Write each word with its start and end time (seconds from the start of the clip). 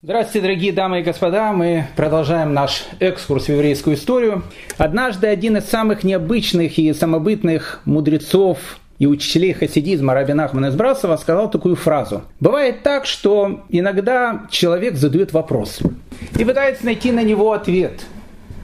Здравствуйте, 0.00 0.42
дорогие 0.42 0.72
дамы 0.72 1.00
и 1.00 1.02
господа. 1.02 1.52
Мы 1.52 1.88
продолжаем 1.96 2.54
наш 2.54 2.84
экскурс 3.00 3.46
в 3.46 3.48
еврейскую 3.48 3.96
историю. 3.96 4.44
Однажды 4.76 5.26
один 5.26 5.56
из 5.56 5.64
самых 5.64 6.04
необычных 6.04 6.78
и 6.78 6.92
самобытных 6.92 7.80
мудрецов 7.84 8.78
и 9.00 9.08
учителей 9.08 9.54
хасидизма 9.54 10.14
Раби 10.14 10.34
Нахман 10.34 10.66
из 10.66 10.76
Брасова 10.76 11.16
сказал 11.16 11.50
такую 11.50 11.74
фразу. 11.74 12.22
Бывает 12.38 12.84
так, 12.84 13.06
что 13.06 13.64
иногда 13.70 14.46
человек 14.52 14.94
задает 14.94 15.32
вопрос 15.32 15.80
и 16.38 16.44
пытается 16.44 16.84
найти 16.84 17.10
на 17.10 17.24
него 17.24 17.50
ответ. 17.50 18.06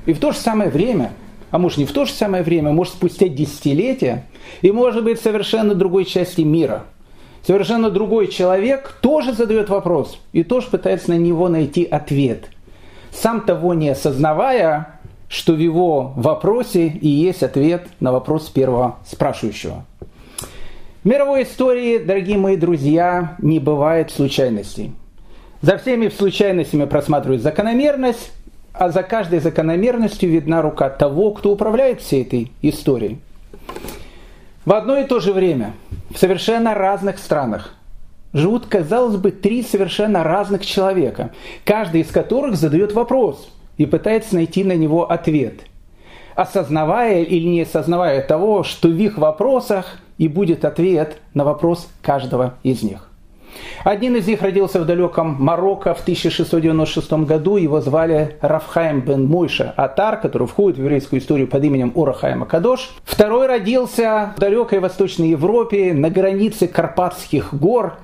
И 0.07 0.12
в 0.12 0.21
то 0.21 0.30
же 0.30 0.39
самое 0.39 0.71
время, 0.71 1.11
а 1.51 1.59
может 1.59 1.79
не 1.79 1.85
в 1.85 1.91
то 1.91 2.05
же 2.05 2.12
самое 2.12 2.45
время, 2.45 2.71
может 2.71 2.95
спустя 2.95 3.27
десятилетия, 3.27 4.25
и 4.62 4.71
может 4.71 5.03
быть 5.03 5.21
совершенно 5.21 5.75
другой 5.75 6.05
части 6.05 6.43
мира– 6.43 6.85
совершенно 7.47 7.91
другой 7.91 8.29
человек 8.29 8.97
тоже 9.01 9.33
задает 9.33 9.69
вопрос 9.69 10.19
и 10.33 10.43
тоже 10.43 10.69
пытается 10.69 11.11
на 11.11 11.19
него 11.19 11.49
найти 11.49 11.85
ответ. 11.85 12.51
Сам 13.13 13.43
того 13.43 13.75
не 13.75 13.91
осознавая, 13.91 14.98
что 15.29 15.55
в 15.55 15.59
его 15.59 16.12
вопросе 16.16 16.88
и 16.88 17.09
есть 17.09 17.43
ответ 17.43 17.87
на 18.01 18.12
вопрос 18.12 18.49
первого 18.49 18.97
спрашивающего. 19.07 19.85
В 21.02 21.07
мировой 21.07 21.43
истории, 21.43 21.99
дорогие 21.99 22.38
мои 22.38 22.57
друзья, 22.57 23.37
не 23.38 23.59
бывает 23.59 24.11
случайностей. 24.11 24.93
За 25.61 25.77
всеми 25.77 26.09
случайностями 26.09 26.85
просматривают 26.87 27.43
закономерность, 27.43 28.33
а 28.73 28.91
за 28.91 29.02
каждой 29.02 29.41
закономерностью 29.41 30.30
видна 30.30 30.63
рука 30.63 30.91
того, 30.91 31.33
кто 31.33 31.52
управляет 31.52 32.01
всей 32.01 32.23
этой 32.23 32.52
историей. 32.63 33.19
В 34.64 34.73
одно 34.73 34.96
и 34.96 35.04
то 35.04 35.20
же 35.20 35.32
время 35.32 35.74
в 36.10 36.18
совершенно 36.18 36.74
разных 36.74 37.18
странах 37.18 37.74
живут, 38.32 38.66
казалось 38.66 39.16
бы, 39.16 39.30
три 39.30 39.62
совершенно 39.62 40.24
разных 40.24 40.64
человека, 40.64 41.32
каждый 41.64 42.00
из 42.00 42.10
которых 42.10 42.56
задает 42.56 42.92
вопрос 42.92 43.52
и 43.77 43.84
пытается 43.84 44.37
найти 44.37 44.64
на 44.64 44.73
него 44.73 45.10
ответ, 45.10 45.60
осознавая 46.34 47.23
или 47.23 47.46
не 47.46 47.62
осознавая 47.62 48.23
того, 48.23 48.62
что 48.62 48.88
в 48.88 48.96
их 48.96 49.18
вопросах 49.18 49.98
и 50.16 50.29
будет 50.29 50.65
ответ 50.65 51.18
на 51.34 51.45
вопрос 51.45 51.88
каждого 52.01 52.54
из 52.62 52.82
них. 52.82 53.10
Один 53.85 54.16
из 54.16 54.27
них 54.27 54.43
родился 54.43 54.80
в 54.80 54.87
далеком 54.87 55.37
Марокко 55.38 55.95
в 55.95 56.01
1696 56.01 57.13
году. 57.24 57.57
Его 57.57 57.80
звали 57.80 58.37
Рафхайм 58.41 59.01
бен 59.01 59.27
Мойша 59.27 59.73
Атар, 59.77 60.21
который 60.21 60.46
входит 60.46 60.79
в 60.79 60.80
еврейскую 60.80 61.21
историю 61.21 61.49
под 61.49 61.65
именем 61.65 61.93
Урахайма 61.95 62.46
Кадош. 62.46 62.91
Второй 63.05 63.46
родился 63.46 64.33
в 64.37 64.41
далекой 64.41 64.81
Восточной 64.81 65.28
Европе 65.28 65.93
на 65.93 66.11
границе 66.11 66.66
Карпатских 66.66 67.55
гор. 67.55 67.99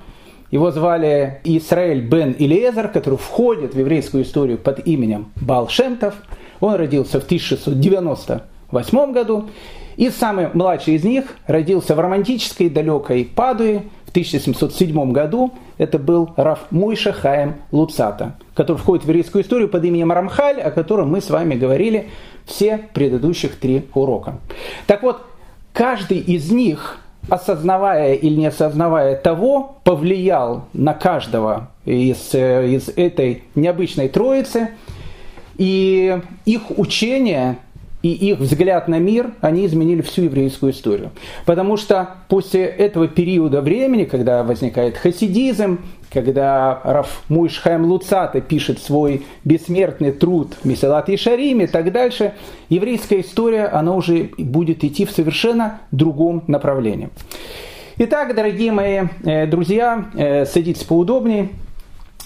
Его 0.51 0.71
звали 0.71 1.41
Исраэль 1.45 2.01
бен 2.01 2.33
Илиезер, 2.33 2.89
который 2.89 3.19
входит 3.19 3.75
в 3.75 3.79
еврейскую 3.79 4.25
историю 4.25 4.59
под 4.59 4.87
именем 4.87 5.31
Балшемтов. 5.37 6.15
Он 6.61 6.75
родился 6.75 7.21
в 7.21 7.25
1698 7.25 9.13
году. 9.13 9.49
И 9.97 10.09
самый 10.09 10.49
младший 10.55 10.95
из 10.95 11.05
них 11.05 11.37
родился 11.47 11.95
в 11.95 12.01
романтической 12.01 12.71
далекой 12.71 13.25
Падуе 13.25 13.85
в 14.11 14.13
1707 14.13 15.13
году. 15.13 15.53
Это 15.79 15.99
был 15.99 16.31
Раф 16.37 16.67
Мойша 16.71 17.13
Хаем 17.13 17.55
Луцата, 17.71 18.35
который 18.55 18.79
входит 18.79 19.05
в 19.05 19.09
еврейскую 19.09 19.45
историю 19.45 19.69
под 19.69 19.85
именем 19.85 20.11
Рамхаль, 20.11 20.61
о 20.61 20.73
котором 20.73 21.11
мы 21.11 21.21
с 21.21 21.31
вами 21.31 21.55
говорили 21.55 22.09
все 22.45 22.89
предыдущих 22.93 23.55
три 23.55 23.87
урока. 23.95 24.39
Так 24.89 25.05
вот, 25.05 25.23
каждый 25.73 26.19
из 26.19 26.51
них, 26.51 26.99
осознавая 27.29 28.15
или 28.15 28.35
не 28.35 28.47
осознавая 28.47 29.15
того, 29.15 29.77
повлиял 29.85 30.65
на 30.73 30.93
каждого 30.93 31.71
из, 31.85 32.35
из 32.35 32.89
этой 32.89 33.45
необычной 33.55 34.09
троицы, 34.09 34.71
и 35.57 36.21
их 36.47 36.63
учение– 36.77 37.59
и 38.03 38.13
их 38.13 38.39
взгляд 38.39 38.89
на 38.89 38.99
мир, 38.99 39.33
они 39.41 39.67
изменили 39.67 40.01
всю 40.01 40.23
еврейскую 40.23 40.73
историю. 40.73 41.11
Потому 41.45 41.77
что 41.77 42.17
после 42.29 42.65
этого 42.65 43.09
периода 43.09 43.61
времени, 43.61 44.05
когда 44.05 44.43
возникает 44.43 44.97
хасидизм, 44.97 45.81
когда 46.13 46.81
Раф 46.83 47.23
Муишхайм 47.29 47.85
Луцата 47.85 48.41
пишет 48.41 48.81
свой 48.81 49.25
бессмертный 49.45 50.13
труд 50.13 50.57
Меселат 50.65 51.09
и 51.09 51.17
Шарим 51.17 51.61
и 51.61 51.67
так 51.67 51.93
дальше, 51.93 52.33
еврейская 52.69 53.21
история, 53.21 53.67
она 53.67 53.95
уже 53.95 54.31
будет 54.37 54.83
идти 54.83 55.05
в 55.05 55.11
совершенно 55.11 55.81
другом 55.93 56.43
направлении. 56.49 57.11
Итак, 57.99 58.35
дорогие 58.35 58.73
мои 58.73 59.03
э, 59.25 59.47
друзья, 59.47 60.07
э, 60.15 60.47
садитесь 60.47 60.85
поудобнее. 60.85 61.51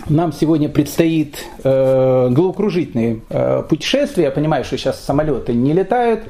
Нам 0.09 0.33
сегодня 0.33 0.69
предстоит 0.69 1.45
э, 1.63 2.29
головокружительные 2.31 3.21
э, 3.29 3.63
путешествия. 3.69 4.25
Я 4.25 4.31
понимаю, 4.33 4.65
что 4.65 4.77
сейчас 4.77 5.01
самолеты 5.01 5.53
не 5.55 5.73
летают. 5.73 6.25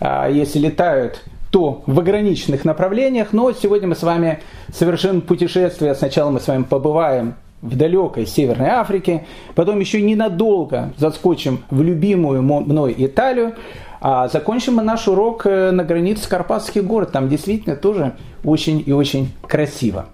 А 0.00 0.28
если 0.28 0.58
летают, 0.58 1.22
то 1.50 1.82
в 1.86 1.98
ограниченных 1.98 2.64
направлениях. 2.64 3.28
Но 3.32 3.52
сегодня 3.52 3.88
мы 3.88 3.94
с 3.94 4.02
вами 4.02 4.40
совершим 4.72 5.22
путешествие. 5.22 5.94
Сначала 5.94 6.30
мы 6.30 6.40
с 6.40 6.46
вами 6.46 6.64
побываем 6.64 7.34
в 7.62 7.74
далекой 7.76 8.26
Северной 8.26 8.68
Африке, 8.68 9.26
потом 9.54 9.80
еще 9.80 10.02
ненадолго 10.02 10.92
заскочим 10.98 11.64
в 11.70 11.82
любимую 11.82 12.42
мной 12.42 12.94
Италию, 12.98 13.54
а 14.00 14.28
закончим 14.28 14.74
мы 14.74 14.82
наш 14.82 15.08
урок 15.08 15.46
э, 15.46 15.70
на 15.70 15.84
границе 15.84 16.28
Карпатских 16.28 16.84
гор. 16.84 17.06
Там 17.06 17.28
действительно 17.28 17.76
тоже 17.76 18.12
очень 18.44 18.82
и 18.84 18.92
очень 18.92 19.30
красиво. 19.40 20.06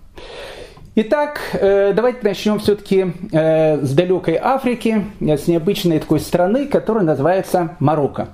Итак, 0.95 1.41
э, 1.55 1.95
давайте 1.95 2.19
начнем 2.23 2.59
все-таки 2.59 3.15
э, 3.33 3.83
с 3.83 3.95
далекой 3.95 4.37
Африки, 4.37 5.07
с 5.21 5.49
необычной 5.49 6.01
такой 6.01 6.21
страны, 6.21 6.67
которая 6.67 7.03
называется 7.03 7.77
Марокко. 7.81 8.29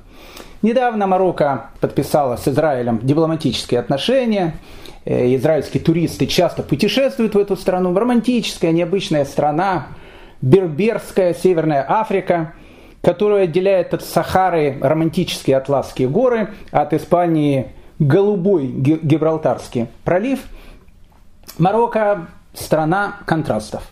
Недавно 0.61 1.07
Марокко 1.07 1.71
подписала 1.79 2.35
с 2.35 2.49
Израилем 2.49 2.99
дипломатические 3.01 3.79
отношения. 3.79 4.57
Э, 5.05 5.37
израильские 5.37 5.85
туристы 5.85 6.27
часто 6.27 6.65
путешествуют 6.65 7.37
в 7.37 7.39
эту 7.39 7.55
страну. 7.55 7.97
Романтическая, 7.97 8.73
необычная 8.73 9.25
страна, 9.25 9.87
Берберская, 10.43 11.35
Северная 11.35 11.87
Африка, 11.89 12.55
которая 13.03 13.45
отделяет 13.45 13.95
от 13.95 14.03
Сахары 14.03 14.79
романтические 14.81 15.59
Атласские 15.59 16.09
горы, 16.09 16.49
от 16.73 16.93
Испании 16.93 17.69
голубой 18.01 18.67
Гибралтарский 18.67 19.87
пролив. 20.03 20.41
Марокко 21.57 22.27
страна 22.59 23.17
контрастов. 23.27 23.83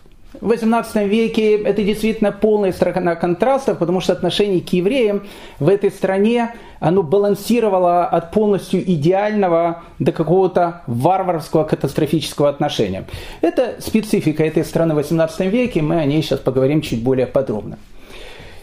В 0.41 0.53
XVIII 0.53 1.09
веке 1.09 1.57
это 1.63 1.83
действительно 1.83 2.31
полная 2.31 2.73
страна 2.73 3.15
контрастов, 3.15 3.79
потому 3.79 4.01
что 4.01 4.13
отношение 4.13 4.61
к 4.61 4.69
евреям 4.71 5.27
в 5.59 5.69
этой 5.69 5.91
стране 5.91 6.55
оно 6.79 7.03
балансировало 7.03 8.05
от 8.05 8.33
полностью 8.33 8.83
идеального 8.83 9.83
до 9.99 10.13
какого-то 10.13 10.83
варварского 10.87 11.65
катастрофического 11.65 12.49
отношения. 12.51 13.07
Это 13.41 13.77
специфика 13.79 14.45
этой 14.45 14.65
страны 14.65 14.95
в 14.95 14.99
XVIII 14.99 15.49
веке, 15.49 15.81
мы 15.81 15.97
о 15.97 16.05
ней 16.05 16.23
сейчас 16.23 16.41
поговорим 16.41 16.83
чуть 16.83 17.03
более 17.03 17.27
подробно. 17.27 17.79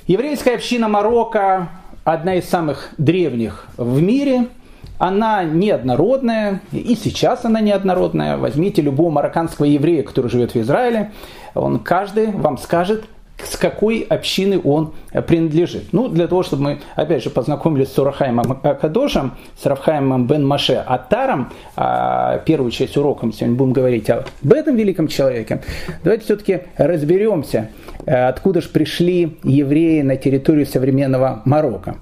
Еврейская 0.05 0.55
община 0.55 0.87
Марокко 0.87 1.69
одна 2.03 2.35
из 2.35 2.47
самых 2.47 2.91
древних 2.97 3.65
в 3.77 4.01
мире– 4.01 4.47
она 4.97 5.43
неоднородная, 5.43 6.61
и 6.71 6.95
сейчас 6.95 7.45
она 7.45 7.59
неоднородная. 7.59 8.37
Возьмите 8.37 8.81
любого 8.81 9.09
марокканского 9.09 9.65
еврея, 9.65 10.03
который 10.03 10.29
живет 10.29 10.53
в 10.53 10.59
Израиле, 10.59 11.11
он 11.55 11.79
каждый 11.79 12.31
вам 12.31 12.57
скажет, 12.57 13.03
с 13.43 13.57
какой 13.57 14.01
общины 14.01 14.59
он 14.63 14.93
принадлежит. 15.27 15.91
Ну, 15.91 16.07
для 16.07 16.27
того, 16.27 16.43
чтобы 16.43 16.63
мы, 16.63 16.79
опять 16.95 17.23
же, 17.23 17.29
познакомились 17.29 17.91
с 17.91 17.99
Урахаемом 17.99 18.59
Акадошем, 18.63 19.33
с 19.59 19.65
Рафхаемом 19.65 20.27
Бен 20.27 20.45
Маше 20.45 20.75
Атаром, 20.75 21.51
а 21.75 22.37
первую 22.39 22.71
часть 22.71 22.95
урока 22.95 23.25
мы 23.25 23.33
сегодня 23.33 23.55
будем 23.55 23.73
говорить 23.73 24.09
об 24.09 24.27
этом 24.51 24.75
великом 24.75 25.07
человеке, 25.07 25.61
давайте 26.03 26.25
все-таки 26.25 26.61
разберемся, 26.77 27.69
э, 28.05 28.27
откуда 28.27 28.61
же 28.61 28.69
пришли 28.69 29.37
евреи 29.43 30.01
на 30.01 30.15
территорию 30.15 30.65
современного 30.65 31.41
Марокко. 31.45 31.97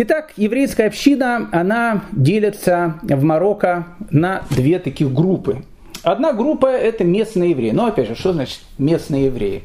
Итак, 0.00 0.32
еврейская 0.36 0.86
община, 0.86 1.48
она 1.50 2.04
делится 2.12 3.00
в 3.02 3.24
Марокко 3.24 3.88
на 4.12 4.42
две 4.48 4.78
таких 4.78 5.12
группы. 5.12 5.64
Одна 6.04 6.32
группа– 6.32 6.66
это 6.68 7.02
местные 7.02 7.50
евреи. 7.50 7.72
Но, 7.72 7.86
опять 7.86 8.06
же, 8.06 8.14
что 8.14 8.32
значит 8.32 8.60
местные 8.78 9.24
евреи? 9.24 9.64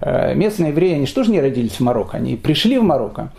Э, 0.00 0.34
местные 0.34 0.70
евреи, 0.70 0.94
они 0.94 1.04
что 1.04 1.22
же 1.22 1.30
не 1.30 1.38
родились 1.38 1.72
в 1.72 1.80
Марокко? 1.80 2.16
Они 2.16 2.36
пришли 2.36 2.78
в 2.78 2.82
Марокко. 2.82 3.30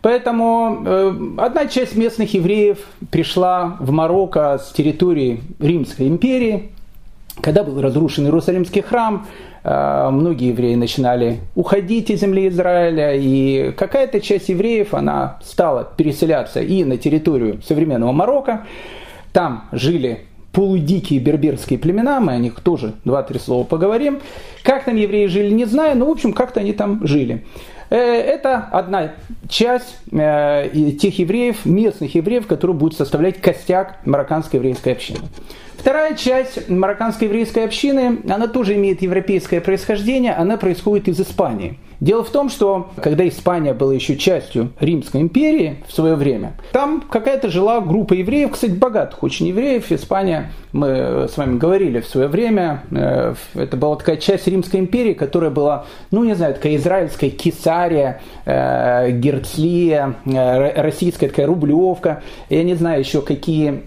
Поэтому 0.00 0.82
э, 0.84 1.14
одна 1.38 1.66
часть 1.66 1.94
местных 1.94 2.34
евреев 2.34 2.78
пришла 3.12 3.76
в 3.78 3.92
Марокко 3.92 4.58
с 4.58 4.72
территории 4.72 5.40
Римской 5.60 6.08
империи, 6.08 6.72
когда 7.40 7.62
был 7.62 7.80
разрушен 7.80 8.24
Иерусалимский 8.24 8.82
храм, 8.82 9.28
многие 9.64 10.48
евреи 10.48 10.74
начинали 10.74 11.40
уходить 11.54 12.10
из 12.10 12.20
земли 12.20 12.48
Израиля, 12.48 13.14
и 13.14 13.72
какая-то 13.72 14.20
часть 14.20 14.48
евреев, 14.48 14.92
она 14.94 15.38
стала 15.42 15.88
переселяться 15.96 16.60
и 16.60 16.82
на 16.84 16.96
территорию 16.96 17.62
современного 17.62 18.12
Марокко. 18.12 18.66
Там 19.32 19.68
жили 19.72 20.26
полудикие 20.52 21.18
берберские 21.20 21.78
племена, 21.78 22.20
мы 22.20 22.32
о 22.32 22.38
них 22.38 22.60
тоже 22.60 22.94
два-три 23.04 23.38
слова 23.38 23.64
поговорим. 23.64 24.20
Как 24.62 24.84
там 24.84 24.96
евреи 24.96 25.26
жили, 25.26 25.50
не 25.50 25.64
знаю, 25.64 25.96
но, 25.96 26.06
в 26.06 26.10
общем, 26.10 26.32
как-то 26.32 26.60
они 26.60 26.72
там 26.72 27.06
жили. 27.06 27.44
Э, 27.90 27.96
это 27.96 28.68
одна 28.70 29.12
часть 29.48 29.96
э, 30.12 30.68
тех 31.00 31.18
евреев, 31.18 31.64
местных 31.64 32.14
евреев, 32.14 32.46
которые 32.46 32.76
будут 32.76 32.96
составлять 32.96 33.40
костяк 33.40 33.98
марокканской 34.04 34.58
еврейской 34.58 34.92
общины. 34.92 35.20
Вторая 35.82 36.14
часть 36.14 36.68
марокканской 36.68 37.26
еврейской 37.26 37.64
общины, 37.64 38.20
она 38.28 38.46
тоже 38.46 38.76
имеет 38.76 39.02
европейское 39.02 39.60
происхождение, 39.60 40.32
она 40.32 40.56
происходит 40.56 41.08
из 41.08 41.20
Испании– 41.20 41.76
Дело 42.02 42.24
в 42.24 42.30
том, 42.30 42.48
что 42.48 42.88
когда 43.00 43.28
Испания 43.28 43.74
была 43.74 43.94
еще 43.94 44.16
частью 44.16 44.72
Римской 44.80 45.20
империи 45.20 45.84
в 45.86 45.92
свое 45.92 46.16
время, 46.16 46.54
там 46.72 47.00
какая-то 47.00 47.48
жила 47.48 47.80
группа 47.80 48.14
евреев, 48.14 48.50
кстати, 48.50 48.72
богатых 48.72 49.22
очень 49.22 49.46
евреев. 49.46 49.92
Испания, 49.92 50.50
мы 50.72 51.28
с 51.32 51.36
вами 51.36 51.58
говорили 51.58 52.00
в 52.00 52.06
свое 52.08 52.26
время, 52.26 52.82
э, 52.90 53.34
это 53.54 53.76
была 53.76 53.94
такая 53.94 54.16
часть 54.16 54.48
Римской 54.48 54.80
империи, 54.80 55.12
которая 55.12 55.52
была, 55.52 55.84
ну 56.10 56.24
не 56.24 56.34
знаю, 56.34 56.54
такая 56.54 56.74
израильская 56.74 57.30
Кесария, 57.30 58.20
э, 58.46 59.12
Герцлия, 59.12 60.16
э, 60.24 60.82
российская 60.82 61.28
такая 61.28 61.46
Рублевка, 61.46 62.24
я 62.48 62.64
не 62.64 62.74
знаю 62.74 62.98
еще 62.98 63.22
какие 63.22 63.80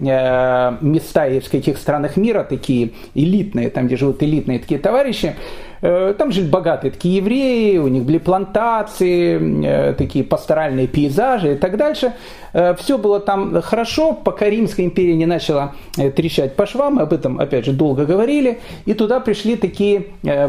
места 0.80 1.26
есть 1.26 1.48
в 1.48 1.50
каких 1.50 1.76
странах 1.76 2.16
мира 2.16 2.44
такие 2.48 2.92
элитные, 3.14 3.68
там 3.68 3.88
где 3.88 3.98
живут 3.98 4.22
элитные 4.22 4.58
такие 4.58 4.80
товарищи. 4.80 5.36
Э, 5.82 6.14
там 6.16 6.32
жили 6.32 6.48
богатые 6.48 6.90
такие 6.90 7.16
евреи, 7.16 7.78
у 7.78 7.88
них 7.88 8.04
были 8.04 8.18
плантации, 8.18 9.90
э, 9.90 9.94
такие 9.94 10.24
пасторальные 10.24 10.86
пейзажи 10.86 11.52
и 11.52 11.56
так 11.56 11.76
дальше. 11.76 12.12
Э, 12.52 12.74
Все 12.74 12.98
было 12.98 13.20
там 13.20 13.60
хорошо, 13.62 14.12
пока 14.12 14.48
Римская 14.48 14.86
империя 14.86 15.14
не 15.14 15.26
начала 15.26 15.74
трещать 15.94 16.56
по 16.56 16.66
швам, 16.66 16.94
мы 16.94 17.02
об 17.02 17.12
этом, 17.12 17.38
опять 17.40 17.64
же, 17.64 17.72
долго 17.72 18.06
говорили, 18.06 18.60
и 18.84 18.94
туда 18.94 19.20
пришли 19.20 19.56
такие 19.56 20.06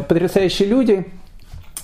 потрясающие 0.08 0.68
люди, 0.68 1.06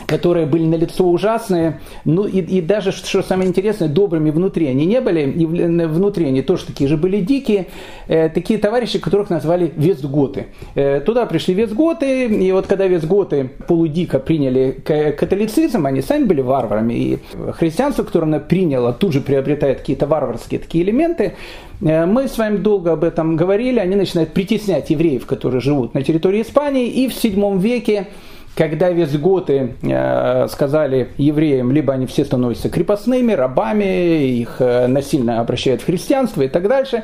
которые 0.05 0.45
были 0.45 0.63
на 0.63 0.75
лицо 0.75 1.05
ужасные, 1.05 1.79
ну 2.05 2.25
и, 2.25 2.39
и 2.39 2.61
даже, 2.61 2.91
что 2.91 3.21
самое 3.21 3.49
интересное, 3.49 3.87
добрыми 3.87 4.31
внутри 4.31 4.67
они 4.67 4.85
не 4.85 5.01
были, 5.01 5.29
и 5.29 5.45
внутри 5.45 6.25
они 6.27 6.41
тоже 6.41 6.65
такие 6.65 6.87
же 6.87 6.97
были 6.97 7.21
дикие, 7.21 7.67
э, 8.07 8.29
такие 8.29 8.59
товарищи, 8.59 8.99
которых 8.99 9.29
назвали 9.29 9.71
вестготы. 9.75 10.47
Э, 10.75 10.99
туда 11.01 11.25
пришли 11.25 11.53
вестготы, 11.53 12.25
и 12.25 12.51
вот 12.51 12.67
когда 12.67 12.87
вестготы 12.87 13.49
полудико 13.67 14.19
приняли 14.19 14.71
католицизм, 14.71 15.85
они 15.85 16.01
сами 16.01 16.25
были 16.25 16.41
варварами, 16.41 16.93
и 16.93 17.19
христианство, 17.53 18.03
которое 18.03 18.25
она 18.25 18.39
приняла, 18.39 18.93
тут 18.93 19.13
же 19.13 19.21
приобретает 19.21 19.79
какие-то 19.79 20.07
варварские 20.07 20.59
такие 20.59 20.83
элементы, 20.83 21.33
э, 21.81 22.05
мы 22.05 22.27
с 22.27 22.37
вами 22.37 22.57
долго 22.57 22.91
об 22.93 23.03
этом 23.03 23.35
говорили, 23.35 23.79
они 23.79 23.95
начинают 23.95 24.33
притеснять 24.33 24.89
евреев, 24.89 25.25
которые 25.25 25.61
живут 25.61 25.93
на 25.93 26.03
территории 26.03 26.41
Испании, 26.41 26.87
и 26.87 27.07
в 27.07 27.11
VII 27.11 27.59
веке 27.59 28.07
когда 28.55 28.89
визготы 28.89 29.75
э, 29.81 30.47
сказали 30.49 31.09
евреям, 31.17 31.71
либо 31.71 31.93
они 31.93 32.05
все 32.05 32.25
становятся 32.25 32.69
крепостными, 32.69 33.33
рабами, 33.33 34.27
их 34.27 34.57
э, 34.59 34.87
насильно 34.87 35.39
обращают 35.39 35.81
в 35.81 35.85
христианство 35.85 36.41
и 36.41 36.47
так 36.47 36.67
дальше, 36.67 37.03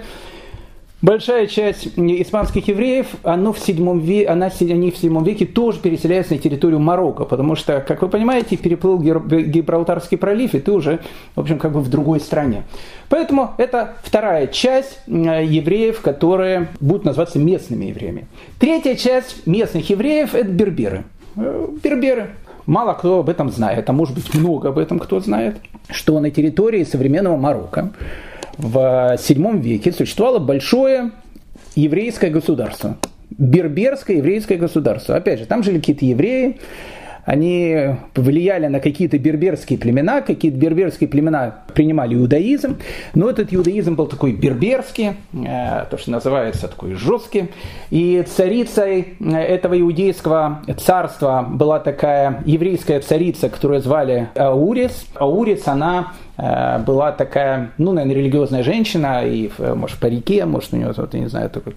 Большая 1.02 1.48
часть 1.48 1.88
испанских 1.96 2.68
евреев, 2.68 3.08
оно 3.24 3.54
в 3.54 3.60
седьмом 3.60 4.00
веке, 4.00 4.28
она, 4.28 4.52
они 4.60 4.92
в 4.92 4.98
седьмом 4.98 5.24
веке 5.24 5.46
тоже 5.46 5.80
переселяются 5.80 6.34
на 6.34 6.40
территорию 6.42 6.82
Марокко, 6.82 7.24
потому 7.24 7.56
что, 7.56 7.80
как 7.80 8.02
вы 8.02 8.10
понимаете, 8.10 8.58
переплыл 8.58 9.00
Гибралтарский 9.00 10.18
пролив, 10.18 10.56
и 10.56 10.60
ты 10.60 10.74
уже, 10.74 11.00
в 11.36 11.40
общем, 11.40 11.58
как 11.58 11.72
бы 11.72 11.80
в 11.80 11.90
другой 11.90 12.20
стране. 12.20 12.64
Поэтому 13.08 13.52
это 13.58 13.96
вторая 14.04 14.48
часть 14.48 15.00
евреев, 15.08 16.02
которые 16.02 16.68
будут 16.82 17.06
называться 17.06 17.40
местными 17.40 17.86
евреями. 17.86 18.28
Третья 18.60 18.96
часть 18.96 19.48
местных 19.48 19.90
евреев– 19.90 20.34
это 20.36 20.50
берберы. 20.50 21.06
Э, 21.36 21.68
берберы. 21.84 22.32
Мало 22.66 22.94
кто 22.94 23.20
об 23.20 23.30
этом 23.30 23.50
знает, 23.50 23.90
а 23.90 23.94
может 23.94 24.16
быть 24.16 24.34
много 24.34 24.70
об 24.70 24.78
этом 24.78 25.00
кто 25.00 25.20
знает, 25.20 25.58
что 25.90 26.20
на 26.20 26.30
территории 26.30 26.84
современного 26.84 27.36
Марокко 27.36 27.92
в 28.58 28.78
VII 29.16 29.60
веке 29.60 29.92
существовало 29.92 30.40
большое 30.40 31.12
еврейское 31.76 32.30
государство. 32.30 32.98
Берберское 33.32 34.18
еврейское 34.18 34.58
государство. 34.58 35.16
Опять 35.16 35.40
же, 35.40 35.46
там 35.46 35.64
жили 35.64 35.80
какие-то 35.80 36.06
евреи, 36.06 36.60
они 37.30 37.96
повлияли 38.16 38.66
на 38.66 38.80
какие-то 38.80 39.20
берберские 39.20 39.78
племена, 39.78 40.22
какие-то 40.22 40.58
берберские 40.58 41.08
племена 41.08 41.58
принимали 41.76 42.16
иудаизм, 42.16 42.78
но 43.14 43.30
этот 43.30 43.54
иудаизм 43.54 43.94
был 43.94 44.08
такой 44.08 44.32
берберский, 44.32 45.12
э, 45.34 45.86
то, 45.92 45.98
что 46.00 46.10
называется 46.10 46.68
такой 46.68 46.96
жесткий, 46.96 47.50
и 47.92 48.26
царицей 48.28 49.14
э, 49.20 49.36
этого 49.36 49.80
иудейского 49.80 50.64
царства 50.84 51.48
была 51.48 51.80
такая 51.80 52.42
еврейская 52.48 53.00
царица, 53.00 53.50
которую 53.50 53.82
звали 53.82 54.30
Аурис. 54.36 55.06
Аурис, 55.14 55.68
она 55.68 56.14
Э, 56.42 56.80
была 56.80 57.12
такая, 57.12 57.72
ну, 57.78 57.92
наверное, 57.92 58.16
религиозная 58.16 58.64
женщина, 58.64 59.26
и, 59.26 59.52
может, 59.58 59.98
в 59.98 60.00
парике, 60.00 60.46
может, 60.46 60.74
у 60.74 60.78
нее, 60.78 60.94
вот, 60.96 61.14
я 61.14 61.20
не 61.20 61.28
знаю, 61.28 61.50
такой, 61.50 61.76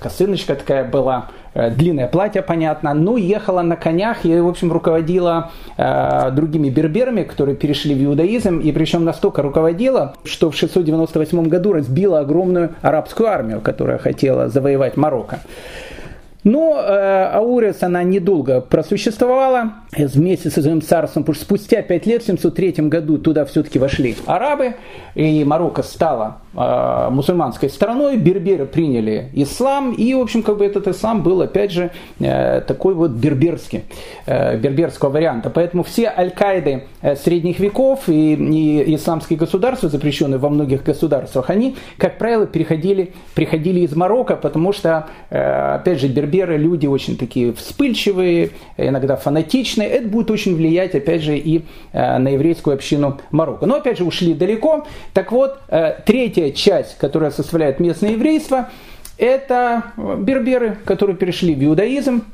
косыночка 0.00 0.56
такая 0.56 0.84
была, 0.84 1.28
длинное 1.76 2.08
платье, 2.08 2.42
понятно, 2.42 2.94
ну, 2.94 3.16
ехала 3.16 3.62
на 3.62 3.76
конях 3.76 4.24
и, 4.24 4.40
в 4.40 4.48
общем, 4.48 4.72
руководила 4.72 5.50
другими 5.76 6.68
берберами, 6.68 7.22
которые 7.22 7.56
перешли 7.56 7.94
в 7.94 8.04
иудаизм, 8.04 8.58
и 8.58 8.72
причем 8.72 9.04
настолько 9.04 9.42
руководила, 9.42 10.14
что 10.24 10.50
в 10.50 10.56
698 10.56 11.48
году 11.48 11.72
разбила 11.72 12.20
огромную 12.20 12.74
арабскую 12.82 13.28
армию, 13.28 13.60
которая 13.60 13.98
хотела 13.98 14.48
завоевать 14.48 14.96
Марокко. 14.96 15.40
Но 16.44 16.80
э, 16.80 17.30
Аурес, 17.34 17.82
она 17.82 18.02
недолго 18.04 18.60
просуществовала 18.60 19.72
вместе 19.96 20.50
со 20.50 20.62
своим 20.62 20.80
царством, 20.80 21.24
потому 21.24 21.34
что 21.34 21.44
спустя 21.44 21.82
пять 21.82 22.06
лет, 22.06 22.22
в 22.22 22.26
703 22.26 22.88
году, 22.88 23.18
туда 23.18 23.44
все-таки 23.44 23.78
вошли 23.78 24.16
арабы, 24.24 24.76
и 25.14 25.44
Марокко 25.44 25.82
стала 25.82 26.38
э, 26.47 26.47
мусульманской 26.58 27.70
страной, 27.70 28.16
берберы 28.16 28.66
приняли 28.66 29.30
ислам, 29.32 29.92
и, 29.92 30.12
в 30.14 30.20
общем, 30.20 30.42
как 30.42 30.58
бы 30.58 30.66
этот 30.66 30.88
ислам 30.88 31.22
был, 31.22 31.40
опять 31.40 31.70
же, 31.70 31.90
э, 32.18 32.62
такой 32.62 32.94
вот 32.94 33.12
берберский, 33.12 33.84
э, 34.26 34.56
берберского 34.56 35.10
варианта. 35.10 35.50
Поэтому 35.50 35.84
все 35.84 36.12
аль-Каиды 36.16 36.84
э, 37.00 37.14
средних 37.14 37.60
веков 37.60 38.08
и, 38.08 38.34
и 38.34 38.94
исламские 38.96 39.38
государства, 39.38 39.88
запрещенные 39.88 40.38
во 40.38 40.48
многих 40.48 40.82
государствах, 40.82 41.50
они, 41.50 41.76
как 41.96 42.18
правило, 42.18 42.46
переходили, 42.46 43.12
приходили 43.34 43.80
из 43.80 43.94
Марокко, 43.94 44.34
потому 44.34 44.72
что, 44.72 45.06
опять 45.30 46.00
же, 46.00 46.08
берберы 46.08 46.56
люди 46.56 46.86
очень 46.86 47.16
такие 47.16 47.52
вспыльчивые, 47.52 48.50
иногда 48.76 49.16
фанатичные. 49.16 49.88
Это 49.88 50.08
будет 50.08 50.30
очень 50.30 50.56
влиять, 50.56 50.94
опять 50.94 51.22
же, 51.22 51.36
и 51.36 51.64
на 51.92 52.28
еврейскую 52.28 52.74
общину 52.74 53.18
Марокко. 53.30 53.66
Но, 53.66 53.76
опять 53.76 53.98
же, 53.98 54.04
ушли 54.04 54.34
далеко. 54.34 54.86
Так 55.12 55.32
вот, 55.32 55.58
э, 55.68 55.94
третья 56.48 56.56
часть, 56.56 56.98
которая 56.98 57.30
составляет 57.30 57.80
местное 57.80 58.12
еврейство, 58.12 58.70
это 59.16 59.84
берберы, 59.96 60.78
которые 60.84 61.16
перешли 61.16 61.54
в 61.54 61.64
иудаизм, 61.64 62.24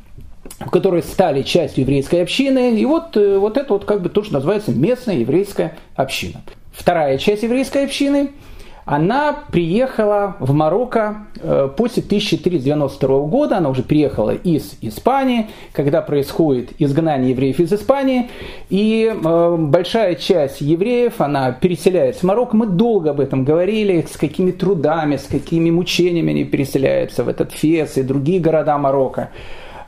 которые 0.71 1.03
стали 1.03 1.43
частью 1.43 1.83
еврейской 1.83 2.23
общины. 2.23 2.79
И 2.79 2.85
вот, 2.85 3.17
э, 3.17 3.39
вот 3.39 3.57
это 3.57 3.73
вот 3.73 3.85
как 3.85 4.03
бы 4.03 4.09
то, 4.09 4.23
что 4.23 4.35
называется 4.35 4.73
местная 4.73 5.17
еврейская 5.17 5.77
община. 5.97 6.43
Вторая 6.73 7.19
часть 7.19 7.43
еврейской 7.43 7.85
общины– 7.85 8.31
она 8.85 9.33
приехала 9.51 10.37
в 10.41 10.53
Марокко 10.53 11.27
э, 11.41 11.71
после 11.75 12.03
1392 12.03 13.21
года, 13.21 13.59
она 13.59 13.71
уже 13.71 13.83
приехала 13.83 14.35
из 14.35 14.77
Испании, 14.83 15.49
когда 15.73 16.03
происходит 16.03 16.73
изгнание 16.79 17.31
евреев 17.31 17.61
из 17.61 17.73
Испании, 17.73 18.29
и 18.69 19.11
э, 19.13 19.57
большая 19.59 20.17
часть 20.17 20.61
евреев, 20.61 21.21
она 21.21 21.53
переселяется 21.53 22.21
в 22.21 22.25
Марокко, 22.25 22.57
мы 22.57 22.67
долго 22.67 23.11
об 23.11 23.21
этом 23.21 23.45
говорили, 23.45 24.07
с 24.11 24.19
какими 24.19 24.51
трудами, 24.51 25.17
с 25.17 25.25
какими 25.25 25.71
мучениями 25.71 26.31
они 26.31 26.45
переселяются 26.45 27.25
в 27.25 27.29
этот 27.29 27.53
Фес 27.53 27.97
и 27.97 28.03
другие 28.03 28.41
города 28.41 28.77
Марокко. 28.77 29.31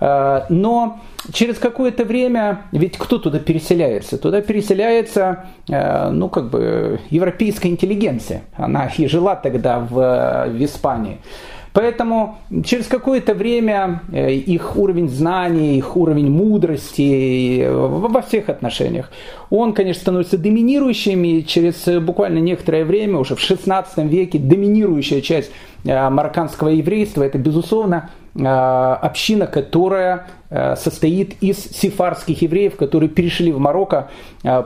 Э, 0.01 0.43
но 0.49 1.01
через 1.33 1.59
какое-то 1.59 2.05
время, 2.05 2.63
ведь 2.73 2.99
кто 2.99 3.19
туда 3.19 3.39
переселяется? 3.39 4.19
Туда 4.19 4.41
переселяется, 4.41 5.47
э, 5.69 6.11
ну, 6.11 6.29
как 6.29 6.51
бы, 6.51 7.01
европейская 7.11 7.69
интеллигенция. 7.69 8.43
Она 8.57 8.91
и 8.97 9.07
жила 9.07 9.37
тогда 9.37 9.81
в, 9.81 10.49
в 10.49 10.65
Испании. 10.65 11.19
Поэтому 11.77 12.39
через 12.65 12.87
какое-то 12.87 13.35
время 13.35 14.01
э, 14.11 14.33
их 14.33 14.79
уровень 14.79 15.11
знаний, 15.11 15.77
их 15.77 15.95
уровень 15.95 16.31
мудрости 16.31 17.69
во 17.69 18.23
всех 18.23 18.49
отношениях, 18.49 19.11
он, 19.51 19.75
конечно, 19.75 20.01
становится 20.01 20.39
доминирующим, 20.39 21.23
и 21.23 21.45
через 21.45 21.85
буквально 22.01 22.39
некоторое 22.39 22.87
время, 22.87 23.19
уже 23.19 23.37
в 23.37 23.41
16 23.41 23.99
веке, 24.11 24.39
доминирующая 24.39 25.21
часть 25.21 25.51
марокканского 25.85 26.71
еврейства, 26.71 27.23
это, 27.25 27.37
безусловно, 27.37 28.09
община, 28.35 29.47
которая 29.47 30.29
состоит 30.51 31.43
из 31.43 31.59
сефарских 31.59 32.43
евреев, 32.43 32.77
которые 32.77 33.09
перешли 33.09 33.53
в 33.53 33.59
Марокко 33.59 34.11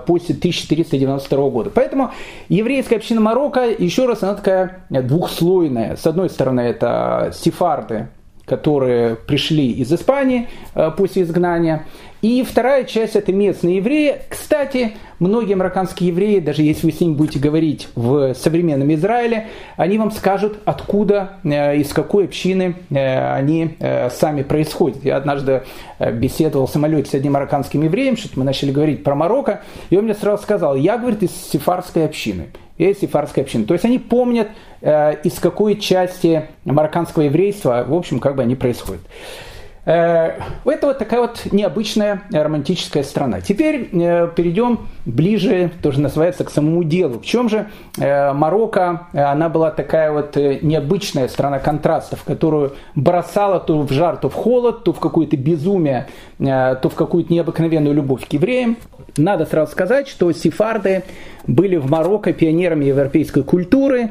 после 0.06 0.34
1492 0.34 1.50
года. 1.50 1.70
Поэтому 1.74 2.10
еврейская 2.48 2.96
община 2.96 3.20
Марокко, 3.20 3.68
еще 3.70 4.06
раз, 4.06 4.22
она 4.22 4.34
такая 4.34 4.84
двухслойная. 4.90 5.96
С 5.96 6.06
одной 6.06 6.28
стороны, 6.30 6.60
это 6.60 7.32
сефарды, 7.34 8.08
которые 8.44 9.16
пришли 9.16 9.70
из 9.72 9.92
Испании 9.92 10.48
после 10.96 11.22
изгнания. 11.22 11.86
И 12.22 12.42
вторая 12.42 12.84
часть 12.84 13.16
это 13.16 13.32
местные 13.32 13.76
евреи. 13.76 14.16
Кстати, 14.28 14.92
многие 15.20 15.54
марокканские 15.54 16.10
евреи, 16.10 16.38
даже 16.38 16.62
если 16.62 16.86
вы 16.86 16.92
с 16.92 17.00
ними 17.00 17.14
будете 17.14 17.38
говорить 17.38 17.88
в 17.94 18.34
современном 18.34 18.92
Израиле, 18.92 19.48
они 19.76 19.96
вам 19.96 20.10
скажут, 20.10 20.58
откуда, 20.66 21.38
э, 21.44 21.78
из 21.78 21.92
какой 21.94 22.24
общины 22.24 22.76
э, 22.90 23.32
они 23.32 23.76
э, 23.78 24.10
сами 24.10 24.42
происходят. 24.42 25.02
Я 25.02 25.16
однажды 25.16 25.62
беседовал 25.98 26.66
в 26.66 26.70
самолете 26.70 27.10
с 27.10 27.14
одним 27.14 27.32
марокканским 27.32 27.82
евреем, 27.82 28.18
что 28.18 28.38
мы 28.38 28.44
начали 28.44 28.70
говорить 28.70 29.02
про 29.02 29.14
Марокко, 29.14 29.62
и 29.88 29.96
он 29.96 30.04
мне 30.04 30.14
сразу 30.14 30.42
сказал, 30.42 30.76
я, 30.76 30.98
говорит, 30.98 31.22
из 31.22 31.30
сефарской 31.30 32.04
общины. 32.04 32.48
Я 32.76 32.90
из 32.90 33.00
сефарской 33.00 33.42
общины. 33.42 33.64
То 33.64 33.74
есть 33.74 33.84
они 33.84 33.98
помнят, 33.98 34.48
из 34.80 35.38
какой 35.38 35.78
части 35.78 36.46
марокканского 36.64 37.24
еврейства, 37.24 37.84
в 37.86 37.92
общем, 37.92 38.18
как 38.18 38.36
бы 38.36 38.42
они 38.42 38.54
происходят. 38.54 39.02
Э, 39.86 40.32
это 40.64 40.86
вот 40.86 40.98
такая 40.98 41.20
вот 41.20 41.46
необычная 41.52 42.22
романтическая 42.30 43.02
страна. 43.02 43.40
Теперь 43.40 43.88
э, 43.92 44.28
перейдем 44.34 44.80
ближе, 45.06 45.70
тоже 45.82 46.00
называется, 46.00 46.44
к 46.44 46.50
самому 46.50 46.84
делу. 46.84 47.18
В 47.20 47.24
чем 47.24 47.48
же 47.48 47.68
э, 47.98 48.32
Марокко, 48.32 49.08
она 49.12 49.48
была 49.48 49.70
такая 49.70 50.12
вот 50.12 50.36
необычная 50.36 51.28
страна 51.28 51.58
контрастов, 51.58 52.24
которую 52.24 52.74
бросала 52.94 53.58
то 53.60 53.80
в 53.80 53.90
жар, 53.90 54.16
то 54.16 54.28
в 54.28 54.34
холод, 54.34 54.84
то 54.84 54.92
в 54.92 55.00
какое-то 55.00 55.36
безумие, 55.36 56.08
то 56.38 56.80
в 56.82 56.94
какую-то 56.94 57.32
необыкновенную 57.32 57.94
любовь 57.94 58.26
к 58.28 58.32
евреям. 58.32 58.76
Надо 59.16 59.46
сразу 59.46 59.72
сказать, 59.72 60.08
что 60.08 60.30
сефарды 60.32 61.02
были 61.46 61.76
в 61.76 61.90
Марокко 61.90 62.32
пионерами 62.32 62.84
европейской 62.84 63.42
культуры, 63.42 64.10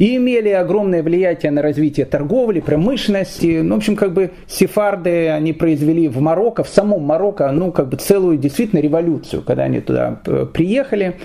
и 0.00 0.16
имели 0.16 0.48
огромное 0.48 1.02
влияние 1.02 1.50
на 1.50 1.60
развитие 1.60 2.06
торговли, 2.06 2.60
промышленности. 2.60 3.60
Ну, 3.60 3.74
в 3.74 3.78
общем, 3.78 3.96
как 3.96 4.14
бы 4.14 4.30
сефарды, 4.48 5.28
они 5.28 5.52
произвели 5.52 6.08
в 6.08 6.20
Марокко, 6.22 6.64
в 6.64 6.70
самом 6.70 7.02
Марокко, 7.02 7.52
ну, 7.52 7.70
как 7.70 7.90
бы 7.90 7.98
целую 7.98 8.38
действительно 8.38 8.80
революцию, 8.80 9.42
когда 9.42 9.64
они 9.64 9.80
туда 9.80 10.20
э, 10.24 10.46
приехали. 10.52 11.18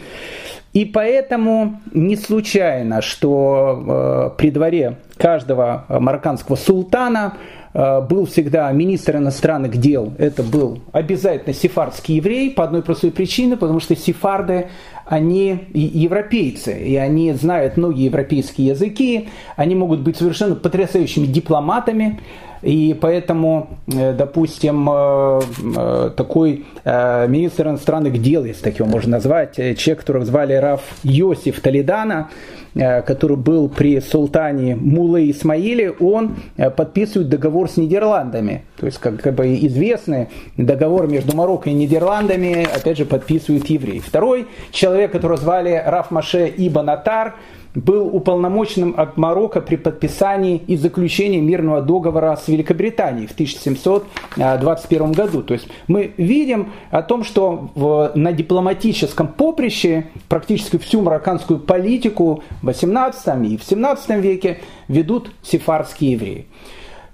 И 0.74 0.84
поэтому 0.84 1.80
не 1.94 2.18
случайно, 2.18 3.02
что 3.02 4.34
э, 4.36 4.38
при 4.38 4.52
дворе 4.52 4.98
каждого 5.16 5.86
марокканского 5.88 6.58
султана 6.58 7.38
был 7.76 8.26
всегда 8.26 8.72
министр 8.72 9.18
иностранных 9.18 9.76
дел. 9.78 10.14
Это 10.18 10.44
был 10.44 10.80
обязательно 10.94 11.54
сефардский 11.54 12.16
еврей 12.16 12.52
по 12.52 12.64
одной 12.64 12.82
простой 12.82 13.12
причине, 13.12 13.58
потому 13.58 13.82
что 13.82 13.98
сефарды 13.98 14.70
они 15.06 15.66
европейцы, 15.74 16.80
и 16.80 16.96
они 16.96 17.34
знают 17.34 17.76
многие 17.76 18.06
европейские 18.06 18.68
языки, 18.68 19.30
они 19.58 19.76
могут 19.76 20.00
быть 20.00 20.16
совершенно 20.18 20.56
потрясающими 20.56 21.26
дипломатами, 21.28 22.22
и 22.66 22.96
поэтому, 23.00 23.78
э, 23.86 24.14
допустим, 24.14 24.90
э, 24.90 25.42
э, 25.78 26.10
такой 26.18 26.66
министр 26.84 27.70
иностранных 27.70 28.22
дел, 28.22 28.44
если 28.44 28.64
так 28.64 28.80
его 28.80 28.88
можно 28.88 29.14
назвать, 29.14 29.56
человек, 29.56 30.00
которого 30.00 30.26
звали 30.26 30.54
Раф 30.54 30.82
Йосиф 31.04 31.60
Толедана, 31.62 32.30
который 32.74 33.38
был 33.38 33.70
при 33.70 34.00
султане 34.02 34.76
Мулы 34.76 35.32
Исмаиле, 35.32 35.92
он 35.92 36.36
подписывает 36.76 37.30
договор 37.30 37.70
с 37.70 37.78
Нидерландами. 37.78 38.66
То 38.78 38.86
есть, 38.86 39.00
как, 39.00 39.20
как 39.22 39.34
бы 39.34 39.56
известный 39.56 40.28
договор 40.58 41.08
между 41.08 41.36
Марокко 41.36 41.70
и 41.70 41.74
Нидерландами, 41.74 42.68
опять 42.72 42.98
же, 42.98 43.06
подписывает 43.06 43.66
еврей. 43.68 44.00
Второй 44.00 44.46
человек, 44.72 45.12
которого 45.12 45.38
звали 45.38 45.82
Раф 45.84 46.12
Маше 46.12 46.54
Ибн 46.56 46.90
Атар, 46.90 47.36
был 47.76 48.08
уполномоченным 48.08 48.96
от 48.98 49.18
Марокко 49.18 49.62
при 49.62 49.76
подписании 49.76 50.58
и 50.68 50.78
заключении 50.78 51.40
мирного 51.40 51.82
договора 51.82 52.36
с 52.36 52.48
Великобританией 52.48 53.28
в 53.28 53.34
1721 53.34 55.12
году. 55.12 55.44
То 55.44 55.54
есть 55.54 55.68
мы 55.88 56.14
видим 56.18 56.72
о 56.90 57.02
том, 57.02 57.24
что 57.24 57.70
в, 57.76 58.12
на 58.16 58.32
дипломатическом 58.32 59.28
поприще 59.28 60.08
практически 60.30 60.78
всю 60.78 61.02
марокканскую 61.02 61.60
политику 61.60 62.44
в 62.62 62.66
18 62.66 63.52
и 63.52 63.58
в 63.58 63.64
17 63.64 64.10
веке 64.22 64.60
ведут 64.88 65.32
сефарские 65.44 66.14
евреи. 66.14 66.46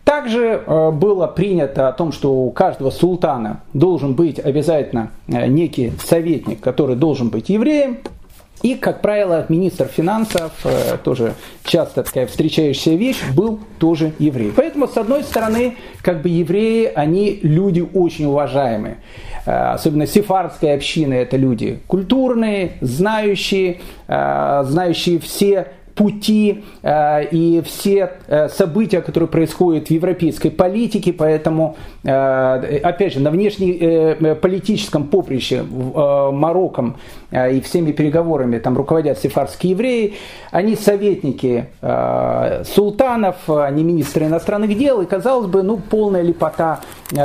Также 0.04 0.64
э, 0.66 0.92
было 0.92 1.28
принято 1.28 1.88
о 1.88 1.94
том, 1.94 2.12
что 2.12 2.34
у 2.34 2.52
каждого 2.52 2.90
султана 2.90 3.62
должен 3.74 4.14
быть 4.14 4.40
обязательно 4.40 5.12
э, 5.28 5.48
некий 5.48 5.94
советник, 6.04 6.60
который 6.60 6.96
должен 6.96 7.30
быть 7.30 7.50
евреем. 7.50 8.00
И, 8.62 8.76
как 8.76 9.02
правило, 9.02 9.46
министр 9.50 9.86
финансов, 9.86 10.52
э, 10.64 10.98
тоже 11.04 11.34
часто 11.64 12.04
такая 12.04 12.28
встречающаяся 12.28 12.92
вещь, 12.92 13.18
был 13.36 13.60
тоже 13.80 14.14
еврей. 14.20 14.54
Поэтому, 14.56 14.88
с 14.88 14.98
одной 14.98 15.24
стороны, 15.24 15.78
как 16.02 16.22
бы 16.22 16.30
евреи, 16.30 16.92
они 16.94 17.40
люди 17.42 17.82
очень 17.82 18.26
уважаемые. 18.26 18.98
Э, 19.46 19.72
особенно 19.74 20.06
сефардская 20.06 20.76
община, 20.76 21.16
это 21.16 21.38
люди 21.38 21.80
культурные, 21.88 22.74
знающие, 22.82 23.80
э, 24.08 24.64
знающие 24.66 25.20
все 25.20 25.68
пути 26.02 26.64
э, 26.82 27.26
и 27.26 27.62
все 27.62 28.14
э, 28.28 28.50
события, 28.50 29.02
которые 29.02 29.30
происходят 29.30 29.90
в 29.90 29.92
европейской 29.92 30.50
политике, 30.50 31.14
поэтому, 31.14 31.76
э, 32.04 32.80
опять 32.82 33.14
же, 33.14 33.20
на 33.20 33.30
внешнеполитическом 33.30 35.04
поприще 35.04 35.62
Марокком 35.62 36.98
и 37.32 37.62
всеми 37.62 37.92
переговорами 37.92 38.58
там 38.58 38.76
руководят 38.76 39.20
сефарские 39.20 39.72
евреи, 39.72 40.14
они 40.52 40.76
советники 40.76 41.68
султанов, 42.66 43.36
они 43.48 43.84
министры 43.84 44.26
иностранных 44.26 44.78
дел, 44.78 45.02
и, 45.02 45.06
казалось 45.06 45.48
бы, 45.48 45.64
ну, 45.64 45.78
полная 45.78 46.24
лепота 46.24 46.82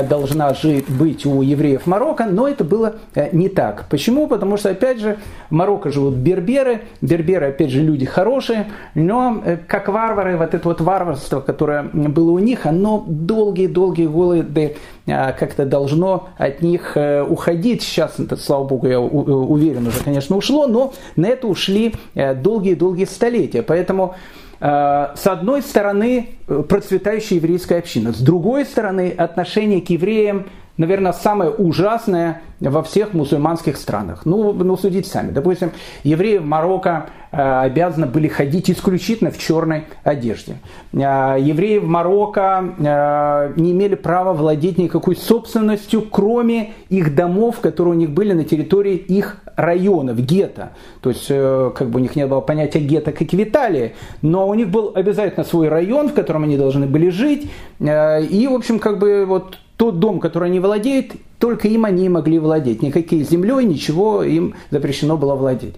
должна 0.08 0.54
жить, 0.54 0.88
быть 0.88 1.26
у 1.26 1.42
евреев 1.42 1.86
Марокко, 1.86 2.26
но 2.26 2.46
это 2.46 2.62
было 2.62 2.96
не 3.32 3.48
так. 3.48 3.86
Почему? 3.90 4.28
Потому 4.28 4.56
что, 4.56 4.70
опять 4.70 5.00
же, 5.00 5.16
в 5.50 5.54
Марокко 5.54 5.90
живут 5.90 6.14
берберы, 6.14 6.82
берберы, 7.00 7.46
опять 7.46 7.70
же, 7.70 7.80
люди 7.80 8.06
хорошие, 8.06 8.65
но 8.94 9.42
э, 9.44 9.56
как 9.56 9.88
варвары, 9.88 10.36
вот 10.36 10.54
это 10.54 10.68
вот 10.68 10.80
варварство, 10.80 11.40
которое 11.40 11.82
было 11.82 12.30
у 12.30 12.38
них, 12.38 12.66
оно 12.66 13.04
долгие-долгие 13.06 14.06
годы 14.06 14.76
э, 15.06 15.32
как-то 15.32 15.64
должно 15.64 16.28
от 16.36 16.62
них 16.62 16.96
э, 16.96 17.22
уходить. 17.22 17.82
Сейчас, 17.82 18.16
слава 18.40 18.64
богу, 18.64 18.86
я 18.86 19.00
уверен, 19.00 19.86
уже, 19.86 20.02
конечно, 20.02 20.36
ушло, 20.36 20.66
но 20.66 20.92
на 21.16 21.26
это 21.26 21.46
ушли 21.46 21.94
долгие-долгие 22.14 23.04
столетия. 23.04 23.62
Поэтому 23.62 24.14
с 24.58 25.26
одной 25.26 25.60
стороны, 25.60 26.30
процветающая 26.46 27.36
еврейская 27.36 27.76
община, 27.76 28.12
с 28.12 28.20
другой 28.20 28.64
стороны, 28.64 29.10
отношение 29.10 29.82
к 29.82 29.90
евреям 29.90 30.46
наверное, 30.76 31.12
самое 31.12 31.50
ужасное 31.50 32.42
во 32.60 32.82
всех 32.82 33.12
мусульманских 33.12 33.76
странах. 33.76 34.22
Ну, 34.24 34.52
ну 34.52 34.76
судите 34.76 35.08
сами. 35.08 35.30
Допустим, 35.30 35.72
евреи 36.04 36.38
в 36.38 36.46
Марокко 36.46 37.06
э, 37.30 37.60
обязаны 37.60 38.06
были 38.06 38.28
ходить 38.28 38.70
исключительно 38.70 39.30
в 39.30 39.38
черной 39.38 39.84
одежде. 40.04 40.56
Э, 40.92 41.36
евреи 41.38 41.78
в 41.78 41.86
Марокко 41.86 42.64
э, 42.78 43.52
не 43.56 43.72
имели 43.72 43.94
права 43.94 44.32
владеть 44.32 44.78
никакой 44.78 45.16
собственностью, 45.16 46.02
кроме 46.02 46.72
их 46.88 47.14
домов, 47.14 47.60
которые 47.60 47.94
у 47.94 47.96
них 47.96 48.10
были 48.10 48.32
на 48.32 48.44
территории 48.44 48.96
их 48.96 49.38
районов, 49.56 50.18
гетто. 50.18 50.72
То 51.00 51.10
есть, 51.10 51.28
как 51.28 51.88
бы 51.88 51.98
у 51.98 52.02
них 52.02 52.14
не 52.14 52.26
было 52.26 52.40
понятия 52.42 52.78
гетто, 52.78 53.12
как 53.12 53.30
в 53.30 53.42
Италии, 53.42 53.94
но 54.20 54.46
у 54.46 54.52
них 54.52 54.68
был 54.68 54.92
обязательно 54.94 55.44
свой 55.44 55.68
район, 55.68 56.10
в 56.10 56.12
котором 56.12 56.44
они 56.44 56.58
должны 56.58 56.86
были 56.86 57.08
жить. 57.08 57.50
И, 57.80 58.48
в 58.50 58.54
общем, 58.54 58.78
как 58.78 58.98
бы 58.98 59.24
вот 59.26 59.56
тот 59.76 59.98
дом, 59.98 60.20
который 60.20 60.48
они 60.48 60.60
владеют, 60.60 61.12
только 61.38 61.68
им 61.68 61.84
они 61.84 62.08
могли 62.08 62.38
владеть. 62.38 62.82
Никакой 62.82 63.22
землей, 63.22 63.64
ничего 63.64 64.22
им 64.22 64.54
запрещено 64.70 65.16
было 65.16 65.34
владеть. 65.34 65.74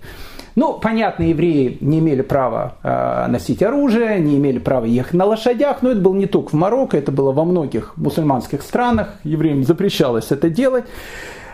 Ну, 0.58 0.74
понятно, 0.74 1.22
евреи 1.22 1.78
не 1.80 2.00
имели 2.00 2.22
права 2.22 2.74
э, 2.82 3.26
носить 3.28 3.62
оружие, 3.62 4.18
не 4.18 4.38
имели 4.38 4.58
права 4.58 4.86
ехать 4.86 5.14
на 5.14 5.24
лошадях, 5.24 5.82
но 5.82 5.92
это 5.92 6.00
было 6.00 6.14
не 6.14 6.26
только 6.26 6.48
в 6.50 6.52
Марокко, 6.54 6.96
это 6.96 7.12
было 7.12 7.30
во 7.30 7.44
многих 7.44 7.96
мусульманских 7.96 8.62
странах, 8.62 9.14
евреям 9.22 9.62
запрещалось 9.62 10.32
это 10.32 10.50
делать. 10.50 10.84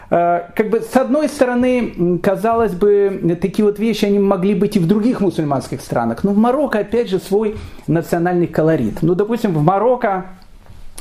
Э, 0.09 0.45
как 0.57 0.71
бы 0.71 0.81
с 0.81 0.97
одной 0.97 1.29
стороны, 1.29 2.19
казалось 2.23 2.73
бы, 2.73 3.37
такие 3.43 3.67
вот 3.67 3.79
вещи 3.79 4.07
они 4.07 4.19
могли 4.19 4.55
быть 4.55 4.77
и 4.77 4.79
в 4.79 4.87
других 4.87 5.21
мусульманских 5.21 5.83
странах, 5.83 6.25
но 6.25 6.33
в 6.33 6.39
Марокко 6.39 6.79
опять 6.79 7.11
же 7.11 7.19
свой 7.19 7.57
национальный 7.87 8.47
колорит. 8.47 9.03
Ну, 9.03 9.15
допустим, 9.15 9.53
в 9.53 9.63
Марокко 9.63 10.27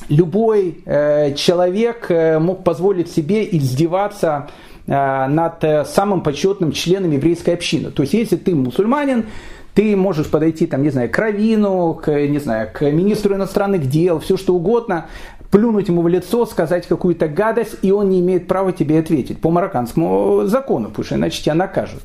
любой 0.09 0.81
э, 0.85 1.33
человек 1.35 2.07
э, 2.09 2.39
мог 2.39 2.63
позволить 2.63 3.11
себе 3.11 3.47
издеваться 3.55 4.49
э, 4.87 5.27
над 5.27 5.63
э, 5.63 5.85
самым 5.85 6.21
почетным 6.21 6.71
членом 6.71 7.11
еврейской 7.11 7.51
общины. 7.51 7.91
То 7.91 8.03
есть, 8.03 8.13
если 8.13 8.37
ты 8.37 8.55
мусульманин, 8.55 9.25
Ты 9.73 9.95
можешь 9.95 10.27
подойти, 10.27 10.67
там, 10.67 10.83
не 10.83 10.91
знаю, 10.91 11.09
к 11.09 11.17
Равину, 11.17 11.95
к, 11.95 12.11
не 12.27 12.37
знаю, 12.37 12.69
к 12.71 12.81
министру 12.91 13.33
иностранных 13.33 13.89
дел, 13.89 14.19
все 14.19 14.37
что 14.37 14.53
угодно, 14.53 15.07
плюнуть 15.49 15.87
ему 15.87 16.03
в 16.03 16.07
лицо, 16.07 16.45
сказать 16.45 16.85
какую-то 16.85 17.27
гадость, 17.27 17.77
и 17.81 17.91
он 17.91 18.09
не 18.09 18.19
имеет 18.19 18.47
права 18.47 18.71
тебе 18.71 18.99
ответить 18.99 19.41
по 19.41 19.49
марокканскому 19.49 20.43
закону, 20.45 20.89
потому 20.89 21.05
что 21.05 21.15
иначе 21.15 21.41
тебя 21.41 21.55
накажут. 21.55 22.03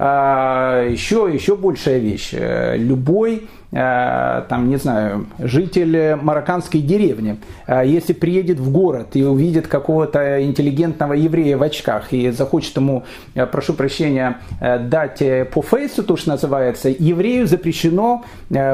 А, 0.00 0.84
еще, 0.84 1.30
еще 1.32 1.54
большая 1.54 1.98
вещь. 1.98 2.30
Любой 2.32 3.48
Э, 3.65 3.65
там, 3.70 4.68
не 4.68 4.76
знаю, 4.76 5.26
житель 5.38 6.14
марокканской 6.16 6.80
деревни, 6.80 7.38
э, 7.66 7.82
если 7.84 8.12
приедет 8.12 8.60
в 8.60 8.70
город 8.70 9.08
и 9.14 9.24
увидит 9.24 9.66
какого-то 9.66 10.42
интеллигентного 10.44 11.14
еврея 11.14 11.56
в 11.56 11.62
очках 11.62 12.12
и 12.12 12.30
захочет 12.30 12.76
ему, 12.76 13.02
э, 13.34 13.44
прошу 13.46 13.74
прощения, 13.74 14.38
дать 14.60 15.22
по 15.52 15.62
фейсу, 15.62 16.02
то, 16.04 16.16
что 16.16 16.30
называется, 16.30 16.88
еврею 16.88 17.46
запрещено 17.46 18.24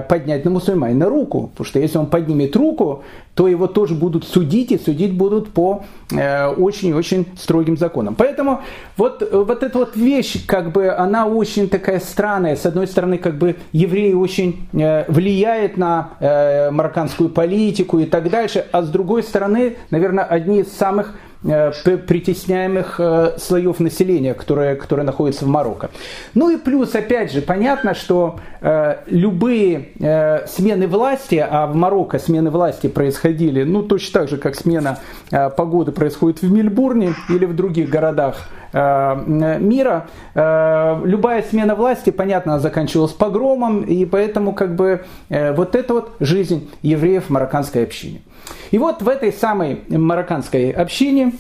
поднять 0.09 0.45
на 0.45 0.51
мусульманина 0.51 1.09
руку, 1.09 1.49
потому 1.49 1.67
что 1.67 1.79
если 1.79 1.99
он 1.99 2.07
поднимет 2.07 2.55
руку, 2.57 3.03
то 3.35 3.49
его 3.49 3.67
тоже 3.67 3.95
будут 3.95 4.25
судить, 4.25 4.73
и 4.73 4.79
судить 4.79 5.15
будут 5.15 5.53
по 5.53 5.85
очень-очень 6.11 7.27
строгим 7.37 7.79
законам. 7.79 8.15
Поэтому 8.15 8.61
вот, 8.99 9.27
вот 9.33 9.63
эта 9.63 9.79
вот 9.79 9.97
вещь, 9.97 10.45
как 10.47 10.73
бы, 10.73 10.91
она 10.91 11.27
очень 11.27 11.69
такая 11.69 12.01
странная. 12.01 12.57
С 12.57 12.67
одной 12.67 12.87
стороны, 12.87 13.17
как 13.17 13.39
бы, 13.39 13.57
евреи 13.73 14.13
очень 14.13 14.69
Э, 14.82 14.82
влияет 15.09 15.77
на 15.77 16.11
э, 16.21 16.71
марокканскую 16.71 17.31
политику 17.31 17.99
и 17.99 18.07
так 18.07 18.31
дальше, 18.31 18.67
а 18.73 18.83
с 18.83 18.89
другой 18.89 19.23
стороны, 19.23 19.77
наверное, 19.91 20.25
одни 20.25 20.61
из 20.61 20.73
самых 20.73 21.15
Э, 21.15 21.32
притесняемых 21.43 22.97
э, 22.99 23.35
слоев 23.39 23.81
населения, 23.81 24.35
которые, 24.35 24.77
которые 24.77 25.05
находятся 25.05 25.45
в 25.45 25.49
Марокко. 25.49 25.91
Ну 26.35 26.51
и 26.51 26.57
плюс, 26.57 26.95
опять 26.95 27.33
же, 27.33 27.43
понятно, 27.43 27.95
что 27.95 28.39
э, 28.61 28.99
любые 29.07 29.89
э, 29.99 30.47
смены 30.47 30.87
власти, 30.87 31.45
а 31.49 31.67
в 31.67 31.75
Марокко 31.75 32.19
смены 32.19 32.51
власти 32.51 32.87
происходили, 32.87 33.65
ну 33.65 33.83
точно 33.83 34.21
так 34.21 34.29
же, 34.29 34.37
как 34.37 34.55
смена 34.55 34.99
э, 35.31 35.51
погоды 35.51 35.91
происходит 35.93 36.43
в 36.43 36.53
Мельбурне 36.53 37.15
или 37.29 37.45
в 37.45 37.57
других 37.57 37.91
городах 37.91 38.49
э, 38.73 39.59
мира, 39.59 40.07
э, 40.35 41.01
любая 41.05 41.43
смена 41.43 41.75
власти, 41.75 42.11
понятно, 42.11 42.61
заканчивалась 42.61 43.13
погромом, 43.13 43.83
и 43.83 44.05
поэтому 44.05 44.53
как 44.55 44.77
бы 44.77 45.05
э, 45.29 45.53
вот 45.53 45.75
это 45.75 45.95
вот 45.95 46.13
жизнь 46.21 46.71
евреев 46.83 47.27
в 47.27 47.31
марокканской 47.31 47.83
общине. 47.83 48.23
И 48.71 48.79
вот 48.79 49.03
в 49.03 49.09
этой 49.09 49.33
самой 49.33 49.83
марокканской 49.89 50.71
общине, 50.71 51.33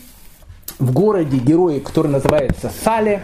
в 0.78 0.92
городе 0.92 1.38
герои, 1.38 1.78
который 1.78 2.08
называется 2.08 2.70
Сале, 2.84 3.20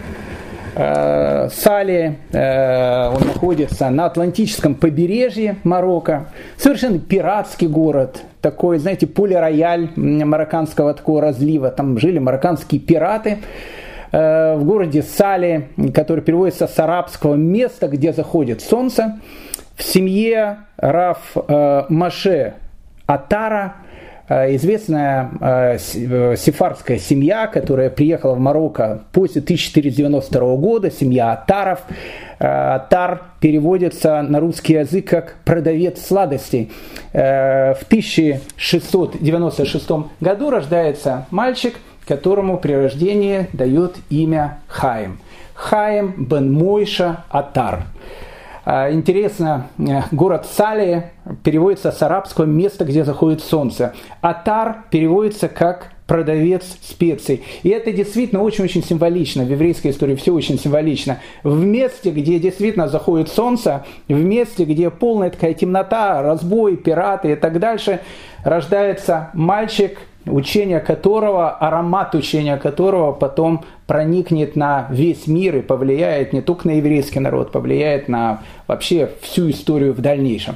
э, 0.75 1.49
Сале, 1.49 2.19
э, 2.31 3.07
он 3.09 3.27
находится 3.27 3.89
на 3.89 4.05
Атлантическом 4.05 4.75
побережье 4.75 5.57
Марокко, 5.63 6.27
совершенно 6.57 6.99
пиратский 6.99 7.67
город, 7.67 8.21
такой, 8.41 8.79
знаете, 8.79 9.07
поле-рояль 9.07 9.89
марокканского 9.95 10.93
такого 10.93 11.21
разлива, 11.21 11.69
там 11.69 11.99
жили 11.99 12.19
марокканские 12.19 12.79
пираты, 12.79 13.39
э, 14.11 14.55
в 14.55 14.63
городе 14.63 15.03
Сале, 15.03 15.69
который 15.93 16.23
переводится 16.23 16.67
с 16.67 16.79
арабского 16.79 17.35
места, 17.35 17.87
где 17.87 18.13
заходит 18.13 18.61
солнце, 18.61 19.19
в 19.75 19.83
семье 19.83 20.57
Раф 20.77 21.35
Маше 21.89 22.55
Атара, 23.09 23.75
э, 24.27 24.55
известная 24.55 25.31
э, 25.41 25.77
э, 25.77 26.35
сефардская 26.37 26.99
семья, 26.99 27.47
которая 27.47 27.89
приехала 27.89 28.35
в 28.35 28.39
Марокко 28.39 29.01
после 29.11 29.41
1492 29.41 30.55
года, 30.57 30.91
семья 30.91 31.31
Атаров. 31.31 31.81
Атар 32.37 33.23
переводится 33.41 34.21
на 34.21 34.39
русский 34.39 34.75
язык 34.75 35.09
как 35.09 35.35
«продавец 35.43 36.05
сладостей». 36.05 36.71
В 37.11 37.79
1696 37.87 39.89
году 40.21 40.49
рождается 40.49 41.25
мальчик, 41.31 41.75
которому 42.07 42.57
при 42.57 42.71
рождении 42.73 43.49
дает 43.51 43.97
имя 44.09 44.59
Хаим. 44.67 45.19
Хаим 45.53 46.27
бен 46.29 46.53
Мойша 46.53 47.25
Атар. 47.29 47.83
А, 48.71 48.91
интересно, 48.91 49.67
э, 49.79 50.01
город 50.11 50.45
Сали 50.45 51.05
переводится 51.43 51.91
с 51.91 52.03
арабского 52.03 52.45
«место, 52.45 52.85
где 52.85 53.03
заходит 53.03 53.41
солнце». 53.41 53.95
Атар 54.21 54.83
переводится 54.91 55.47
как 55.47 55.91
продавец 56.05 56.77
специй. 56.83 57.41
И 57.63 57.69
это 57.69 57.91
действительно 57.91 58.43
очень-очень 58.43 58.83
символично. 58.83 59.43
В 59.43 59.49
еврейской 59.49 59.89
истории 59.89 60.13
все 60.13 60.35
очень 60.35 60.59
символично. 60.59 61.17
В 61.41 61.65
месте, 61.65 62.11
где 62.11 62.37
действительно 62.37 62.87
заходит 62.87 63.29
солнце, 63.29 63.85
в 64.07 64.13
месте, 64.13 64.65
где 64.65 64.91
полная 64.91 65.31
такая 65.31 65.55
темнота, 65.55 66.21
разбой, 66.21 66.77
пираты 66.77 67.31
и 67.31 67.35
так 67.35 67.57
дальше, 67.57 68.01
рождается 68.43 69.31
мальчик, 69.33 69.97
учение 70.25 70.79
которого, 70.79 71.51
аромат 71.51 72.15
учения 72.15 72.57
которого 72.57 73.11
потом 73.11 73.63
проникнет 73.87 74.55
на 74.55 74.87
весь 74.89 75.27
мир 75.27 75.57
и 75.57 75.61
повлияет 75.61 76.33
не 76.33 76.41
только 76.41 76.67
на 76.67 76.71
еврейский 76.71 77.19
народ, 77.19 77.51
повлияет 77.51 78.07
на 78.07 78.41
вообще 78.67 79.09
всю 79.21 79.49
историю 79.49 79.93
в 79.93 80.01
дальнейшем. 80.01 80.55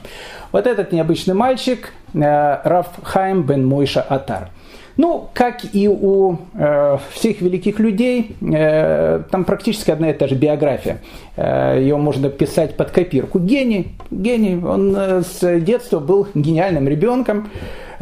Вот 0.51 0.67
этот 0.67 0.91
необычный 0.91 1.33
мальчик 1.33 1.93
э, 2.13 2.19
Раф 2.63 2.87
Хайм 3.03 3.43
бен 3.43 3.65
Мойша 3.65 4.01
Атар. 4.01 4.49
Ну, 4.95 5.27
как 5.33 5.61
и 5.73 5.87
у 5.87 6.37
э, 6.53 6.97
всех 7.13 7.41
великих 7.41 7.79
людей, 7.79 8.35
э, 8.41 9.23
там 9.31 9.43
практически 9.43 9.89
одна 9.89 10.11
и 10.11 10.13
та 10.13 10.27
же 10.27 10.35
биография. 10.35 10.99
Э, 11.35 11.79
ее 11.79 11.97
можно 11.97 12.29
писать 12.29 12.77
под 12.77 12.91
копирку. 12.91 13.39
Гений, 13.39 13.95
гений. 14.11 14.63
Он 14.63 14.95
э, 14.95 15.23
с 15.23 15.59
детства 15.61 15.99
был 15.99 16.27
гениальным 16.35 16.87
ребенком. 16.87 17.49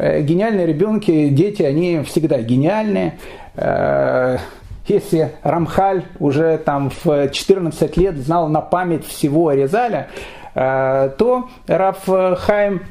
Э, 0.02 0.20
гениальные 0.20 0.66
ребенки, 0.66 1.28
дети, 1.28 1.62
они 1.62 2.02
всегда 2.02 2.42
гениальные. 2.42 3.18
Э, 3.54 4.38
если 4.88 5.30
Рамхаль 5.44 6.02
уже 6.18 6.58
там 6.58 6.90
в 7.04 7.28
14 7.28 7.96
лет 7.96 8.16
знал 8.16 8.48
на 8.48 8.60
память 8.60 9.06
всего 9.06 9.46
Аризаля, 9.46 10.08
э, 10.56 11.10
то 11.16 11.48
Раф 11.68 12.04
Хайм 12.06 12.82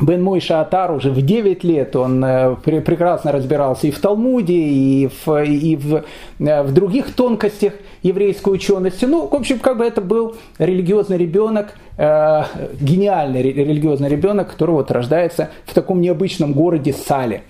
Бен 0.00 0.22
Мой 0.22 0.40
Шаатар 0.40 0.92
уже 0.92 1.10
в 1.10 1.20
9 1.20 1.62
лет, 1.64 1.94
он 1.94 2.24
э, 2.24 2.56
прекрасно 2.56 3.32
разбирался 3.32 3.86
и 3.86 3.90
в 3.90 3.98
Талмуде, 3.98 4.54
и 4.54 5.08
в, 5.08 5.44
и 5.44 5.76
в, 5.76 6.04
э, 6.38 6.62
в 6.62 6.72
других 6.72 7.14
тонкостях 7.14 7.74
еврейской 8.02 8.54
учености. 8.54 9.04
Ну, 9.04 9.26
в 9.26 9.34
общем, 9.34 9.58
как 9.58 9.76
бы 9.76 9.84
это 9.84 10.00
был 10.00 10.36
религиозный 10.58 11.18
ребенок, 11.18 11.74
э, 11.98 12.44
гениальный 12.80 13.42
религиозный 13.42 14.08
ребенок, 14.08 14.50
который 14.50 14.72
вот 14.72 14.90
рождается 14.90 15.50
в 15.66 15.74
таком 15.74 16.00
необычном 16.00 16.54
городе 16.54 16.94
Сале. 16.94 17.42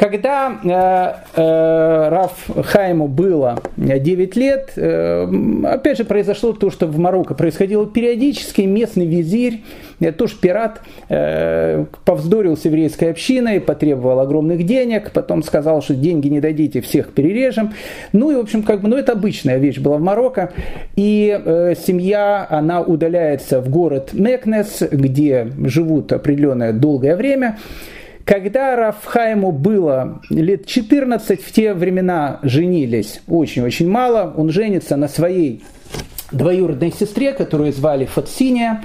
Когда 0.00 0.58
э, 0.64 1.40
э, 1.42 2.08
Раф 2.08 2.48
Хайму 2.48 3.06
было 3.06 3.58
9 3.76 4.36
лет, 4.36 4.72
э, 4.76 5.28
опять 5.64 5.98
же 5.98 6.04
произошло 6.06 6.54
то, 6.54 6.70
что 6.70 6.86
в 6.86 6.98
Марокко 6.98 7.34
происходило 7.34 7.86
периодически. 7.86 8.62
Местный 8.62 9.04
визирь, 9.04 9.62
э, 10.00 10.10
тоже 10.12 10.36
пират, 10.40 10.80
э, 11.10 11.84
повздорил 12.06 12.56
с 12.56 12.64
еврейской 12.64 13.10
общиной, 13.10 13.60
потребовал 13.60 14.20
огромных 14.20 14.64
денег, 14.64 15.10
потом 15.12 15.42
сказал, 15.42 15.82
что 15.82 15.94
деньги 15.94 16.28
не 16.28 16.40
дадите, 16.40 16.80
всех 16.80 17.12
перережем. 17.12 17.74
Ну 18.14 18.30
и, 18.30 18.36
в 18.36 18.38
общем, 18.38 18.62
как 18.62 18.80
бы, 18.80 18.88
ну 18.88 18.96
это 18.96 19.12
обычная 19.12 19.58
вещь 19.58 19.80
была 19.80 19.98
в 19.98 20.00
Марокко. 20.00 20.50
И 20.96 21.38
э, 21.44 21.74
семья, 21.74 22.46
она 22.48 22.80
удаляется 22.80 23.60
в 23.60 23.68
город 23.68 24.14
Мекнес, 24.14 24.82
где 24.90 25.52
живут 25.58 26.10
определенное 26.14 26.72
долгое 26.72 27.16
время. 27.16 27.58
Когда 28.24 28.76
Рафхайму 28.76 29.50
было 29.52 30.20
лет 30.30 30.66
14, 30.66 31.42
в 31.42 31.52
те 31.52 31.74
времена 31.74 32.38
женились 32.42 33.22
очень-очень 33.26 33.88
мало. 33.88 34.32
Он 34.36 34.50
женится 34.50 34.96
на 34.96 35.08
своей 35.08 35.62
двоюродной 36.32 36.92
сестре, 36.92 37.32
которую 37.32 37.72
звали 37.72 38.04
Фатсиния. 38.04 38.84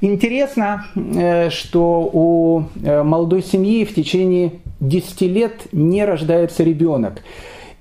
Интересно, 0.00 0.86
э, 0.94 1.50
что 1.50 2.10
у 2.12 2.64
э, 2.84 3.02
молодой 3.02 3.42
семьи 3.42 3.84
в 3.84 3.94
течение 3.94 4.52
10 4.80 5.20
лет 5.22 5.52
не 5.72 6.04
рождается 6.04 6.64
ребенок. 6.64 7.22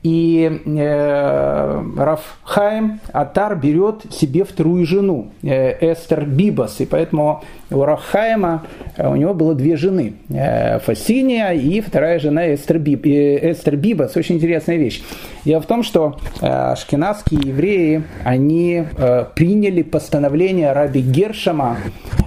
И 0.03 0.61
э, 0.65 1.83
Рафхайм 1.95 2.99
Атар 3.13 3.55
берет 3.55 4.11
себе 4.11 4.43
вторую 4.43 4.85
жену, 4.85 5.31
э, 5.43 5.91
Эстер 5.91 6.25
Бибас. 6.25 6.79
И 6.79 6.85
поэтому 6.85 7.43
у 7.69 7.83
Рафхайма 7.83 8.65
э, 8.97 9.07
у 9.07 9.15
него 9.15 9.35
было 9.35 9.53
две 9.53 9.77
жены. 9.77 10.15
Э, 10.29 10.79
Фасиния 10.79 11.51
и 11.51 11.81
вторая 11.81 12.19
жена 12.19 12.51
Эстер, 12.53 12.79
Биб, 12.79 13.05
э, 13.05 13.51
Эстер 13.51 13.75
Бибас. 13.75 14.17
Очень 14.17 14.37
интересная 14.37 14.77
вещь. 14.77 15.03
Дело 15.45 15.61
в 15.61 15.67
том, 15.67 15.83
что 15.83 16.17
э, 16.41 16.47
ашкенадские 16.47 17.39
евреи, 17.43 18.03
они 18.23 18.83
э, 18.97 19.25
приняли 19.35 19.83
постановление 19.83 20.73
раби 20.73 21.01
Гершама 21.01 21.77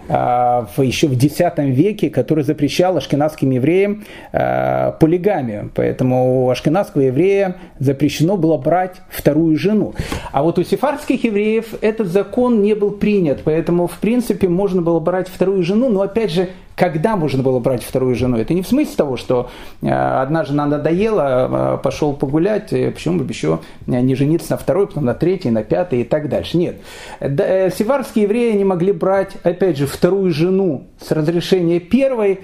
еще 0.09 1.09
в 1.09 1.15
X 1.15 1.41
веке, 1.57 2.11
который 2.11 2.45
запрещал 2.45 2.97
ашкенадским 2.97 3.51
евреям 3.51 4.05
полигамию. 4.33 5.71
Поэтому 5.75 6.45
у 6.45 6.51
ашкенадского 6.51 7.03
еврея 7.03 7.57
запрещено 7.79 8.37
было 8.37 8.57
брать 8.59 9.01
вторую 9.09 9.57
жену. 9.57 9.95
А 10.33 10.43
вот 10.43 10.59
у 10.59 10.65
сефардских 10.65 11.25
евреев 11.25 11.75
этот 11.81 12.09
закон 12.09 12.63
не 12.63 12.75
был 12.75 12.91
принят, 12.91 13.43
поэтому, 13.45 13.87
в 13.87 13.99
принципе, 13.99 14.49
можно 14.49 14.83
было 14.83 15.01
брать 15.01 15.29
вторую 15.29 15.63
жену, 15.63 15.89
но, 15.89 16.03
опять 16.03 16.31
же, 16.31 16.49
когда 16.77 17.17
можно 17.17 17.43
было 17.43 17.61
брать 17.61 17.85
вторую 17.85 18.15
жену. 18.15 18.37
Это 18.37 18.53
не 18.53 18.63
в 18.63 18.69
смысле 18.69 18.95
того, 18.97 19.17
что 19.17 19.51
э, 19.81 19.89
одна 19.89 20.45
жена 20.45 20.67
надоела, 20.67 21.77
э, 21.77 21.83
пошел 21.83 22.15
погулять, 22.15 22.73
э, 22.73 22.91
почему 22.91 23.21
бы 23.21 23.31
еще 23.31 23.61
не 23.87 24.15
жениться 24.15 24.53
на 24.53 24.57
второй, 24.57 24.89
потом 24.89 25.05
на 25.05 25.15
третьей, 25.15 25.51
на 25.51 25.63
пятой 25.63 26.01
и 26.01 26.05
так 26.05 26.29
дальше. 26.29 26.57
Нет. 26.57 26.77
Севарские 27.21 28.25
евреи 28.25 28.53
не 28.57 28.65
могли 28.65 28.93
брать, 28.93 29.37
опять 29.43 29.79
же, 29.79 29.87
вторую 29.87 30.33
жену 30.33 30.85
с 31.01 31.11
разрешения 31.11 31.81
первой, 31.81 32.41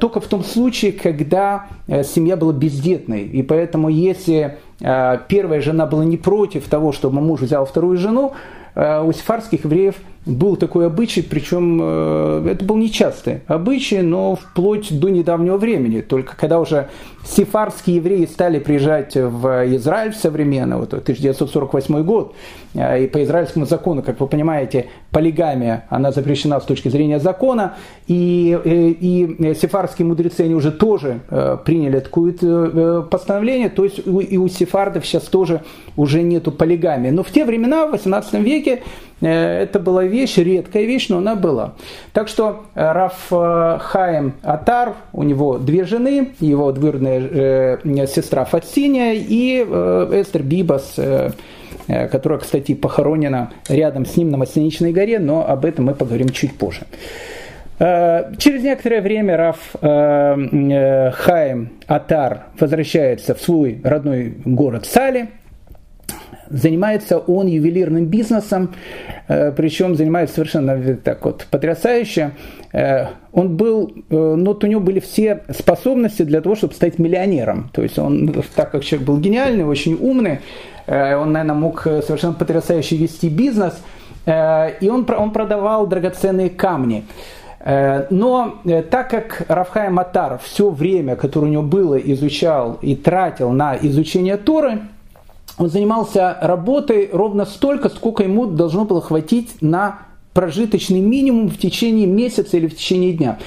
только 0.00 0.20
в 0.20 0.26
том 0.26 0.42
случае, 0.42 0.92
когда 0.92 1.66
семья 1.86 2.36
была 2.36 2.52
бездетной. 2.52 3.22
И 3.22 3.42
поэтому, 3.42 3.88
если 3.88 4.58
первая 4.80 5.60
жена 5.60 5.86
была 5.86 6.04
не 6.04 6.16
против 6.16 6.68
того, 6.68 6.92
чтобы 6.92 7.20
муж 7.20 7.40
взял 7.40 7.66
вторую 7.66 7.96
жену, 7.98 8.32
у 8.74 9.12
сефарских 9.12 9.64
евреев 9.64 9.96
был 10.26 10.56
такой 10.56 10.86
обычай, 10.86 11.22
причем 11.22 11.80
э, 11.82 12.48
это 12.52 12.64
был 12.64 12.76
нечастый 12.76 13.40
обычай, 13.46 14.02
но 14.02 14.36
вплоть 14.36 14.98
до 14.98 15.08
недавнего 15.08 15.56
времени. 15.56 16.02
Только 16.02 16.36
когда 16.36 16.60
уже 16.60 16.88
сефарские 17.24 17.96
евреи 17.96 18.26
стали 18.26 18.58
приезжать 18.58 19.14
в 19.14 19.76
Израиль 19.76 20.12
современно, 20.12 20.78
вот 20.78 20.92
1948 20.92 22.02
год, 22.02 22.34
э, 22.74 23.04
и 23.04 23.06
по 23.06 23.24
израильскому 23.24 23.64
закону, 23.64 24.02
как 24.02 24.20
вы 24.20 24.26
понимаете, 24.26 24.86
полигамия, 25.10 25.86
она 25.88 26.12
запрещена 26.12 26.60
с 26.60 26.64
точки 26.64 26.90
зрения 26.90 27.18
закона, 27.18 27.76
и, 28.06 28.60
э, 28.62 28.88
и, 28.88 29.24
и 29.24 29.54
сефарские 29.54 30.06
мудрецы, 30.06 30.42
они 30.42 30.54
уже 30.54 30.70
тоже 30.70 31.20
приняли 31.64 32.00
такое 32.00 33.02
постановление, 33.02 33.70
то 33.70 33.84
есть 33.84 34.00
и 34.06 34.36
у 34.36 34.48
сефардов 34.48 35.06
сейчас 35.06 35.24
тоже 35.24 35.62
уже 35.96 36.22
нету 36.22 36.52
полигамии. 36.52 37.10
Но 37.10 37.22
в 37.22 37.30
те 37.30 37.46
времена, 37.46 37.86
в 37.86 37.92
18 37.92 38.34
веке, 38.34 38.82
это 39.28 39.78
была 39.78 40.04
вещь, 40.04 40.36
редкая 40.38 40.84
вещь, 40.84 41.08
но 41.08 41.18
она 41.18 41.34
была. 41.34 41.74
Так 42.12 42.28
что 42.28 42.64
э, 42.74 42.92
Раф 42.92 43.26
э, 43.30 43.78
Хаим 43.80 44.34
Атар, 44.42 44.94
у 45.12 45.22
него 45.22 45.58
две 45.58 45.84
жены, 45.84 46.32
его 46.40 46.72
двоюродная 46.72 48.06
сестра 48.06 48.44
Фатсиния 48.44 49.14
и 49.14 49.62
Эстер 49.62 50.42
Бибас, 50.42 50.98
которая, 51.86 52.38
кстати, 52.38 52.74
похоронена 52.74 53.50
рядом 53.68 54.06
с 54.06 54.16
ним 54.16 54.30
на 54.30 54.36
Масленичной 54.38 54.92
горе, 54.92 55.18
но 55.18 55.46
об 55.46 55.64
этом 55.64 55.86
мы 55.86 55.94
поговорим 55.94 56.28
чуть 56.30 56.56
позже. 56.56 56.82
Через 57.78 58.62
некоторое 58.62 59.00
время 59.00 59.36
Раф 59.36 59.58
Хаим 59.80 61.70
Атар 61.86 62.44
возвращается 62.58 63.34
в 63.34 63.40
свой 63.40 63.80
родной 63.82 64.34
город 64.44 64.86
Сали– 64.86 65.28
Занимается 66.50 67.18
он 67.18 67.46
ювелирным 67.46 68.06
бизнесом, 68.06 68.74
э, 69.28 69.52
причем 69.52 69.94
занимается 69.94 70.34
совершенно 70.34 70.96
так 70.96 71.24
вот 71.24 71.46
потрясающе. 71.48 72.32
Э, 72.72 73.06
он 73.32 73.56
был, 73.56 73.92
э, 73.94 74.00
ну, 74.10 74.46
вот 74.46 74.64
у 74.64 74.66
него 74.66 74.80
были 74.80 74.98
все 74.98 75.44
способности 75.56 76.22
для 76.22 76.40
того, 76.40 76.56
чтобы 76.56 76.74
стать 76.74 76.98
миллионером. 76.98 77.70
То 77.72 77.82
есть 77.82 78.00
он, 78.00 78.34
так 78.56 78.72
как 78.72 78.82
человек 78.82 79.06
был 79.06 79.18
гениальный, 79.18 79.64
очень 79.64 79.94
умный, 79.94 80.40
он, 80.88 81.30
наверное, 81.32 81.54
мог 81.54 81.82
совершенно 81.82 82.32
потрясающе 82.32 82.96
вести 82.96 83.28
бизнес, 83.28 83.80
и 84.26 84.88
он, 84.90 85.06
он 85.08 85.30
продавал 85.30 85.86
драгоценные 85.86 86.50
камни. 86.50 87.04
Но 87.64 88.60
так 88.90 89.10
как 89.10 89.44
Рафхай 89.46 89.88
Матар 89.90 90.40
все 90.42 90.68
время, 90.68 91.14
которое 91.14 91.46
у 91.46 91.50
него 91.50 91.62
было, 91.62 91.94
изучал 91.94 92.78
и 92.82 92.96
тратил 92.96 93.50
на 93.50 93.76
изучение 93.76 94.36
Торы, 94.36 94.80
он 95.60 95.68
занимался 95.68 96.38
работой 96.40 97.10
ровно 97.12 97.44
столько, 97.44 97.90
сколько 97.90 98.22
ему 98.22 98.46
должно 98.46 98.86
было 98.86 99.02
хватить 99.02 99.60
на 99.60 99.98
прожиточный 100.32 101.00
минимум 101.00 101.50
в 101.50 101.58
течение 101.58 102.06
месяца 102.06 102.56
или 102.56 102.66
в 102.66 102.74
течение 102.74 103.12
дня. 103.12 103.38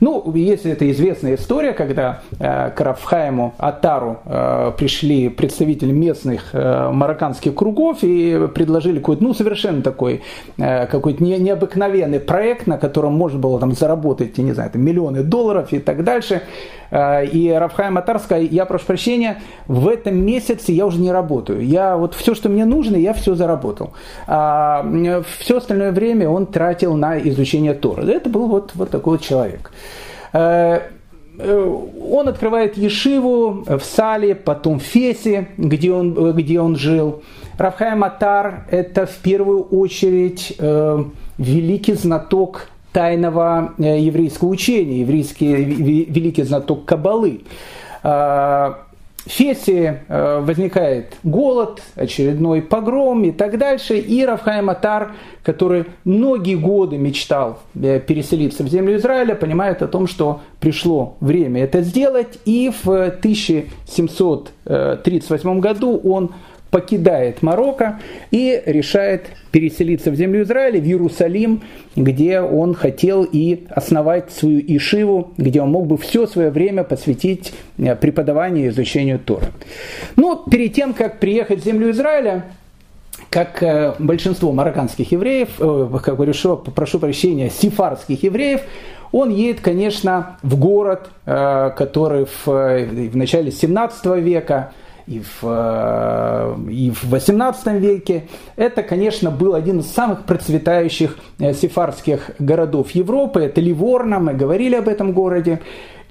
Ну, 0.00 0.32
если 0.34 0.72
это 0.72 0.90
известная 0.90 1.34
история, 1.34 1.74
когда 1.74 2.22
э, 2.38 2.70
к 2.70 2.80
Рафхайму 2.80 3.54
Атару 3.58 4.20
э, 4.24 4.72
пришли 4.78 5.28
представители 5.28 5.92
местных 5.92 6.54
э, 6.54 6.90
марокканских 6.90 7.54
кругов 7.54 7.98
и 8.00 8.48
предложили 8.54 8.98
какой-то, 8.98 9.22
ну, 9.22 9.34
совершенно 9.34 9.82
такой, 9.82 10.22
э, 10.56 10.86
какой-то 10.86 11.22
не, 11.22 11.36
необыкновенный 11.36 12.18
проект, 12.18 12.66
на 12.66 12.78
котором 12.78 13.12
можно 13.12 13.38
было 13.38 13.60
там 13.60 13.72
заработать, 13.72 14.38
я 14.38 14.44
не 14.44 14.52
знаю, 14.52 14.70
там, 14.70 14.82
миллионы 14.82 15.22
долларов 15.22 15.70
и 15.72 15.78
так 15.78 16.02
дальше. 16.02 16.42
И 16.92 17.56
Рафхайм 17.56 17.98
Атар 17.98 18.20
я 18.50 18.64
прошу 18.64 18.86
прощения, 18.86 19.40
в 19.68 19.86
этом 19.86 20.16
месяце 20.16 20.72
я 20.72 20.86
уже 20.86 20.98
не 20.98 21.12
работаю. 21.12 21.64
Я 21.64 21.96
вот 21.96 22.14
все, 22.14 22.34
что 22.34 22.48
мне 22.48 22.64
нужно, 22.64 22.96
я 22.96 23.12
все 23.14 23.36
заработал. 23.36 23.92
А 24.26 24.84
все 25.38 25.58
остальное 25.58 25.92
время 25.92 26.28
он 26.28 26.46
тратил 26.46 26.96
на 26.96 27.16
изучение 27.20 27.74
Тора. 27.74 28.02
Это 28.02 28.28
был 28.28 28.48
вот, 28.48 28.72
вот 28.74 28.90
такой 28.90 29.18
вот 29.18 29.20
человек. 29.20 29.70
Э, 30.32 30.80
э, 31.38 31.76
он 32.10 32.28
открывает 32.28 32.76
Ешиву 32.76 33.64
в 33.66 33.80
Сале, 33.80 34.34
потом 34.34 34.78
в 34.78 34.82
Фесе, 34.82 35.48
где 35.56 35.92
он, 35.92 36.32
где 36.32 36.60
он 36.60 36.76
жил. 36.76 37.22
Равхай 37.58 37.94
Матар– 37.94 38.66
это 38.70 39.06
в 39.06 39.16
первую 39.16 39.62
очередь 39.62 40.54
э, 40.58 41.04
великий 41.38 41.94
знаток 41.94 42.68
тайного 42.92 43.74
еврейского 43.78 44.48
учения, 44.48 45.00
еврейский 45.00 45.54
великий 45.54 46.42
знаток 46.42 46.84
Кабалы. 46.86 47.42
Фесе 49.26 50.04
э, 50.08 50.40
возникает 50.40 51.18
голод, 51.22 51.82
очередной 51.94 52.62
погром 52.62 53.22
и 53.24 53.32
так 53.32 53.58
дальше. 53.58 53.98
И 53.98 54.24
Рафхайм 54.24 54.70
Атар, 54.70 55.12
который 55.42 55.84
многие 56.04 56.54
годы 56.54 56.96
мечтал 56.96 57.58
э, 57.74 58.00
переселиться 58.00 58.64
в 58.64 58.68
землю 58.68 58.96
Израиля, 58.96 59.34
понимает 59.34 59.82
о 59.82 59.88
том, 59.88 60.06
что 60.06 60.40
пришло 60.58 61.16
время 61.20 61.64
это 61.64 61.82
сделать. 61.82 62.38
И 62.46 62.72
в 62.82 62.88
1738 62.88 65.60
году 65.60 66.00
он 66.02 66.30
покидает 66.70 67.42
Марокко 67.42 68.00
и 68.30 68.62
решает 68.64 69.26
переселиться 69.50 70.10
в 70.10 70.14
землю 70.14 70.42
Израиля, 70.42 70.80
в 70.80 70.84
Иерусалим, 70.84 71.62
где 71.96 72.40
он 72.40 72.74
хотел 72.74 73.24
и 73.24 73.64
основать 73.70 74.30
свою 74.30 74.60
Ишиву, 74.60 75.32
где 75.36 75.60
он 75.60 75.70
мог 75.70 75.86
бы 75.86 75.98
все 75.98 76.26
свое 76.26 76.50
время 76.50 76.84
посвятить 76.84 77.52
э, 77.78 77.96
преподаванию 77.96 78.66
и 78.66 78.68
изучению 78.68 79.18
Тора. 79.18 79.46
Но 80.16 80.36
перед 80.36 80.72
тем, 80.72 80.94
как 80.94 81.18
приехать 81.18 81.60
в 81.60 81.64
землю 81.64 81.90
Израиля, 81.90 82.44
как 83.28 83.62
э, 83.62 83.94
большинство 83.98 84.52
марокканских 84.52 85.10
евреев, 85.10 85.48
э, 85.58 85.98
как 86.02 86.14
говорю, 86.14 86.32
что, 86.32 86.56
прошу 86.56 87.00
прощения, 87.00 87.50
сифарских 87.50 88.22
евреев, 88.22 88.60
он 89.12 89.30
едет, 89.30 89.60
конечно, 89.60 90.36
в 90.44 90.56
город, 90.56 91.10
который 91.24 92.26
в, 92.26 92.46
в 92.46 93.16
начале 93.16 93.50
17 93.50 94.06
века 94.18 94.70
и 95.08 95.20
в, 95.20 95.42
и 96.68 96.90
в 96.90 97.04
18 97.04 97.66
веке. 97.80 98.28
Это, 98.56 98.82
конечно, 98.82 99.30
был 99.30 99.54
один 99.54 99.80
из 99.80 99.86
самых 99.86 100.24
процветающих 100.24 101.16
э, 101.38 101.54
сефарских 101.54 102.30
городов 102.38 102.90
Европы. 102.92 103.40
Это 103.40 103.60
Ливорно, 103.60 104.18
мы 104.18 104.34
говорили 104.34 104.76
об 104.76 104.88
этом 104.88 105.12
городе. 105.12 105.60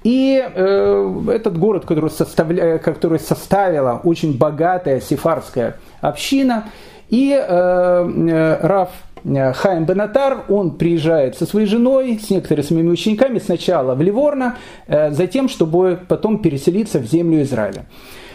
И 0.02 0.42
э, 0.42 1.24
этот 1.28 1.58
город, 1.58 1.84
который, 1.84 2.10
составля, 2.10 2.78
который 2.78 3.18
составила 3.18 4.00
очень 4.02 4.36
богатая 4.36 5.00
сефарская 5.00 5.76
община, 6.00 6.68
и 7.10 7.32
э, 7.32 7.42
э 7.48 8.66
Раф 8.66 8.90
Хайм 9.24 9.84
Бенатар, 9.84 10.44
он 10.48 10.72
приезжает 10.72 11.36
со 11.36 11.44
своей 11.44 11.66
женой, 11.66 12.18
с 12.18 12.30
некоторыми 12.30 12.64
своими 12.64 12.88
учениками 12.88 13.38
сначала 13.38 13.94
в 13.94 14.00
Ливорно, 14.00 14.56
э, 14.86 15.10
затем, 15.10 15.48
чтобы 15.48 15.98
потом 16.08 16.38
переселиться 16.38 16.98
в 16.98 17.04
землю 17.04 17.42
Израиля. 17.42 17.84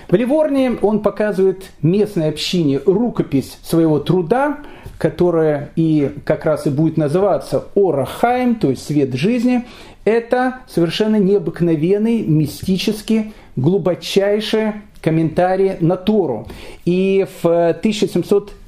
В 0.07 0.15
Ливорне 0.15 0.77
он 0.81 0.99
показывает 0.99 1.71
местной 1.81 2.29
общине 2.29 2.79
рукопись 2.85 3.57
своего 3.63 3.99
труда, 3.99 4.59
которая 4.97 5.71
и 5.75 6.11
как 6.25 6.45
раз 6.45 6.67
и 6.67 6.69
будет 6.69 6.97
называться 6.97 7.65
Орахайм, 7.75 8.55
то 8.55 8.69
есть 8.69 8.85
свет 8.85 9.13
жизни. 9.13 9.65
Это 10.05 10.59
совершенно 10.67 11.15
необыкновенный, 11.15 12.21
мистический, 12.21 13.33
глубочайший 13.55 14.73
комментарий 15.01 15.73
на 15.79 15.97
Тору. 15.97 16.47
И 16.85 17.25
в 17.41 17.73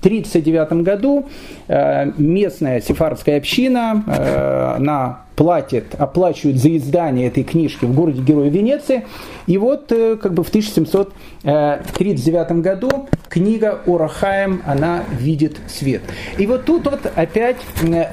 1739 0.07 0.83
году 0.83 1.27
э, 1.67 2.11
местная 2.17 2.81
сефардская 2.81 3.37
община, 3.37 4.03
э, 4.07 4.73
она 4.77 5.21
платит, 5.35 5.93
оплачивает 5.97 6.57
за 6.57 6.75
издание 6.75 7.27
этой 7.27 7.43
книжки 7.43 7.85
в 7.85 7.93
городе 7.93 8.23
Героя 8.23 8.49
Венеции. 8.49 9.05
И 9.45 9.59
вот 9.59 9.91
э, 9.91 10.17
как 10.17 10.33
бы 10.33 10.43
в 10.43 10.49
1739 10.49 12.51
году 12.63 13.07
книга 13.29 13.79
Орахаем, 13.85 14.63
она 14.65 15.03
видит 15.19 15.57
свет. 15.67 16.01
И 16.39 16.47
вот 16.47 16.65
тут 16.65 16.85
вот 16.85 17.11
опять 17.15 17.57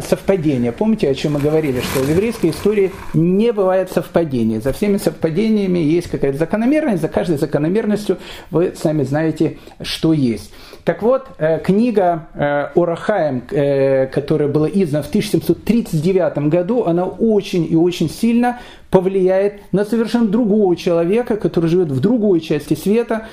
совпадение. 0.06 0.72
Помните, 0.72 1.08
о 1.08 1.14
чем 1.14 1.32
мы 1.34 1.40
говорили, 1.40 1.80
что 1.80 2.00
в 2.00 2.10
еврейской 2.10 2.50
истории 2.50 2.90
не 3.14 3.52
бывает 3.52 3.90
совпадений. 3.90 4.60
За 4.60 4.74
всеми 4.74 4.98
совпадениями 4.98 5.78
есть 5.78 6.10
какая-то 6.10 6.36
закономерность, 6.36 7.00
за 7.00 7.08
каждой 7.08 7.38
закономерностью 7.38 8.18
вы 8.50 8.74
сами 8.76 9.02
знаете, 9.02 9.56
что 9.80 10.12
есть. 10.12 10.52
Так 10.84 11.02
вот, 11.02 11.28
э, 11.38 11.60
книга 11.60 12.26
э, 12.34 12.68
Орахаем, 12.74 13.42
э, 13.50 14.06
которая 14.06 14.48
была 14.48 14.68
издана 14.68 15.02
в 15.02 15.08
1739 15.08 16.50
году, 16.50 16.84
она 16.84 17.06
очень 17.06 17.66
и 17.70 17.74
очень 17.74 18.10
сильно 18.10 18.60
повлияет 18.90 19.62
на 19.72 19.86
совершенно 19.86 20.28
другого 20.28 20.76
человека, 20.76 21.36
который 21.36 21.70
живет 21.70 21.90
в 21.90 22.00
другой 22.00 22.40
части 22.40 22.74
света, 22.74 23.28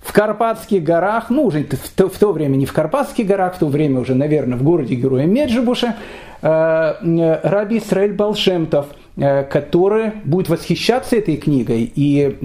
в 0.00 0.14
Карпатских 0.14 0.82
горах, 0.82 1.28
ну 1.28 1.44
уже 1.44 1.64
в 1.64 1.90
то, 1.94 2.08
в 2.08 2.16
то 2.16 2.32
время 2.32 2.56
не 2.56 2.64
в 2.64 2.72
Карпатских 2.72 3.26
горах, 3.26 3.56
в 3.56 3.58
то 3.58 3.66
время 3.66 4.00
уже, 4.00 4.14
наверное, 4.14 4.56
в 4.56 4.62
городе 4.62 4.94
героя 4.94 5.26
Меджибуша, 5.26 5.96
Раби 6.40 7.78
Исраэль 7.78 8.12
Балшемтов, 8.12 8.86
который 9.16 10.12
будет 10.24 10.48
восхищаться 10.48 11.16
этой 11.16 11.36
книгой 11.36 11.92
и 11.94 12.38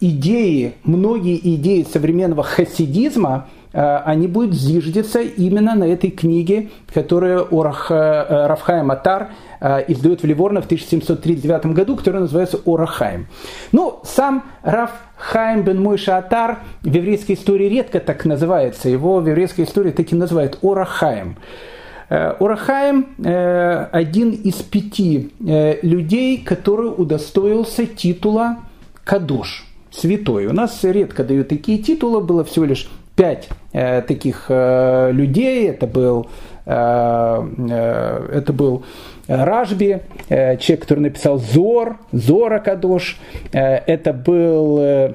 идеи, 0.00 0.74
многие 0.84 1.38
идеи 1.56 1.86
современного 1.90 2.42
хасидизма, 2.42 3.48
э, 3.72 3.96
они 4.04 4.26
будут 4.26 4.54
зиждиться 4.54 5.20
именно 5.20 5.74
на 5.74 5.84
этой 5.84 6.10
книге, 6.10 6.70
которую 6.92 7.48
Орах, 7.50 7.90
э, 7.90 8.46
Рафхайм 8.46 8.90
Атар 8.90 9.30
э, 9.60 9.84
издает 9.88 10.22
в 10.22 10.26
Ливорно 10.26 10.62
в 10.62 10.66
1739 10.66 11.66
году, 11.74 11.96
которая 11.96 12.22
называется 12.22 12.60
Орахайм. 12.64 13.26
Ну, 13.72 14.00
сам 14.04 14.44
Раф 14.62 14.90
Хайм 15.16 15.62
бен 15.62 15.82
Мойша 15.82 16.18
Атар 16.18 16.60
в 16.82 16.86
еврейской 16.86 17.32
истории 17.32 17.68
редко 17.68 17.98
так 17.98 18.24
называется. 18.24 18.88
Его 18.88 19.18
в 19.18 19.28
еврейской 19.28 19.62
истории 19.62 19.90
таки 19.90 20.14
называют 20.14 20.58
Орахайм. 20.62 21.36
Орахаем 22.08 23.08
один 23.18 24.30
из 24.30 24.54
пяти 24.54 25.30
людей, 25.40 26.38
который 26.38 26.86
удостоился 26.86 27.84
титула 27.84 28.60
Кадош 29.04 29.67
святой. 29.98 30.46
У 30.46 30.52
нас 30.52 30.82
редко 30.82 31.24
дают 31.24 31.48
такие 31.48 31.78
титулы, 31.78 32.20
было 32.20 32.44
всего 32.44 32.64
лишь 32.64 32.88
пять 33.16 33.48
э, 33.72 34.02
таких 34.02 34.46
э, 34.48 35.10
людей. 35.12 35.68
Это 35.68 35.86
был, 35.86 36.28
э, 36.66 37.48
э, 37.70 38.28
это 38.32 38.52
был 38.52 38.84
Ражби, 39.26 40.02
э, 40.28 40.56
человек, 40.58 40.82
который 40.82 41.00
написал 41.00 41.38
Зор, 41.38 41.98
Зора 42.12 42.60
Кадош. 42.60 43.18
Э, 43.52 43.76
это 43.86 44.12
был 44.12 44.78
э, 44.80 45.14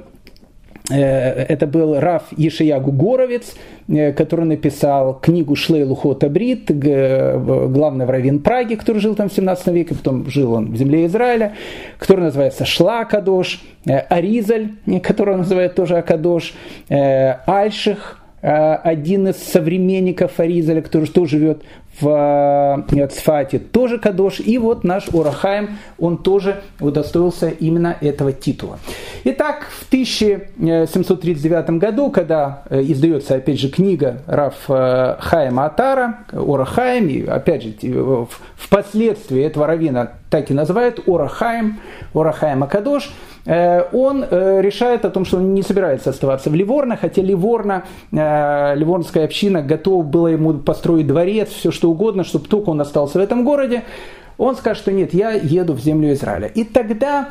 Э, 0.92 1.46
это 1.48 1.66
был 1.66 2.00
Раф 2.00 2.24
Ешиягу 2.36 2.92
Горовец, 2.92 3.56
который 3.88 4.46
написал 4.46 5.20
книгу 5.20 5.56
Шлейлу 5.56 5.96
Хотабрит, 5.96 6.72
главный 6.72 8.06
раввин 8.06 8.40
Праги, 8.40 8.76
который 8.76 9.00
жил 9.00 9.16
там 9.16 9.30
в 9.30 9.34
17 9.34 9.68
веке, 9.68 9.96
потом 9.96 10.30
жил 10.30 10.54
он 10.54 10.72
в 10.72 10.76
земле 10.78 11.06
Израиля, 11.06 11.54
который 12.00 12.22
называется 12.22 12.66
Шла 12.66 13.06
Кадош, 13.06 13.62
э, 13.86 13.98
Аризаль, 13.98 14.72
который 15.04 15.36
называют 15.36 15.76
тоже 15.76 15.98
Акадош, 15.98 16.54
Альших, 16.90 18.23
один 18.44 19.30
из 19.30 19.38
современников 19.38 20.40
Аризаля, 20.40 20.82
который 20.82 21.08
тоже 21.08 21.38
живет 21.38 21.64
в 22.00 22.86
э, 22.92 23.08
Цфате 23.08 23.60
тоже 23.60 24.00
Кадош. 24.00 24.40
И 24.40 24.58
вот 24.58 24.84
наш 24.84 25.08
Урахаем, 25.10 25.78
он 26.00 26.18
тоже 26.18 26.62
удостоился 26.80 27.50
именно 27.50 27.96
этого 28.02 28.32
титула. 28.32 28.80
Итак, 29.24 29.68
в 29.70 29.88
1739 29.88 31.70
году, 31.72 32.10
когда 32.10 32.64
э, 32.70 32.82
издается, 32.82 33.36
опять 33.36 33.60
же, 33.60 33.70
книга 33.70 34.22
Раф 34.26 34.56
э, 34.70 35.18
Хаима 35.20 35.66
Атара, 35.66 36.20
Орахаем, 36.32 37.08
и 37.08 37.26
опять 37.26 37.64
же, 37.64 37.74
впоследствии 38.56 39.44
этого 39.44 39.68
равина 39.68 40.14
так 40.30 40.50
и 40.50 40.54
называют, 40.54 41.08
Орахаем, 41.08 41.80
Орахаем 42.14 42.64
Акадош, 42.64 43.12
он 43.46 44.24
решает 44.32 45.04
о 45.04 45.10
том, 45.10 45.26
что 45.26 45.38
он 45.38 45.54
не 45.54 45.64
собирается 45.64 46.12
оставаться 46.12 46.50
в 46.50 46.56
Ливорно, 46.56 46.96
хотя 46.96 47.22
Ливорно, 47.22 47.84
ливорнская 48.12 49.26
община 49.26 49.62
готова 49.62 50.04
была 50.04 50.32
ему 50.32 50.54
построить 50.54 51.08
дворец, 51.08 51.50
все 51.50 51.72
что 51.72 51.92
угодно, 51.92 52.24
чтобы 52.24 52.48
только 52.48 52.70
он 52.70 52.80
остался 52.80 53.20
в 53.20 53.22
этом 53.22 53.44
городе, 53.44 53.84
он 54.38 54.56
скажет, 54.56 54.84
что 54.84 54.92
нет, 54.92 55.14
я 55.14 55.32
еду 55.32 55.74
в 55.74 55.80
землю 55.80 56.14
Израиля. 56.14 56.48
И 56.48 56.64
тогда 56.64 57.30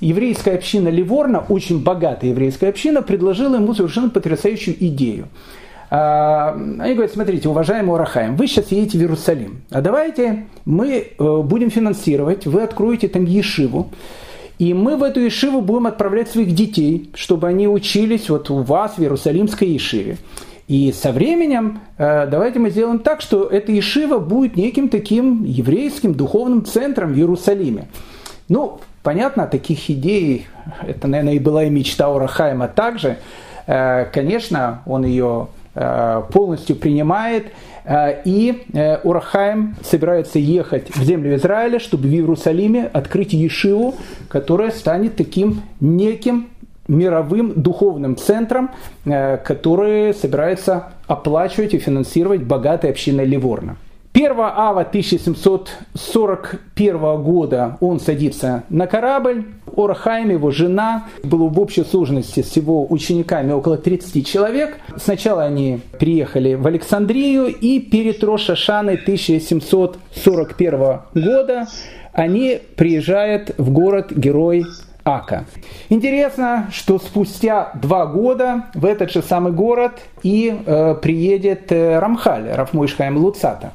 еврейская 0.00 0.54
община 0.54 0.88
Ливорна, 0.88 1.44
очень 1.48 1.82
богатая 1.82 2.30
еврейская 2.30 2.68
община, 2.68 3.02
предложила 3.02 3.56
ему 3.56 3.74
совершенно 3.74 4.10
потрясающую 4.10 4.76
идею. 4.86 5.28
А, 5.90 6.54
они 6.54 6.94
говорят, 6.94 7.12
смотрите, 7.12 7.48
уважаемый 7.48 7.92
Урахаем, 7.92 8.36
вы 8.36 8.46
сейчас 8.46 8.72
едете 8.72 8.98
в 8.98 9.02
Иерусалим, 9.02 9.62
а 9.70 9.82
давайте 9.82 10.46
мы 10.64 11.08
э, 11.18 11.42
будем 11.42 11.70
финансировать, 11.70 12.46
вы 12.46 12.62
откроете 12.62 13.08
там 13.08 13.26
Ешиву, 13.26 13.90
и 14.58 14.74
мы 14.74 14.96
в 14.96 15.02
эту 15.02 15.20
Ешиву 15.20 15.60
будем 15.60 15.86
отправлять 15.86 16.30
своих 16.30 16.54
детей, 16.54 17.10
чтобы 17.14 17.48
они 17.48 17.66
учились 17.66 18.28
вот 18.28 18.50
у 18.50 18.62
вас 18.62 18.96
в 18.96 19.00
Иерусалимской 19.00 19.68
Ешиве. 19.68 20.18
И 20.68 20.92
со 20.92 21.12
временем 21.12 21.80
э, 21.98 22.26
давайте 22.26 22.58
мы 22.58 22.70
сделаем 22.70 22.98
так, 23.00 23.20
что 23.20 23.44
эта 23.44 23.72
Ешива 23.72 24.18
будет 24.18 24.56
неким 24.56 24.88
таким 24.88 25.44
еврейским 25.44 26.14
духовным 26.14 26.64
центром 26.64 27.12
в 27.12 27.16
Иерусалиме. 27.16 27.88
Ну, 28.48 28.80
понятно, 29.02 29.46
таких 29.46 29.90
идей, 29.90 30.46
это, 30.86 31.08
наверное, 31.08 31.34
и 31.34 31.38
была 31.38 31.64
и 31.64 31.70
мечта 31.70 32.08
Урахайма 32.08 32.68
также. 32.68 33.18
Э, 33.66 34.06
конечно, 34.12 34.82
он 34.86 35.04
ее 35.04 35.48
полностью 35.74 36.76
принимает, 36.76 37.46
и 38.24 38.62
Урахаем 39.04 39.74
собирается 39.82 40.38
ехать 40.38 40.94
в 40.94 41.02
землю 41.02 41.34
Израиля, 41.36 41.78
чтобы 41.78 42.08
в 42.08 42.12
Иерусалиме 42.12 42.90
открыть 42.92 43.32
Ешиву, 43.32 43.94
которая 44.28 44.70
станет 44.70 45.16
таким 45.16 45.62
неким 45.80 46.48
мировым 46.88 47.52
духовным 47.54 48.16
центром, 48.16 48.70
э, 49.04 49.38
который 49.38 50.14
собирается 50.14 50.92
оплачивать 51.06 51.74
и 51.74 51.78
финансировать 51.78 52.42
богатая 52.42 52.90
община 52.90 53.22
Ливорна. 53.22 53.76
1 54.22 54.40
ава 54.40 54.82
1741 54.82 57.22
года 57.22 57.76
он 57.80 57.98
садится 57.98 58.62
на 58.68 58.86
корабль. 58.86 59.46
Орхайм, 59.76 60.30
его 60.30 60.52
жена, 60.52 61.08
было 61.24 61.48
в 61.48 61.58
общей 61.58 61.82
сложности 61.82 62.42
с 62.42 62.54
его 62.56 62.86
учениками 62.88 63.50
около 63.52 63.78
30 63.78 64.24
человек. 64.26 64.78
Сначала 64.96 65.42
они 65.44 65.80
приехали 65.98 66.54
в 66.54 66.64
Александрию 66.66 67.46
и 67.46 67.80
перед 67.80 68.22
Рошашаной 68.22 68.94
1741 68.94 71.00
года 71.14 71.66
они 72.12 72.60
приезжают 72.76 73.54
в 73.58 73.70
город-герой 73.70 74.66
Ака. 75.04 75.46
Интересно, 75.88 76.68
что 76.70 77.00
спустя 77.00 77.72
два 77.74 78.06
года 78.06 78.66
в 78.74 78.84
этот 78.84 79.10
же 79.10 79.20
самый 79.22 79.52
город 79.52 80.00
и 80.22 80.56
э, 80.64 80.94
приедет 81.02 81.72
э, 81.72 81.98
Рамхаль, 81.98 82.52
Рафмуишхайм 82.52 83.16
Луцата. 83.16 83.72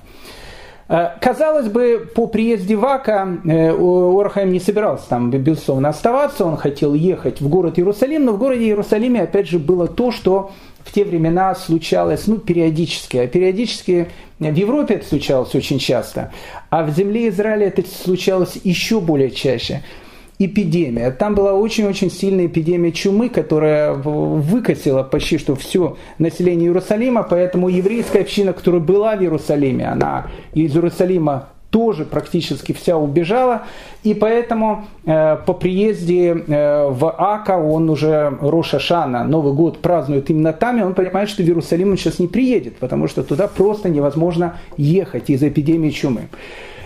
Э, 0.89 1.10
казалось 1.19 1.67
бы, 1.67 2.10
по 2.15 2.28
приезде 2.28 2.76
в 2.76 2.86
Ака 2.86 3.28
э, 3.45 3.71
Орхайм 3.71 4.52
не 4.52 4.60
собирался 4.60 5.10
там, 5.10 5.30
безусловно, 5.30 5.89
оставаться, 5.89 6.45
он 6.45 6.58
хотел 6.58 6.93
ехать 6.93 7.41
в 7.41 7.50
город 7.50 7.78
Иерусалим, 7.78 8.26
но 8.26 8.34
в 8.34 8.38
городе 8.38 8.65
Иерусалиме, 8.65 9.23
опять 9.23 9.50
же, 9.50 9.60
было 9.60 9.88
то, 9.88 10.12
что 10.12 10.52
в 10.86 10.93
те 10.93 11.04
времена 11.04 11.54
случалось, 11.56 12.28
ну, 12.28 12.38
периодически, 12.38 13.17
а 13.17 13.28
периодически 13.28 14.08
в 14.39 14.54
Европе 14.54 14.95
это 14.95 15.06
случалось 15.08 15.54
очень 15.56 15.80
часто, 15.80 16.32
а 16.69 16.84
в 16.84 16.91
земле 16.91 17.28
Израиля 17.28 17.67
это 17.67 17.84
случалось 17.88 18.58
еще 18.63 19.02
более 19.02 19.32
чаще– 19.32 19.84
эпидемия. 20.39 21.12
Там 21.12 21.36
была 21.36 21.54
очень-очень 21.54 22.12
сильная 22.12 22.47
эпидемия 22.47 22.91
чумы, 22.91 23.30
которая 23.30 23.93
выкосила 23.93 25.04
почти 25.04 25.38
что 25.38 25.56
все 25.56 25.97
население 26.19 26.67
Иерусалима, 26.67 27.23
поэтому 27.23 27.69
еврейская 27.69 28.21
община, 28.21 28.54
которая 28.54 28.82
была 28.82 29.15
в 29.15 29.21
Иерусалиме, 29.21 29.88
она 29.88 30.28
из 30.54 30.76
Иерусалима 30.76 31.50
тоже 31.69 32.06
практически 32.06 32.71
вся 32.71 32.97
убежала, 32.97 33.63
и 34.04 34.13
поэтому 34.13 34.86
э, 35.06 35.38
по 35.45 35.54
приезде 35.54 36.30
э, 36.30 36.88
в 36.89 37.13
Ака 37.17 37.58
он 37.58 37.89
уже 37.89 38.38
Роша 38.39 38.80
Шана, 38.80 39.26
Новый 39.26 39.54
год 39.54 39.80
празднует 39.80 40.30
именно 40.30 40.54
там, 40.54 40.80
и 40.80 40.84
он 40.84 40.93
понимает, 40.93 41.30
что 41.30 41.43
в 41.43 41.45
Иерусалим 41.45 41.91
он 41.91 41.97
сейчас 41.97 42.19
не 42.19 42.28
приедет, 42.28 42.78
потому 42.78 43.08
что 43.08 43.21
туда 43.21 43.47
просто 43.47 43.89
невозможно 43.89 44.56
ехать 44.78 45.30
из-за 45.30 45.50
эпидемии 45.50 45.89
чумы. 45.89 46.30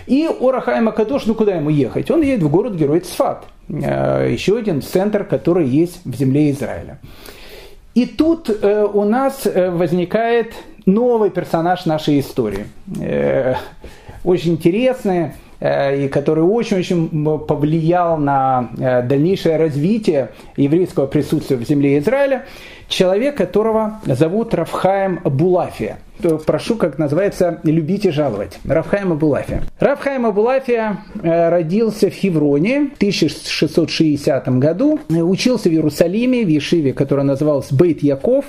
И 0.06 0.28
Орахайма 0.40 0.92
Кадош, 0.92 1.26
ну 1.26 1.34
куда 1.34 1.54
ему 1.54 1.70
ехать? 1.70 2.10
Он 2.10 2.22
едет 2.22 2.42
в 2.42 2.50
город-герой 2.50 3.00
Цфат, 3.00 3.44
э, 3.68 4.28
еще 4.30 4.58
один 4.58 4.82
центр, 4.82 5.24
который 5.24 5.66
есть 5.66 6.00
в 6.04 6.14
земле 6.14 6.50
Израиля. 6.50 6.98
И 7.94 8.06
тут 8.06 8.48
э, 8.48 8.86
у 8.92 9.04
нас 9.04 9.46
э, 9.46 9.70
возникает 9.70 10.54
новый 10.86 11.30
персонаж 11.30 11.86
нашей 11.86 12.20
истории. 12.20 12.66
Очень 14.24 14.52
интересный. 14.52 15.32
и 15.60 16.08
который 16.12 16.42
очень-очень 16.42 17.08
повлиял 17.46 18.16
на 18.16 18.68
дальнейшее 19.08 19.58
развитие 19.58 20.30
еврейского 20.56 21.06
присутствия 21.06 21.56
в 21.56 21.62
земле 21.62 21.98
Израиля, 21.98 22.46
человек, 22.92 23.36
которого 23.36 24.00
зовут 24.04 24.54
Рафхаем 24.54 25.20
Булафия. 25.24 25.98
Прошу, 26.46 26.76
как 26.76 26.98
называется, 26.98 27.58
любить 27.64 28.04
и 28.04 28.10
жаловать. 28.10 28.58
Рафхаем 28.64 29.12
Абулафия. 29.12 29.62
Рафхаем 29.80 30.26
Абулафия 30.26 30.98
родился 31.20 32.10
в 32.10 32.12
Хевроне 32.14 32.90
в 32.92 32.96
1660 32.96 34.48
году, 34.58 35.00
учился 35.08 35.68
в 35.68 35.72
Иерусалиме, 35.72 36.44
в 36.44 36.48
Ешиве, 36.48 36.92
которая 36.92 37.24
называлась 37.24 37.72
Бейт 37.72 38.02
Яков, 38.02 38.44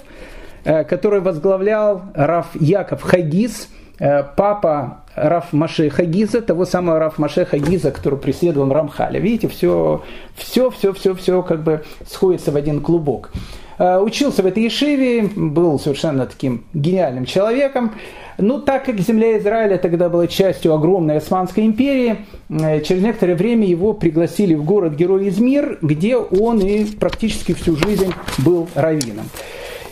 который 0.64 1.22
возглавлял 1.22 2.04
Раф 2.14 2.48
Яков 2.60 3.02
Хагис, 3.02 3.70
папа 3.98 5.00
Раф 5.16 5.54
Маше 5.54 5.90
Хагиза, 5.90 6.42
того 6.42 6.66
самого 6.66 7.00
Раф 7.00 7.18
Маше 7.18 7.46
Хагиза, 7.46 7.92
который 7.92 8.20
преследовал 8.20 8.72
Рамхаля. 8.72 9.20
Видите, 9.20 9.48
все, 9.48 10.04
все, 10.36 10.70
все, 10.70 10.94
все, 10.94 11.16
все 11.16 11.42
как 11.42 11.64
бы 11.64 11.84
сходится 12.08 12.52
в 12.52 12.56
один 12.56 12.82
клубок. 12.82 13.32
Э, 13.78 14.00
учился 14.00 14.44
в 14.44 14.46
этой 14.46 14.64
Ешиве, 14.64 15.30
был 15.36 15.80
совершенно 15.80 16.26
таким 16.26 16.66
гениальным 16.74 17.26
человеком. 17.26 17.94
Ну, 18.38 18.60
так 18.60 18.86
как 18.86 19.00
земля 19.00 19.38
Израиля 19.38 19.78
тогда 19.78 20.10
была 20.10 20.28
частью 20.28 20.74
огромной 20.74 21.18
Османской 21.18 21.66
империи, 21.66 22.18
э, 22.50 22.82
через 22.82 23.04
некоторое 23.04 23.36
время 23.36 23.68
его 23.68 23.94
пригласили 23.94 24.54
в 24.56 24.64
город-герой 24.64 25.30
Измир, 25.30 25.78
где 25.82 26.18
он 26.18 26.60
и 26.60 26.86
практически 26.86 27.54
всю 27.54 27.76
жизнь 27.76 28.14
был 28.40 28.68
раввином. 28.76 29.26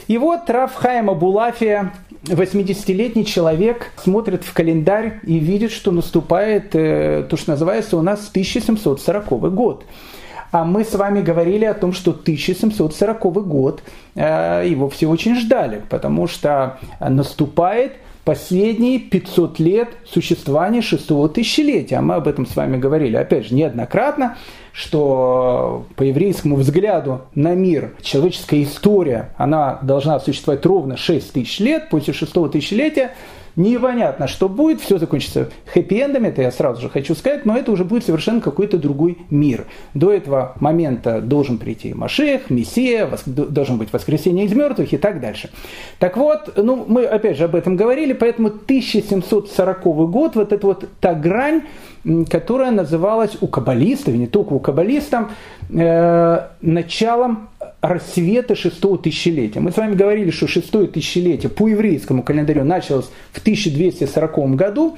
И 0.08 0.18
вот 0.18 0.50
Раф 0.50 0.76
Хайма 0.76 1.14
Булафия, 1.14 1.94
80-летний 2.24 3.26
человек, 3.26 3.92
смотрит 3.96 4.44
в 4.44 4.54
календарь 4.54 5.20
и 5.24 5.40
видит, 5.40 5.72
что 5.72 5.92
наступает 5.92 6.76
э, 6.76 7.26
то, 7.30 7.38
что 7.38 7.52
называется 7.52 7.98
у 7.98 8.02
нас 8.02 8.30
1740 8.30 9.54
год. 9.54 9.86
А 10.52 10.66
мы 10.66 10.84
с 10.84 10.94
вами 10.94 11.22
говорили 11.22 11.66
о 11.66 11.74
том, 11.74 11.94
что 11.94 12.12
1740 12.12 13.48
год, 13.48 13.82
э, 14.16 14.66
его 14.68 14.90
все 14.90 15.08
очень 15.08 15.36
ждали, 15.36 15.82
потому 15.90 16.28
что 16.28 16.78
наступает 17.00 17.94
последние 18.26 19.00
500 19.00 19.60
лет 19.60 19.90
существования 20.06 20.82
шестого 20.82 21.30
тысячелетия. 21.30 21.98
А 21.98 22.02
мы 22.02 22.16
об 22.16 22.28
этом 22.28 22.46
с 22.46 22.56
вами 22.56 22.78
говорили, 22.78 23.16
опять 23.16 23.48
же, 23.48 23.56
неоднократно, 23.56 24.38
что 24.74 25.86
по 25.96 26.04
еврейскому 26.04 26.56
взгляду 26.56 27.22
на 27.34 27.56
мир 27.56 27.94
человеческая 28.02 28.64
история, 28.64 29.34
она 29.38 29.80
должна 29.82 30.20
существовать 30.20 30.66
ровно 30.66 30.98
6 30.98 31.34
тысяч 31.34 31.60
лет, 31.60 31.90
после 31.90 32.14
шестого 32.14 32.50
тысячелетия 32.50 33.12
непонятно, 33.56 34.28
что 34.28 34.50
будет, 34.50 34.82
все 34.82 34.98
закончится 34.98 35.50
хэппи-эндами, 35.74 36.28
это 36.28 36.42
я 36.42 36.52
сразу 36.52 36.82
же 36.82 36.90
хочу 36.90 37.16
сказать, 37.16 37.46
но 37.46 37.58
это 37.58 37.72
уже 37.72 37.84
будет 37.84 38.06
совершенно 38.06 38.42
какой-то 38.42 38.78
другой 38.78 39.18
мир. 39.30 39.66
До 39.94 40.12
этого 40.12 40.54
момента 40.60 41.22
должен 41.22 41.58
прийти 41.58 41.94
Машех, 41.94 42.50
Мессия, 42.50 43.10
должен 43.26 43.78
быть 43.78 43.92
воскресение 43.94 44.46
из 44.46 44.54
мертвых 44.54 44.94
и 44.94 44.98
так 44.98 45.20
дальше. 45.20 45.50
Так 46.00 46.18
вот, 46.18 46.54
ну, 46.58 46.86
мы 46.88 47.06
опять 47.06 47.38
же 47.38 47.46
об 47.46 47.56
этом 47.56 47.76
говорили, 47.76 48.14
поэтому 48.14 48.48
1740 48.50 49.84
год, 50.10 50.36
вот 50.36 50.54
эта 50.54 50.68
вот 50.68 50.86
та 51.00 51.14
грань, 51.14 51.64
которая 52.30 52.72
называлась 52.72 53.38
у 53.42 53.48
каббалистов, 53.48 54.14
не 54.16 54.28
только 54.28 54.54
у 54.54 54.60
каббалистов, 54.60 55.32
э, 55.70 56.48
началом 56.62 57.50
рассвета 57.82 58.56
шестого 58.56 58.98
тысячелетия. 58.98 59.60
Мы 59.60 59.72
с 59.72 59.78
вами 59.78 59.96
говорили, 59.96 60.32
что 60.32 60.48
шестое 60.48 60.88
тысячелетие 60.88 61.50
по 61.50 61.68
еврейскому 61.68 62.24
календарю 62.24 62.64
началось 62.64 63.10
в 63.32 63.40
1240 63.40 64.56
году. 64.56 64.98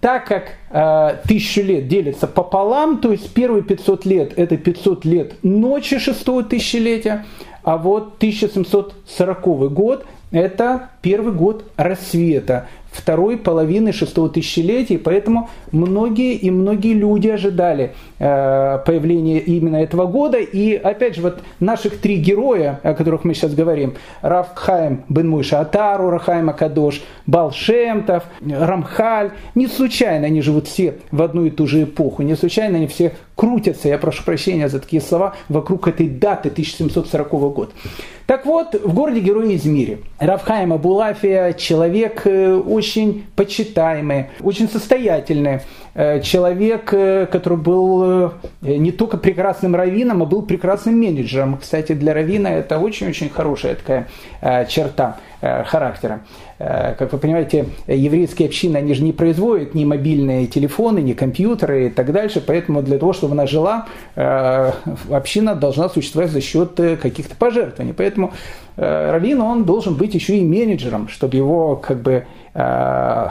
Так 0.00 0.26
как 0.26 0.48
э, 0.70 1.16
тысячу 1.26 1.62
лет 1.62 1.88
делится 1.88 2.26
пополам, 2.26 2.98
то 2.98 3.10
есть 3.10 3.32
первые 3.32 3.62
500 3.62 4.04
лет 4.04 4.32
это 4.36 4.58
500 4.58 5.04
лет 5.06 5.34
ночи 5.42 5.98
шестого 5.98 6.42
тысячелетия, 6.42 7.24
а 7.62 7.78
вот 7.78 8.16
1740 8.18 9.72
год 9.72 10.04
это 10.30 10.90
первый 11.00 11.32
год 11.32 11.64
рассвета 11.76 12.68
второй 12.94 13.36
половины 13.36 13.92
шестого 13.92 14.28
тысячелетия, 14.28 14.98
поэтому 14.98 15.50
многие 15.72 16.34
и 16.34 16.50
многие 16.50 16.94
люди 16.94 17.28
ожидали 17.28 17.92
э, 18.18 18.78
появления 18.86 19.40
именно 19.40 19.76
этого 19.76 20.06
года. 20.06 20.38
И 20.38 20.74
опять 20.74 21.16
же, 21.16 21.22
вот 21.22 21.40
наших 21.60 21.98
три 21.98 22.16
героя, 22.16 22.80
о 22.82 22.94
которых 22.94 23.24
мы 23.24 23.34
сейчас 23.34 23.54
говорим, 23.54 23.94
Рафхайм 24.22 25.04
бен 25.08 25.28
Муша 25.28 25.60
Атару, 25.60 26.10
Рахайм 26.10 26.48
Акадош, 26.50 27.02
Балшемтов, 27.26 28.24
Рамхаль, 28.40 29.32
не 29.54 29.66
случайно 29.66 30.26
они 30.26 30.40
живут 30.40 30.68
все 30.68 30.98
в 31.10 31.20
одну 31.20 31.44
и 31.44 31.50
ту 31.50 31.66
же 31.66 31.82
эпоху, 31.82 32.22
не 32.22 32.36
случайно 32.36 32.76
они 32.76 32.86
все 32.86 33.12
крутятся, 33.36 33.88
я 33.88 33.98
прошу 33.98 34.24
прощения 34.24 34.68
за 34.68 34.80
такие 34.80 35.02
слова, 35.02 35.34
вокруг 35.48 35.88
этой 35.88 36.08
даты 36.08 36.48
1740 36.48 37.30
года. 37.54 37.72
Так 38.26 38.46
вот, 38.46 38.74
в 38.74 38.94
городе 38.94 39.20
Герой 39.20 39.54
Измире 39.56 39.98
Равхайм 40.18 40.72
Абулафия 40.72 41.52
человек 41.52 42.22
э, 42.24 42.54
очень 42.54 43.26
почитаемый, 43.36 44.30
очень 44.40 44.68
состоятельный, 44.68 45.60
человек, 45.94 46.92
э, 46.92 47.26
который 47.26 47.58
был 47.58 48.32
не 48.62 48.90
только 48.90 49.16
прекрасным 49.16 49.76
раввином, 49.76 50.22
а 50.22 50.26
был 50.26 50.42
прекрасным 50.42 50.98
менеджером. 50.98 51.58
Кстати, 51.58 51.92
для 51.92 52.14
раввина 52.14 52.48
это 52.48 52.78
очень-очень 52.78 53.28
хорошая 53.28 53.76
такая 53.76 54.66
черта 54.66 55.18
характера. 55.40 56.20
Как 56.58 57.12
вы 57.12 57.18
понимаете, 57.18 57.66
еврейские 57.86 58.48
общины, 58.48 58.78
они 58.78 58.94
же 58.94 59.02
не 59.02 59.12
производят 59.12 59.74
ни 59.74 59.84
мобильные 59.84 60.46
телефоны, 60.46 61.00
ни 61.00 61.12
компьютеры 61.12 61.86
и 61.86 61.90
так 61.90 62.12
дальше, 62.12 62.42
поэтому 62.44 62.82
для 62.82 62.98
того, 62.98 63.12
чтобы 63.12 63.34
она 63.34 63.46
жила, 63.46 63.86
община 64.14 65.54
должна 65.54 65.90
существовать 65.90 66.30
за 66.30 66.40
счет 66.40 66.80
каких-то 67.02 67.36
пожертвований. 67.36 67.92
Поэтому 67.92 68.32
раввин, 68.76 69.42
он 69.42 69.64
должен 69.64 69.94
быть 69.96 70.14
еще 70.14 70.38
и 70.38 70.44
менеджером, 70.44 71.08
чтобы 71.08 71.36
его 71.36 71.76
как 71.76 72.00
бы 72.00 72.24
Э, 72.54 72.60
э, 72.60 73.28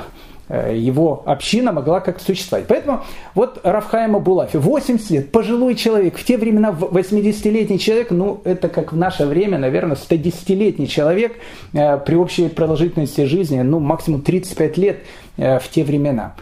его 0.49 1.23
община 1.25 1.71
могла 1.71 1.99
как 1.99 2.19
существовать. 2.19 2.67
Поэтому 2.67 3.03
вот 3.33 3.59
Рафхайма 3.63 4.19
Булафи, 4.19 4.57
80 4.57 5.09
лет, 5.11 5.31
пожилой 5.31 5.75
человек, 5.75 6.17
в 6.17 6.23
те 6.23 6.37
времена 6.37 6.71
80-летний 6.71 7.79
человек, 7.79 8.11
ну 8.11 8.41
это 8.43 8.67
как 8.67 8.91
в 8.91 8.97
наше 8.97 9.25
время, 9.25 9.57
наверное, 9.57 9.95
110-летний 9.95 10.87
человек 10.87 11.37
э, 11.73 11.97
при 11.97 12.15
общей 12.15 12.49
продолжительности 12.49 13.25
жизни, 13.25 13.61
ну 13.61 13.79
максимум 13.79 14.21
35 14.21 14.77
лет 14.77 14.99
в 15.35 15.63
те 15.71 15.83
времена. 15.83 16.35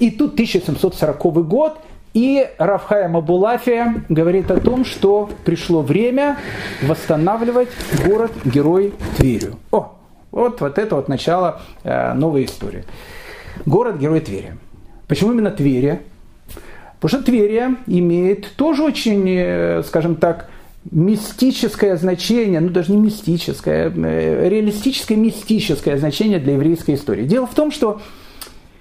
И 0.00 0.10
тут 0.10 0.32
1740 0.32 1.46
год, 1.46 1.78
и 2.14 2.46
Рафхайма 2.58 3.20
Булафия 3.20 4.04
говорит 4.08 4.50
о 4.50 4.60
том, 4.60 4.84
что 4.84 5.30
пришло 5.44 5.80
время 5.80 6.36
восстанавливать 6.82 7.68
город-герой 8.04 8.92
Тверью. 9.16 9.56
О, 9.70 9.92
вот, 10.30 10.60
вот 10.60 10.78
это 10.78 10.96
вот 10.96 11.08
начало 11.08 11.62
э, 11.84 12.12
новой 12.12 12.44
истории. 12.44 12.84
Город-герой 13.66 14.20
Твери. 14.20 14.54
Почему 15.08 15.32
именно 15.32 15.50
Твери? 15.50 16.00
Потому 17.02 17.20
что 17.20 17.32
Тверия 17.32 17.76
имеет 17.88 18.52
тоже 18.54 18.84
очень, 18.84 19.24
э, 19.28 19.82
скажем 19.84 20.14
так, 20.14 20.48
мистическое 20.90 21.96
значение, 21.96 22.60
ну 22.60 22.68
даже 22.68 22.92
не 22.92 22.98
мистическое, 22.98 23.92
э, 23.92 24.48
реалистическое 24.48 25.18
мистическое 25.18 25.96
значение 25.96 26.38
для 26.38 26.52
еврейской 26.52 26.94
истории. 26.94 27.24
Дело 27.24 27.48
в 27.48 27.54
том, 27.54 27.72
что 27.72 28.00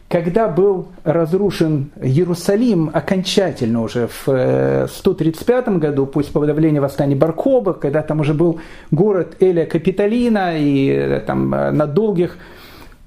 когда 0.07 0.49
был 0.49 0.89
разрушен 1.03 1.89
Иерусалим 1.99 2.91
окончательно 2.93 3.81
уже 3.81 4.07
в 4.25 4.88
135 4.88 5.67
э, 5.67 5.71
году, 5.79 6.05
после 6.05 6.31
подавления 6.34 6.79
восстания 6.79 7.15
Баркоба, 7.15 7.73
когда 7.73 8.03
там 8.03 8.19
уже 8.19 8.36
был 8.36 8.60
город 8.91 9.38
Эля 9.39 9.65
Капитолина, 9.65 10.51
и 10.55 11.23
там 11.25 11.49
на 11.49 11.88
долгих 11.88 12.38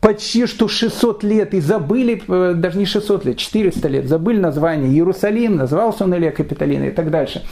почти 0.05 0.45
что 0.45 0.69
600 0.69 1.25
лет 1.25 1.55
и 1.55 1.61
забыли, 1.61 2.23
даже 2.29 2.77
не 2.77 2.85
600 2.85 3.25
лет, 3.25 3.39
400 3.39 3.89
лет, 3.89 4.07
забыли 4.07 4.39
название. 4.39 4.93
Иерусалим, 4.93 5.57
назывался 5.57 6.05
он 6.05 6.13
Эля 6.13 6.31
Капитолина 6.31 6.85
и 6.85 6.91
так 6.91 7.11
дальше. 7.11 7.43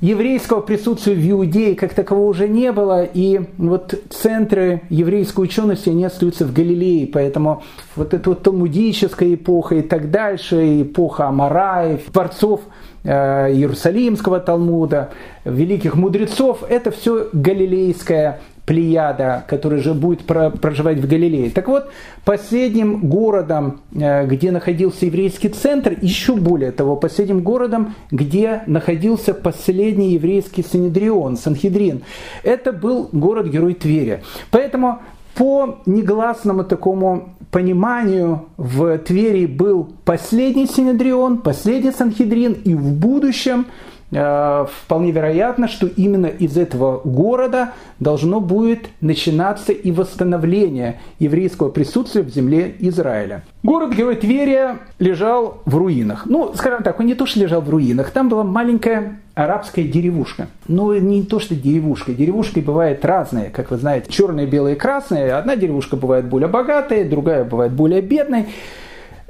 Еврейского 0.00 0.62
присутствия 0.62 1.12
в 1.14 1.30
Иудее 1.30 1.76
как 1.76 1.92
такового 1.92 2.28
уже 2.30 2.48
не 2.48 2.72
было, 2.72 3.04
и 3.04 3.42
вот 3.58 3.94
центры 4.08 4.82
еврейской 4.88 5.40
учености, 5.40 5.90
они 5.90 6.06
остаются 6.06 6.46
в 6.46 6.54
Галилее, 6.54 7.08
поэтому 7.08 7.62
вот 7.94 8.14
эта 8.14 8.30
вот 8.30 8.42
талмудическая 8.42 9.34
эпоха 9.34 9.74
и 9.74 9.82
так 9.82 10.10
дальше, 10.10 10.80
эпоха 10.80 11.26
Амараев, 11.26 12.04
творцов 12.10 12.62
э, 13.04 13.52
Иерусалимского 13.52 14.40
Талмуда, 14.40 15.10
великих 15.44 15.94
мудрецов, 15.94 16.64
это 16.66 16.90
все 16.90 17.28
галилейская 17.34 18.40
Плеяда, 18.66 19.44
который 19.46 19.80
же 19.80 19.94
будет 19.94 20.26
проживать 20.26 20.98
в 20.98 21.08
Галилее. 21.08 21.50
Так 21.50 21.68
вот, 21.68 21.88
последним 22.24 23.08
городом, 23.08 23.80
э, 23.94 24.26
где 24.26 24.50
находился 24.50 25.06
еврейский 25.06 25.48
центр, 25.50 25.96
еще 26.02 26.34
более 26.34 26.72
того, 26.72 26.96
последним 26.96 27.42
городом, 27.42 27.94
где 28.10 28.62
находился 28.66 29.34
последний 29.34 30.14
еврейский 30.14 30.64
Санедрион, 30.64 31.36
Санхедрин, 31.36 32.02
это 32.42 32.72
был 32.72 33.08
город-герой 33.12 33.74
Твери. 33.74 34.24
Поэтому 34.50 34.98
по 35.36 35.78
негласному 35.86 36.64
такому 36.64 37.36
пониманию 37.52 38.46
в 38.56 38.98
Твери 38.98 39.46
был 39.46 39.92
последний 40.04 40.66
Синедрион, 40.66 41.38
последний 41.38 41.92
Санхедрин, 41.92 42.54
и 42.64 42.74
в 42.74 42.92
будущем 42.94 43.66
вполне 44.10 45.10
вероятно, 45.10 45.66
что 45.66 45.88
именно 45.88 46.26
из 46.26 46.56
этого 46.56 47.00
города 47.04 47.72
должно 47.98 48.40
будет 48.40 48.88
начинаться 49.00 49.72
и 49.72 49.90
восстановление 49.90 51.00
еврейского 51.18 51.70
присутствия 51.70 52.22
в 52.22 52.28
земле 52.28 52.74
Израиля. 52.78 53.42
Город-герой 53.64 54.14
Тверия 54.14 54.78
лежал 55.00 55.60
в 55.64 55.76
руинах. 55.76 56.26
Ну, 56.26 56.52
скажем 56.54 56.84
так, 56.84 57.00
он 57.00 57.06
не 57.06 57.14
то, 57.14 57.26
что 57.26 57.40
лежал 57.40 57.60
в 57.62 57.68
руинах, 57.68 58.10
там 58.10 58.28
была 58.28 58.44
маленькая 58.44 59.18
арабская 59.34 59.84
деревушка. 59.84 60.46
Ну, 60.68 60.94
не 60.94 61.24
то, 61.24 61.40
что 61.40 61.56
деревушка. 61.56 62.12
Деревушки 62.12 62.60
бывают 62.60 63.04
разные, 63.04 63.50
как 63.50 63.72
вы 63.72 63.76
знаете, 63.76 64.10
черные, 64.10 64.46
белые, 64.46 64.76
красные. 64.76 65.32
Одна 65.32 65.56
деревушка 65.56 65.96
бывает 65.96 66.26
более 66.26 66.48
богатая, 66.48 67.08
другая 67.08 67.44
бывает 67.44 67.72
более 67.72 68.02
бедной. 68.02 68.46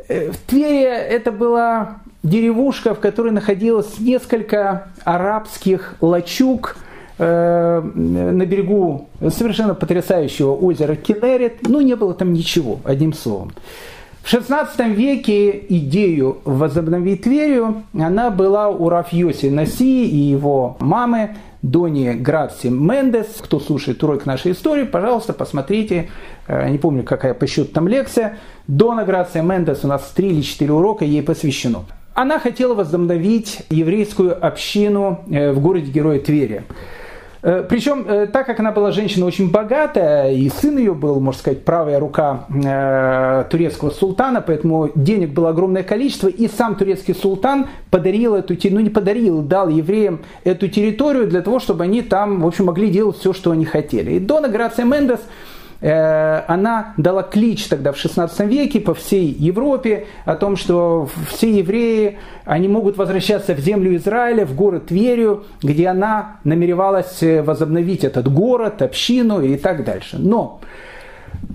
Э, 0.09 0.31
в 0.31 0.37
Твери 0.37 0.85
это 0.85 1.33
была 1.33 1.97
деревушка, 2.29 2.95
в 2.95 3.01
которой 3.01 3.33
находилось 3.33 3.99
несколько 3.99 4.89
арабских 5.05 5.95
лачуг, 6.01 6.77
э, 7.19 7.81
на 7.81 8.47
берегу 8.47 9.09
совершенно 9.31 9.75
потрясающего 9.75 10.55
озера 10.55 10.97
Кенерит, 10.97 11.69
ну 11.69 11.81
не 11.81 11.97
было 11.97 12.15
там 12.15 12.33
ничего, 12.33 12.81
одним 12.85 13.13
словом. 13.13 13.53
В 14.27 14.35
XVI 14.35 14.93
веке 14.93 15.57
идею 15.69 16.39
возобновить 16.45 17.23
Тверью, 17.23 17.85
она 17.97 18.31
была 18.31 18.69
у 18.69 18.89
Рафьоси 18.89 19.47
Наси 19.47 20.05
и 20.05 20.17
его 20.17 20.77
мамы 20.81 21.37
Дони 21.63 22.13
Граци 22.13 22.69
Мендес. 22.69 23.27
Кто 23.39 23.61
слушает 23.61 24.03
урок 24.03 24.27
нашей 24.27 24.51
истории, 24.51 24.83
пожалуйста, 24.83 25.33
посмотрите, 25.33 26.11
э, 26.49 26.69
не 26.71 26.79
помню, 26.79 27.05
какая 27.05 27.35
по 27.35 27.47
счету 27.47 27.73
там 27.73 27.87
лекция. 27.87 28.39
Дона 28.67 29.05
Грация 29.05 29.43
Мендес, 29.43 29.85
у 29.85 29.87
нас 29.87 30.13
три 30.15 30.31
или 30.31 30.41
четыре 30.41 30.73
урока 30.73 31.05
ей 31.05 31.23
посвящено. 31.23 31.85
Она 32.17 32.39
хотела 32.39 32.73
возобновить 32.73 33.61
еврейскую 33.69 34.43
общину 34.43 35.21
э, 35.31 35.53
в 35.53 35.61
городе-герое 35.61 36.19
Твери. 36.19 36.65
Э, 37.43 37.63
Причем, 37.69 38.07
э, 38.09 38.27
так 38.27 38.47
как 38.47 38.59
она 38.59 38.73
была 38.73 38.91
женщина 38.91 39.27
очень 39.27 39.51
богатая, 39.51 40.33
и 40.33 40.49
сын 40.49 40.79
ее 40.79 40.95
был, 40.95 41.21
можно 41.21 41.39
сказать, 41.39 41.67
правая 41.67 42.01
рука 42.01 42.47
э, 42.49 43.45
турецкого 43.51 43.91
султана, 43.91 44.41
поэтому 44.41 44.91
денег 44.95 45.35
было 45.35 45.51
огромное 45.51 45.83
количество, 45.83 46.29
и 46.29 46.49
сам 46.49 46.77
турецкий 46.77 47.15
султан 47.15 47.67
подарил 47.91 48.35
эту, 48.35 48.57
ну 48.71 48.81
не 48.81 48.89
подарил, 48.89 49.43
дал 49.43 49.69
евреям 49.69 50.21
эту 50.43 50.69
территорию 50.69 51.27
для 51.27 51.43
того, 51.43 51.59
чтобы 51.59 51.85
они 51.85 52.01
там, 52.01 52.41
в 52.41 52.47
общем, 52.47 52.65
могли 52.65 52.89
делать 52.89 53.19
все, 53.19 53.35
что 53.35 53.51
они 53.51 53.67
хотели. 53.67 54.13
И 54.13 54.21
Дона 54.21 54.49
Грация 54.49 54.87
Мендес 54.87 55.21
она 55.81 56.95
дала 56.97 57.23
клич 57.23 57.67
тогда 57.67 57.93
в 57.93 57.99
16 57.99 58.41
веке 58.47 58.81
по 58.81 58.95
всей 58.95 59.27
Европе 59.27 60.07
о 60.25 60.35
том, 60.35 60.57
что 60.57 61.09
все 61.29 61.59
евреи, 61.59 62.19
они 62.45 62.69
могут 62.69 62.97
возвращаться 62.97 63.55
в 63.55 63.59
землю 63.59 63.95
Израиля, 63.97 64.47
в 64.47 64.55
город 64.55 64.87
Тверию, 64.87 65.45
где 65.63 65.89
она 65.89 66.39
намеревалась 66.45 67.23
возобновить 67.23 68.05
этот 68.05 68.33
город, 68.33 68.81
общину 68.81 69.43
и 69.43 69.57
так 69.57 69.85
дальше. 69.85 70.17
Но 70.19 70.61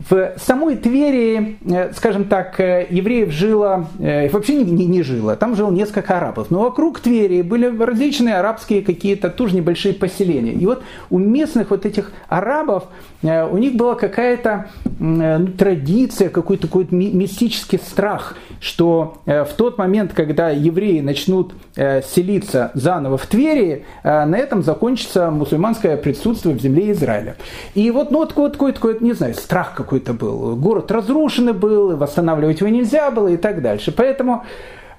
в 0.09 0.33
самой 0.37 0.77
Твери, 0.77 1.57
э, 1.65 1.93
скажем 1.93 2.25
так, 2.25 2.59
э, 2.59 2.87
евреев 2.89 3.31
жило, 3.31 3.87
э, 3.99 4.29
вообще 4.29 4.55
не, 4.55 4.63
не, 4.63 4.85
не 4.85 5.03
жило, 5.03 5.35
там 5.35 5.55
жило 5.55 5.71
несколько 5.71 6.17
арабов, 6.17 6.49
но 6.49 6.61
вокруг 6.61 6.99
Твери 6.99 7.41
были 7.41 7.65
различные 7.77 8.35
арабские 8.35 8.81
какие-то 8.81 9.29
тоже 9.29 9.55
небольшие 9.55 9.93
поселения. 9.93 10.53
И 10.53 10.65
вот 10.65 10.83
у 11.09 11.17
местных 11.17 11.69
вот 11.71 11.85
этих 11.85 12.11
арабов, 12.27 12.85
у 13.23 13.57
них 13.57 13.75
была 13.75 13.93
какая-то 13.95 14.67
ну, 14.99 15.47
традиция, 15.47 16.29
какой-то 16.29 16.67
такой 16.67 16.87
мистический 16.89 17.77
страх, 17.77 18.35
что 18.59 19.17
в 19.25 19.49
тот 19.57 19.77
момент, 19.77 20.13
когда 20.13 20.49
евреи 20.49 21.01
начнут 21.01 21.53
селиться 21.75 22.71
заново 22.73 23.17
в 23.17 23.27
Твери, 23.27 23.85
на 24.03 24.35
этом 24.35 24.63
закончится 24.63 25.29
мусульманское 25.29 25.97
присутствие 25.97 26.55
в 26.55 26.61
земле 26.61 26.91
Израиля. 26.91 27.35
И 27.75 27.91
вот, 27.91 28.09
ну, 28.09 28.19
вот 28.19 28.53
такой, 28.53 28.71
такой, 28.73 28.97
не 29.01 29.13
знаю, 29.13 29.35
страх 29.35 29.75
какой-то 29.91 30.13
был. 30.13 30.55
Город 30.55 30.89
разрушенный 30.89 31.53
был, 31.53 31.97
восстанавливать 31.97 32.61
его 32.61 32.69
нельзя 32.69 33.11
было 33.11 33.27
и 33.27 33.37
так 33.37 33.61
дальше. 33.61 33.91
Поэтому 33.91 34.45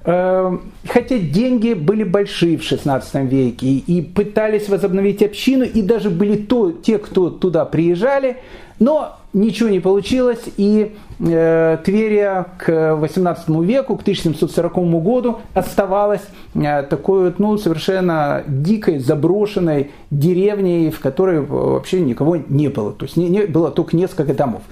Хотя 0.04 1.18
деньги 1.18 1.74
были 1.74 2.02
большие 2.02 2.58
в 2.58 2.62
XVI 2.62 3.26
веке 3.26 3.66
и 3.66 4.02
пытались 4.02 4.68
возобновить 4.68 5.22
общину, 5.22 5.64
и 5.64 5.80
даже 5.80 6.10
были 6.10 6.36
то, 6.36 6.72
те, 6.72 6.98
кто 6.98 7.30
туда 7.30 7.64
приезжали, 7.64 8.38
но 8.80 9.16
ничего 9.32 9.68
не 9.68 9.80
получилось, 9.80 10.42
и 10.56 10.94
э, 11.20 11.78
Тверия 11.84 12.46
к 12.58 12.68
XVIII 12.68 13.64
веку, 13.64 13.96
к 13.96 14.02
1740 14.02 14.74
году 15.02 15.38
оставалась 15.54 16.22
э, 16.54 16.82
такой 16.82 17.26
вот, 17.26 17.38
ну, 17.38 17.56
совершенно 17.58 18.42
дикой, 18.46 18.98
заброшенной 18.98 19.92
деревней, 20.10 20.90
в 20.90 21.00
которой 21.00 21.40
вообще 21.40 22.00
никого 22.00 22.36
не 22.36 22.68
было. 22.68 22.92
То 22.92 23.04
есть 23.04 23.16
не, 23.16 23.28
не, 23.28 23.42
было 23.42 23.70
только 23.70 23.96
несколько 23.96 24.34
домов. 24.34 24.62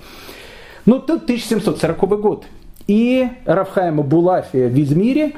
Ну, 0.87 0.99
тут 0.99 1.25
1740 1.25 2.21
год. 2.21 2.45
И 2.91 3.29
Рафхайма 3.45 4.03
Булафия 4.03 4.69
в 4.69 4.75
Измире, 4.83 5.35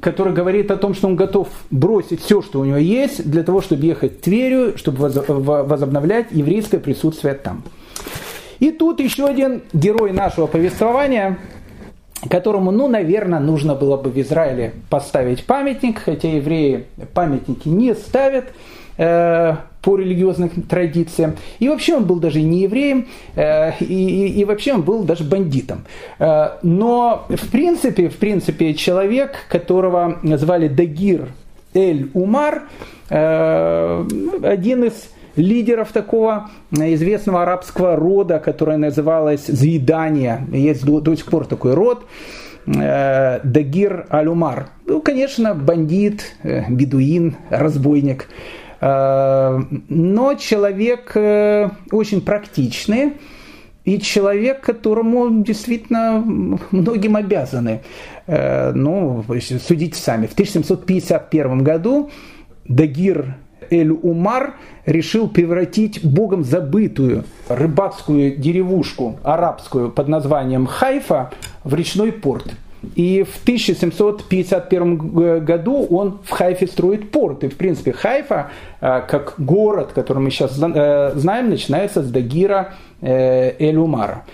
который 0.00 0.32
говорит 0.32 0.72
о 0.72 0.76
том, 0.76 0.92
что 0.92 1.06
он 1.06 1.14
готов 1.14 1.46
бросить 1.70 2.20
все, 2.20 2.42
что 2.42 2.58
у 2.58 2.64
него 2.64 2.78
есть, 2.78 3.30
для 3.30 3.44
того, 3.44 3.60
чтобы 3.60 3.86
ехать 3.86 4.18
в 4.18 4.22
Тверию, 4.22 4.76
чтобы 4.76 5.08
возобновлять 5.08 6.26
еврейское 6.32 6.78
присутствие 6.78 7.34
там. 7.34 7.62
И 8.58 8.72
тут 8.72 8.98
еще 8.98 9.24
один 9.24 9.62
герой 9.72 10.10
нашего 10.10 10.48
повествования, 10.48 11.38
которому, 12.28 12.72
ну, 12.72 12.88
наверное, 12.88 13.38
нужно 13.38 13.76
было 13.76 13.96
бы 13.96 14.10
в 14.10 14.18
Израиле 14.18 14.72
поставить 14.90 15.44
памятник, 15.44 16.00
хотя 16.00 16.28
евреи 16.28 16.86
памятники 17.14 17.68
не 17.68 17.94
ставят 17.94 18.46
по 18.96 19.96
религиозным 19.96 20.48
традициям. 20.48 21.36
И 21.60 21.68
вообще 21.68 21.94
он 21.94 22.06
был 22.06 22.18
даже 22.18 22.42
не 22.42 22.62
евреем, 22.62 23.06
э, 23.36 23.72
и, 23.78 23.84
и, 23.84 24.40
и 24.40 24.44
вообще 24.44 24.74
он 24.74 24.82
был 24.82 25.04
даже 25.04 25.22
бандитом. 25.22 25.84
Э, 26.18 26.58
но 26.62 27.26
в 27.28 27.50
принципе, 27.50 28.08
в 28.08 28.16
принципе, 28.16 28.74
человек, 28.74 29.36
которого 29.48 30.18
звали 30.22 30.66
Дагир 30.66 31.28
Эль 31.72 32.10
Умар, 32.14 32.64
э, 33.10 34.04
один 34.42 34.84
из 34.84 35.08
лидеров 35.36 35.92
такого 35.92 36.50
известного 36.72 37.42
арабского 37.42 37.94
рода, 37.94 38.40
которое 38.40 38.78
называлось 38.78 39.46
Зидания. 39.46 40.46
Есть 40.50 40.84
до, 40.84 41.00
до 41.00 41.14
сих 41.14 41.26
пор 41.26 41.46
такой 41.46 41.74
род. 41.74 42.06
Э, 42.66 43.40
Дагир 43.44 44.06
Алюмар. 44.08 44.70
Ну, 44.86 45.00
конечно, 45.00 45.54
бандит, 45.54 46.36
э, 46.42 46.64
бедуин, 46.68 47.36
разбойник. 47.50 48.28
Э, 48.80 49.60
но 49.88 50.34
человек 50.34 51.16
очень 51.90 52.20
практичный 52.20 53.14
и 53.84 54.00
человек, 54.00 54.62
которому 54.62 55.42
действительно 55.44 56.22
многим 56.70 57.16
обязаны. 57.16 57.82
Ну, 58.26 59.24
судите 59.60 59.94
сами. 59.96 60.26
В 60.26 60.32
1751 60.32 61.62
году 61.62 62.10
Дагир 62.64 63.36
Эль-Умар 63.70 64.54
решил 64.84 65.28
превратить 65.28 66.04
богом 66.04 66.44
забытую 66.44 67.24
рыбацкую 67.48 68.36
деревушку 68.36 69.18
арабскую 69.22 69.90
под 69.90 70.08
названием 70.08 70.66
Хайфа 70.66 71.30
в 71.64 71.74
речной 71.74 72.12
порт. 72.12 72.54
И 72.94 73.24
в 73.24 73.42
1751 73.42 75.44
году 75.44 75.86
он 75.90 76.20
в 76.24 76.30
Хайфе 76.30 76.66
строит 76.66 77.10
порт. 77.10 77.44
И, 77.44 77.48
в 77.48 77.56
принципе, 77.56 77.92
Хайфа, 77.92 78.50
э, 78.80 79.02
как 79.08 79.34
город, 79.38 79.92
который 79.94 80.18
мы 80.18 80.30
сейчас 80.30 80.60
э, 80.62 81.12
знаем, 81.14 81.50
начинается 81.50 82.02
с 82.02 82.10
Дагира 82.10 82.74
э, 83.00 83.54
Эль-Умара. 83.58 84.24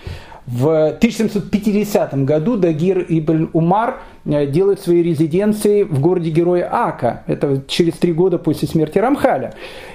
В 0.45 0.87
1750 0.87 2.25
году 2.25 2.57
Дагир 2.57 3.05
Ибн 3.07 3.49
Умар 3.53 4.01
э, 4.25 4.45
делает 4.45 4.81
свои 4.81 5.01
резиденции 5.01 5.83
в 5.83 6.01
городе 6.01 6.31
Героя 6.31 6.67
Ака. 6.69 7.23
Это 7.27 7.63
через 7.67 7.93
три 7.93 8.11
года 8.11 8.37
после 8.37 8.67
смерти 8.67 8.97
Рамхаля. 8.97 9.53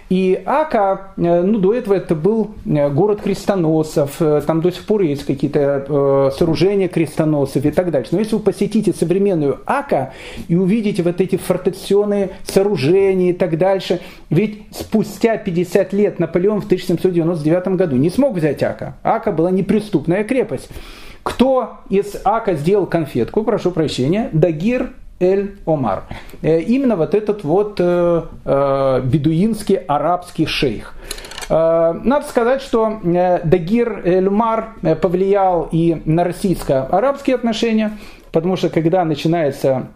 И 0.09 0.41
Ака, 0.47 1.13
э, 1.17 1.43
ну, 1.43 1.59
до 1.59 1.75
этого 1.75 1.95
это 1.95 2.15
был 2.15 2.53
э, 2.65 2.89
город 2.91 3.21
крестоносов, 3.23 4.17
там 4.47 4.61
до 4.61 4.71
сих 4.71 4.85
пор 4.85 5.03
есть 5.03 5.25
какие-то 5.25 6.33
сооружения 6.37 6.89
крестоносов 6.89 7.65
и 7.65 7.71
так 7.71 7.91
дальше. 7.91 8.11
Но 8.13 8.21
если 8.21 8.37
вы 8.37 8.41
посетите 8.41 8.93
современную 8.93 9.61
Ака 9.67 10.13
и 10.49 10.57
увидите 10.57 11.03
вот 11.03 11.21
эти 11.21 11.37
фортеционные 11.37 12.31
сооружения 12.45 13.31
и 13.31 13.33
так 13.33 13.59
дальше, 13.59 14.01
ведь 14.31 14.63
спустя 14.71 15.37
50 15.37 15.93
лет 15.93 16.19
Наполеон 16.19 16.61
в 16.61 16.67
1799 16.67 17.69
году 17.77 17.97
не 17.97 18.11
смог 18.11 18.35
взять 18.35 18.63
Ака. 18.63 18.97
Ака 19.03 19.33
была 19.33 19.51
неприступная 19.51 20.25
крепость. 20.25 20.69
Кто 21.23 21.79
из 21.91 22.17
Ака 22.25 22.55
сделал 22.55 22.87
конфетку, 22.87 23.43
прошу 23.43 23.71
прощения, 23.71 24.31
Дагир 24.33 24.93
Эль-Омар. 25.21 26.05
Э, 26.43 26.61
именно 26.61 26.97
вот 26.97 27.15
этот 27.15 27.45
вот 27.45 27.77
э, 27.81 28.23
э, 28.45 29.01
бедуинский 29.05 29.77
арабский 29.77 30.47
шейх. 30.47 30.95
Надо 31.51 32.27
сказать, 32.29 32.61
что 32.61 33.01
Дагир 33.03 34.03
Эльмар 34.05 34.75
повлиял 35.01 35.67
и 35.73 36.03
на 36.05 36.23
российско-арабские 36.23 37.37
отношения, 37.37 37.97
потому 38.33 38.57
что 38.57 38.69
когда 38.69 39.03
начинается 39.07 39.89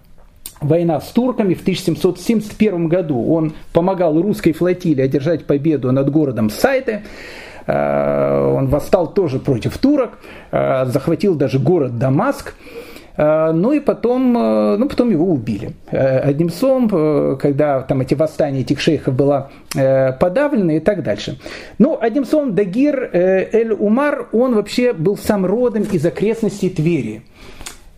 война 0.62 0.99
с 0.99 1.09
турками 1.09 1.53
в 1.53 1.61
1771 1.61 2.89
году, 2.89 3.31
он 3.31 3.53
помогал 3.75 4.18
русской 4.23 4.53
флотилии 4.53 5.03
одержать 5.03 5.45
победу 5.45 5.93
над 5.93 6.11
городом 6.11 6.49
Сайте, 6.49 7.03
он 7.66 8.68
восстал 8.68 9.12
тоже 9.12 9.39
против 9.39 9.77
турок, 9.77 10.20
захватил 10.51 11.35
даже 11.35 11.59
город 11.59 11.99
Дамаск. 11.99 12.55
Э, 13.16 13.52
ну 13.52 13.72
и 13.72 13.80
потом, 13.80 14.36
э, 14.36 14.76
ну, 14.76 14.88
потом 14.88 15.10
его 15.10 15.26
убили. 15.26 15.74
Э, 15.90 16.18
одним 16.18 16.50
словом, 16.50 17.38
когда 17.38 17.80
там 17.82 18.00
эти 18.00 18.14
восстания 18.14 18.60
этих 18.60 18.80
шейхов 18.80 19.14
было 19.14 19.50
подавлено 19.74 20.72
и 20.72 20.80
так 20.80 21.02
дальше. 21.02 21.38
Ну, 21.78 21.98
одним 22.00 22.24
словом, 22.24 22.54
Дагир 22.54 23.10
Эль-Умар, 23.12 24.28
он 24.32 24.54
вообще 24.54 24.92
был 24.92 25.16
сам 25.16 25.46
родом 25.46 25.84
из 25.90 26.04
окрестностей 26.04 26.68
Твери. 26.68 27.22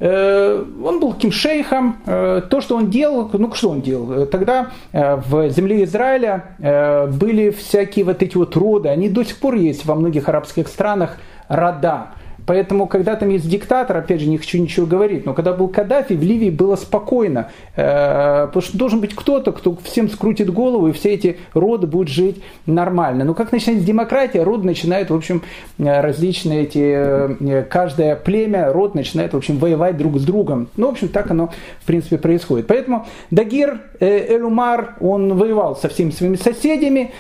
Он 0.01 1.01
был 1.01 1.15
таким 1.15 1.33
шейхом. 1.33 1.97
То, 2.05 2.61
что 2.61 2.77
он 2.77 2.91
делал, 2.91 3.29
ну 3.33 3.53
что 3.55 3.71
он 3.71 3.81
делал? 3.81 4.27
Тогда 4.27 4.71
в 4.93 5.49
земле 5.51 5.85
Израиля 5.85 6.45
были 6.59 7.51
всякие 7.51 8.05
вот 8.05 8.23
эти 8.23 8.37
вот 8.37 8.57
роды, 8.57 8.89
они 8.89 9.09
до 9.09 9.25
сих 9.25 9.39
пор 9.39 9.55
есть 9.55 9.85
во 9.85 9.95
многих 9.95 10.29
арабских 10.29 10.69
странах, 10.69 11.19
рода. 11.49 12.09
Поэтому, 12.47 12.87
когда 12.87 13.17
там 13.17 13.31
есть 13.31 13.49
диктатор, 13.49 13.97
опять 13.97 14.21
же, 14.21 14.27
не 14.27 14.39
хочу 14.39 14.59
ничего 14.59 14.87
говорить, 14.87 15.25
но 15.25 15.35
когда 15.35 15.53
был 15.53 15.69
Каддафи, 15.69 16.15
в 16.15 16.23
Ливии 16.23 16.51
было 16.51 16.77
спокойно, 16.77 17.51
э, 17.77 18.47
потому 18.47 18.63
что 18.63 18.77
должен 18.77 19.01
быть 19.01 19.15
кто-то, 19.15 19.53
кто 19.53 19.77
всем 19.83 20.11
скрутит 20.11 20.53
голову, 20.53 20.89
и 20.89 20.93
все 20.93 21.15
эти 21.15 21.39
роды 21.55 21.87
будут 21.87 22.09
жить 22.09 22.43
нормально. 22.67 23.25
Но 23.25 23.35
как 23.35 23.53
начинается 23.53 23.87
демократия, 23.87 24.43
род 24.43 24.65
начинает, 24.65 25.11
в 25.11 25.15
общем, 25.15 25.43
э, 25.79 26.01
различные 26.01 26.65
эти, 26.65 26.83
э, 26.85 27.63
каждое 27.63 28.17
племя, 28.17 28.73
род 28.73 28.95
начинает, 28.95 29.33
в 29.33 29.37
общем, 29.37 29.59
воевать 29.59 29.97
друг 29.97 30.19
с 30.19 30.25
другом. 30.25 30.69
Ну, 30.77 30.89
в 30.89 30.91
общем, 30.91 31.09
так 31.09 31.31
оно, 31.31 31.51
в 31.81 31.87
принципе, 31.87 32.19
происходит. 32.19 32.67
Поэтому 32.67 33.07
Дагир 33.31 33.81
Элюмар, 34.01 34.97
он 35.01 35.35
воевал 35.35 35.77
со 35.77 35.89
всеми 35.89 36.11
своими 36.11 36.37
соседями, 36.37 37.13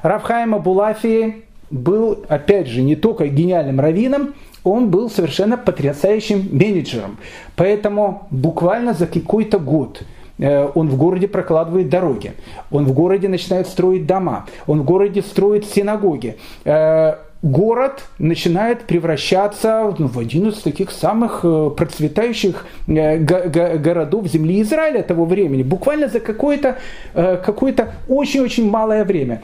Рафхайм 0.02 0.54
Абулафия 0.54 1.36
был, 1.70 2.24
опять 2.28 2.66
же, 2.66 2.82
не 2.82 2.96
только 2.96 3.28
гениальным 3.28 3.80
раввином, 3.80 4.34
он 4.64 4.90
был 4.90 5.08
совершенно 5.08 5.56
потрясающим 5.56 6.48
менеджером. 6.52 7.18
Поэтому 7.56 8.26
буквально 8.30 8.92
за 8.92 9.06
какой-то 9.06 9.58
год 9.58 10.02
э, 10.38 10.68
он 10.74 10.88
в 10.88 10.96
городе 10.96 11.28
прокладывает 11.28 11.88
дороги, 11.88 12.32
он 12.70 12.84
в 12.84 12.92
городе 12.92 13.28
начинает 13.28 13.68
строить 13.68 14.06
дома, 14.06 14.46
он 14.66 14.82
в 14.82 14.84
городе 14.84 15.22
строит 15.22 15.64
синагоги 15.64 16.36
э, 16.64 17.14
город 17.42 18.04
начинает 18.18 18.82
превращаться 18.82 19.94
ну, 19.98 20.06
в 20.06 20.18
один 20.18 20.48
из 20.48 20.58
таких 20.58 20.90
самых 20.90 21.40
э, 21.42 21.70
процветающих 21.76 22.66
э, 22.86 23.18
городов 23.18 24.26
земли 24.26 24.60
Израиля 24.62 25.02
того 25.02 25.24
времени. 25.24 25.62
Буквально 25.62 26.08
за 26.08 26.20
какое-то 26.20 26.78
э, 27.14 27.36
какое 27.44 27.94
очень-очень 28.08 28.68
малое 28.68 29.04
время. 29.04 29.42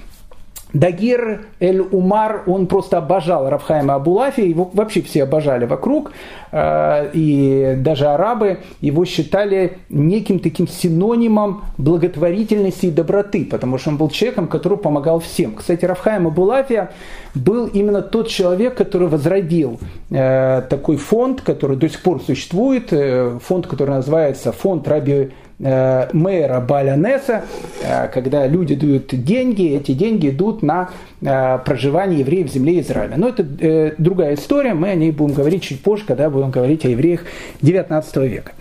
Дагир 0.78 1.46
Эль-Умар, 1.58 2.42
он 2.46 2.66
просто 2.66 2.98
обожал 2.98 3.48
Рафхайма 3.48 3.94
Абулафи, 3.94 4.42
его 4.42 4.70
вообще 4.74 5.00
все 5.00 5.22
обожали 5.22 5.64
вокруг, 5.64 6.12
э, 6.52 7.10
и 7.14 7.74
даже 7.78 8.06
арабы 8.06 8.58
его 8.80 9.04
считали 9.04 9.78
неким 9.88 10.38
таким 10.38 10.68
синонимом 10.68 11.64
благотворительности 11.78 12.86
и 12.86 12.90
доброты, 12.90 13.46
потому 13.46 13.78
что 13.78 13.90
он 13.90 13.96
был 13.96 14.10
человеком, 14.10 14.48
который 14.48 14.76
помогал 14.76 15.20
всем. 15.20 15.54
Кстати, 15.54 15.84
Рафхайм 15.84 16.26
Абулафия 16.26 16.90
был 17.34 17.66
именно 17.66 18.02
тот 18.02 18.28
человек, 18.28 18.74
который 18.74 19.08
возродил 19.08 19.80
э, 20.10 20.62
такой 20.68 20.96
фонд, 20.96 21.40
который 21.40 21.76
до 21.76 21.88
сих 21.88 22.02
пор 22.02 22.20
существует, 22.20 22.92
э, 22.92 23.38
фонд, 23.42 23.66
который 23.66 23.90
называется 23.90 24.52
фонд 24.52 24.86
Раби 24.88 25.30
мэра 25.58 26.60
Балянеса, 26.60 27.44
э, 27.82 28.08
когда 28.08 28.46
люди 28.46 28.74
дают 28.74 29.08
деньги, 29.08 29.74
эти 29.74 29.92
деньги 29.92 30.28
идут 30.28 30.62
на 30.62 30.90
э, 31.22 31.58
проживание 31.64 32.20
евреев 32.20 32.50
в 32.50 32.52
земле 32.52 32.80
Израиля. 32.80 33.14
Но 33.16 33.28
это 33.28 33.94
другая 33.96 34.34
история, 34.34 34.74
мы 34.74 34.90
о 34.90 34.94
ней 34.94 35.12
будем 35.12 35.34
говорить 35.34 35.62
чуть 35.62 35.82
позже, 35.82 36.04
когда 36.06 36.28
будем 36.28 36.50
говорить 36.50 36.84
о 36.84 36.88
евреях 36.88 37.22
19 37.62 38.16
века. 38.16 38.52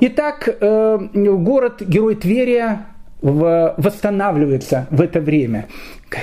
Итак, 0.00 0.58
город 0.60 1.82
Герой 1.82 2.14
Тверия 2.16 2.86
восстанавливается 3.22 4.86
в 4.90 5.00
это 5.00 5.20
время. 5.20 5.66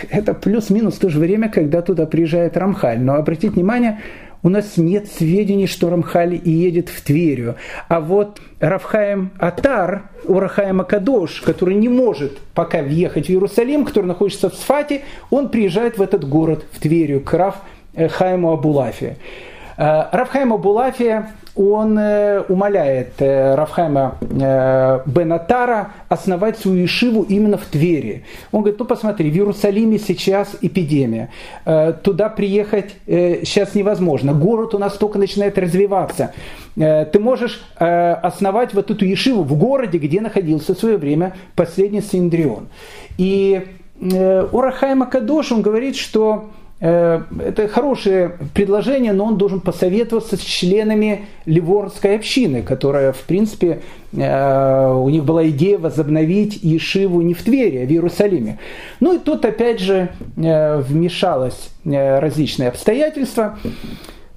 Это 0.10 0.34
плюс-минус 0.34 0.96
то 0.96 1.10
же 1.10 1.20
время, 1.20 1.50
когда 1.50 1.82
туда 1.82 2.06
приезжает 2.06 2.58
Рамхаль. 2.58 3.00
Но 3.00 3.16
обратите 3.16 3.50
внимание, 3.50 4.00
у 4.44 4.50
нас 4.50 4.78
нет 4.78 5.08
сведений, 5.08 5.68
что 5.68 5.90
Рамхали 5.90 6.36
и 6.36 6.50
едет 6.50 6.90
в 6.90 7.02
Тверию. 7.02 7.56
А 7.88 8.00
вот 8.00 8.42
Рафхаем 8.60 9.32
Атар, 9.38 10.10
Урахаем 10.26 10.82
Акадош, 10.82 11.42
который 11.42 11.76
не 11.76 11.90
может 11.90 12.40
пока 12.54 12.82
въехать 12.82 13.28
в 13.28 13.30
Иерусалим, 13.30 13.86
который 13.86 14.06
находится 14.06 14.50
в 14.50 14.56
Сфате, 14.56 15.02
он 15.30 15.50
приезжает 15.50 15.98
в 15.98 16.02
этот 16.02 16.28
город, 16.28 16.66
в 16.72 16.80
Тверию, 16.80 17.22
к 17.22 17.34
Рафхаему 17.96 18.52
Абулафе. 18.52 19.18
Э, 19.78 20.06
Рафхаим 20.12 20.54
Абулафия 20.54 21.32
он 21.56 21.98
э, 22.00 22.42
умоляет 22.48 23.14
э, 23.20 23.56
Рафхайма 23.56 24.18
э, 24.22 25.00
Бенатара 25.06 25.92
основать 26.08 26.58
свою 26.58 26.86
ишиву 26.86 27.24
именно 27.24 27.58
в 27.58 27.66
Твери. 27.66 28.24
Он 28.52 28.62
говорит, 28.62 28.80
ну 28.80 28.86
посмотри, 28.86 29.30
в 29.30 29.36
Иерусалиме 29.36 30.00
сейчас 30.00 30.56
эпидемия, 30.62 31.30
туда 32.04 32.30
приехать 32.30 32.96
сейчас 33.06 33.76
невозможно, 33.76 34.34
город 34.34 34.74
у 34.74 34.78
нас 34.78 34.94
только 34.94 35.20
начинает 35.20 35.58
развиваться. 35.58 36.34
Ты 36.76 37.20
можешь 37.20 37.62
основать 37.76 38.74
вот 38.74 38.92
эту 38.92 39.12
ишиву 39.12 39.44
в 39.44 39.58
городе, 39.58 39.98
где 39.98 40.22
находился 40.22 40.76
в 40.76 40.80
свое 40.80 40.98
время 40.98 41.36
последний 41.56 42.02
Синдрион. 42.02 42.68
И 43.18 43.68
Урахайма 44.00 45.06
Кадош, 45.06 45.52
он 45.52 45.62
говорит, 45.62 45.96
что 45.96 46.50
это 46.82 47.68
хорошее 47.68 48.38
предложение, 48.56 49.14
но 49.14 49.26
он 49.26 49.38
должен 49.38 49.62
посоветоваться 49.62 50.36
с 50.36 50.40
членами 50.40 51.28
Ливорской 51.46 52.16
общины, 52.16 52.64
которая, 52.64 53.12
в 53.12 53.22
принципе, 53.22 53.82
э, 54.14 54.92
у 54.92 55.08
них 55.10 55.24
была 55.24 55.48
идея 55.50 55.78
возобновить 55.78 56.58
Ешиву 56.64 57.22
не 57.22 57.36
в 57.36 57.44
Твери, 57.44 57.78
а 57.78 57.86
в 57.86 57.92
Иерусалиме. 57.92 58.58
Ну 59.00 59.16
и 59.16 59.20
тут, 59.20 59.46
опять 59.46 59.80
же, 59.80 60.10
э, 60.36 60.78
вмешалось 60.80 61.70
различные 61.86 62.70
обстоятельства. 62.70 63.60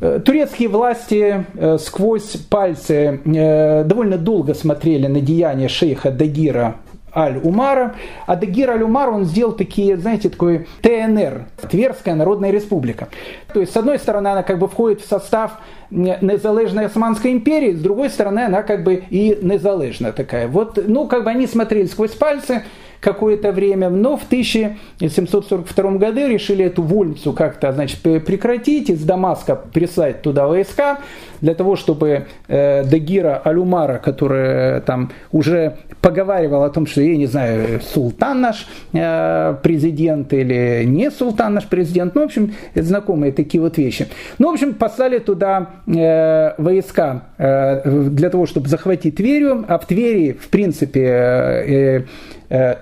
Турецкие 0.00 0.68
власти 0.68 1.46
сквозь 1.78 2.36
пальцы 2.50 3.20
довольно 3.24 4.18
долго 4.18 4.52
смотрели 4.52 5.06
на 5.06 5.20
деяния 5.20 5.68
шейха 5.68 6.10
Дагира 6.10 6.76
Аль-Умара. 7.14 7.94
А 8.26 8.36
Дагир 8.36 8.70
Аль-Умар, 8.70 9.10
он 9.10 9.24
сделал 9.24 9.52
такие, 9.52 9.96
знаете, 9.96 10.28
такой 10.28 10.66
ТНР, 10.82 11.46
Тверская 11.70 12.14
Народная 12.14 12.50
Республика. 12.50 13.08
То 13.52 13.60
есть, 13.60 13.72
с 13.72 13.76
одной 13.76 13.98
стороны, 13.98 14.28
она 14.28 14.42
как 14.42 14.58
бы 14.58 14.68
входит 14.68 15.00
в 15.00 15.08
состав 15.08 15.58
незалежной 15.90 16.86
Османской 16.86 17.32
империи, 17.32 17.72
с 17.72 17.80
другой 17.80 18.10
стороны, 18.10 18.40
она 18.40 18.62
как 18.62 18.82
бы 18.82 19.04
и 19.10 19.38
незалежная 19.40 20.12
такая. 20.12 20.48
Вот, 20.48 20.78
ну, 20.86 21.06
как 21.06 21.24
бы 21.24 21.30
они 21.30 21.46
смотрели 21.46 21.86
сквозь 21.86 22.12
пальцы, 22.12 22.64
какое-то 23.04 23.52
время, 23.52 23.90
но 23.90 24.16
в 24.16 24.24
1742 24.24 25.90
году 25.92 26.26
решили 26.26 26.64
эту 26.64 26.82
вольницу 26.82 27.34
как-то 27.34 27.70
значит, 27.72 28.00
прекратить, 28.00 28.88
из 28.88 29.04
Дамаска 29.04 29.56
прислать 29.56 30.22
туда 30.22 30.46
войска, 30.46 31.00
для 31.42 31.54
того, 31.54 31.76
чтобы 31.76 32.26
э, 32.48 32.84
Дагира 32.84 33.36
Алюмара, 33.44 33.98
который 33.98 34.80
там 34.80 35.12
уже 35.30 35.76
поговаривал 36.00 36.62
о 36.62 36.70
том, 36.70 36.86
что, 36.86 37.02
я 37.02 37.16
не 37.16 37.26
знаю, 37.26 37.80
султан 37.82 38.40
наш 38.40 38.66
э, 38.94 39.54
президент 39.62 40.32
или 40.32 40.84
не 40.86 41.10
султан 41.10 41.54
наш 41.54 41.66
президент, 41.66 42.14
ну, 42.14 42.22
в 42.22 42.24
общем, 42.24 42.54
знакомые 42.74 43.32
такие 43.32 43.60
вот 43.60 43.76
вещи. 43.76 44.06
Ну, 44.38 44.50
в 44.50 44.54
общем, 44.54 44.72
послали 44.72 45.18
туда 45.18 45.70
э, 45.86 46.54
войска 46.56 47.24
э, 47.36 48.08
для 48.08 48.30
того, 48.30 48.46
чтобы 48.46 48.68
захватить 48.68 49.16
Тверью, 49.16 49.66
а 49.68 49.78
в 49.78 49.86
Твери, 49.86 50.32
в 50.32 50.48
принципе, 50.48 51.00
э, 51.02 51.98
э, 51.98 52.04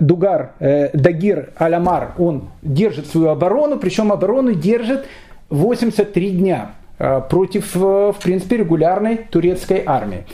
Дугар, 0.00 0.52
э, 0.58 0.90
Дагир 0.92 1.50
Алямар, 1.56 2.12
он 2.18 2.50
держит 2.62 3.06
свою 3.06 3.28
оборону, 3.28 3.78
причем 3.78 4.12
оборону 4.12 4.54
держит 4.54 5.06
83 5.50 6.30
дня. 6.30 6.72
Э, 7.04 7.20
против, 7.20 7.74
э, 7.74 7.78
в 7.78 8.16
принципе, 8.22 8.58
регулярной 8.58 9.16
турецкой 9.16 9.82
армии. 9.84 10.24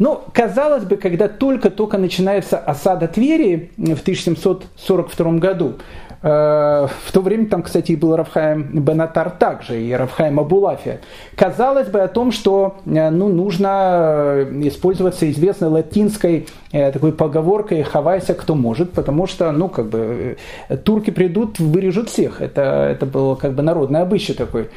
Но, 0.00 0.24
казалось 0.32 0.82
бы, 0.82 0.96
когда 0.96 1.28
только-только 1.28 1.96
начинается 1.96 2.58
осада 2.58 3.06
Твери 3.06 3.70
в 3.76 4.02
1742 4.02 5.38
году, 5.38 5.74
э, 5.74 6.07
в 6.20 7.12
то 7.12 7.20
время 7.20 7.46
там, 7.46 7.62
кстати, 7.62 7.92
был 7.92 8.16
Рафхаем 8.16 8.80
Бенатар 8.80 9.30
также, 9.30 9.80
и 9.80 9.92
Рафхаем 9.92 10.40
Абулафия. 10.40 11.00
Казалось 11.36 11.88
бы 11.88 12.00
о 12.00 12.08
том, 12.08 12.32
что 12.32 12.76
ну, 12.84 13.28
нужно 13.28 14.46
использоваться 14.62 15.30
известной 15.30 15.68
латинской 15.68 16.48
такой 16.72 17.12
поговоркой 17.12 17.82
«хавайся, 17.84 18.34
кто 18.34 18.54
может», 18.54 18.92
потому 18.92 19.26
что, 19.26 19.52
ну, 19.52 19.68
как 19.68 19.86
бы, 19.86 20.38
турки 20.84 21.10
придут, 21.10 21.60
вырежут 21.60 22.08
всех. 22.08 22.42
Это, 22.42 22.88
это 22.90 23.06
было 23.06 23.36
как 23.36 23.52
бы 23.52 23.62
народный 23.62 24.00
обычай 24.00 24.34
такой. 24.34 24.68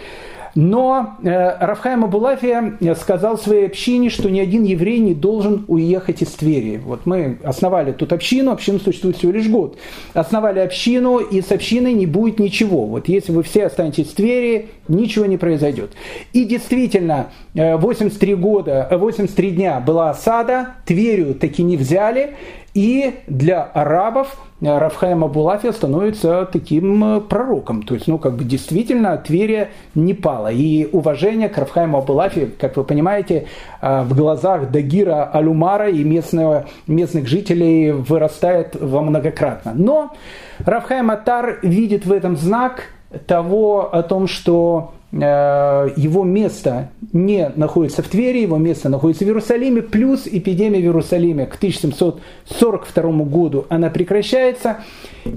Но 0.55 1.15
э, 1.23 1.65
Рафхайм 1.65 2.03
Абулафия 2.03 2.77
сказал 2.99 3.37
своей 3.37 3.67
общине, 3.67 4.09
что 4.09 4.29
ни 4.29 4.39
один 4.39 4.63
еврей 4.63 4.99
не 4.99 5.13
должен 5.13 5.65
уехать 5.67 6.21
из 6.21 6.29
Твери. 6.29 6.77
Вот 6.77 7.05
мы 7.05 7.39
основали 7.43 7.91
тут 7.91 8.11
общину, 8.13 8.51
община 8.51 8.79
существует 8.79 9.17
всего 9.17 9.31
лишь 9.31 9.47
год. 9.47 9.77
Основали 10.13 10.59
общину, 10.59 11.19
и 11.19 11.41
с 11.41 11.51
общиной 11.51 11.93
не 11.93 12.05
будет 12.05 12.39
ничего. 12.39 12.85
Вот 12.85 13.07
если 13.07 13.31
вы 13.31 13.43
все 13.43 13.67
останетесь 13.67 14.07
в 14.07 14.15
Твери, 14.15 14.69
ничего 14.87 15.25
не 15.25 15.37
произойдет. 15.37 15.91
И 16.33 16.43
действительно, 16.45 17.27
83 17.53 18.31
э, 18.31 18.35
года, 18.35 18.87
83 18.91 19.47
э, 19.47 19.51
дня 19.51 19.79
была 19.79 20.09
осада, 20.09 20.75
Тверью 20.85 21.35
таки 21.35 21.63
не 21.63 21.77
взяли, 21.77 22.35
и 22.73 23.19
для 23.27 23.63
арабов 23.63 24.37
э, 24.61 24.77
Рафхаем 24.77 25.25
Абулафия 25.25 25.73
становится 25.73 26.47
таким 26.51 27.03
э, 27.17 27.21
пророком. 27.21 27.83
То 27.83 27.95
есть, 27.95 28.07
ну, 28.07 28.17
как 28.17 28.35
бы 28.35 28.45
действительно 28.45 29.17
Тверия 29.17 29.71
не 29.93 30.13
пала. 30.13 30.51
И 30.51 30.87
уважение 30.91 31.49
к 31.49 31.57
Рафхаему 31.57 31.97
Абулафии, 31.97 32.45
как 32.57 32.77
вы 32.77 32.85
понимаете, 32.85 33.47
э, 33.81 34.03
в 34.03 34.15
глазах 34.15 34.71
Дагира 34.71 35.25
Алюмара 35.25 35.89
и 35.89 36.03
местного, 36.03 36.65
местных 36.87 37.27
жителей 37.27 37.91
вырастает 37.91 38.77
во 38.79 39.01
многократно. 39.01 39.73
Но 39.75 40.13
Рафхаем 40.59 41.11
Атар 41.11 41.59
видит 41.63 42.05
в 42.05 42.11
этом 42.11 42.37
знак 42.37 42.83
того 43.27 43.93
о 43.93 44.01
том, 44.03 44.27
что 44.27 44.93
его 45.13 46.23
место 46.23 46.89
не 47.11 47.51
находится 47.55 48.01
в 48.01 48.07
Твери, 48.07 48.39
его 48.39 48.57
место 48.57 48.87
находится 48.87 49.25
в 49.25 49.27
Иерусалиме, 49.27 49.81
плюс 49.81 50.25
эпидемия 50.25 50.79
в 50.79 50.83
Иерусалиме 50.83 51.47
к 51.47 51.55
1742 51.55 53.11
году 53.25 53.65
она 53.67 53.89
прекращается. 53.89 54.77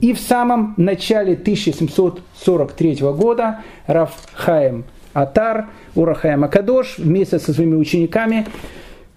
И 0.01 0.13
в 0.13 0.21
самом 0.21 0.75
начале 0.77 1.33
1743 1.33 2.95
года 3.01 3.61
Раф 3.89 4.13
Хаем 4.35 4.85
Атар, 5.13 5.67
Урахаем 5.97 6.45
Акадош 6.45 6.99
вместе 6.99 7.39
со 7.39 7.53
своими 7.53 7.75
учениками 7.75 8.47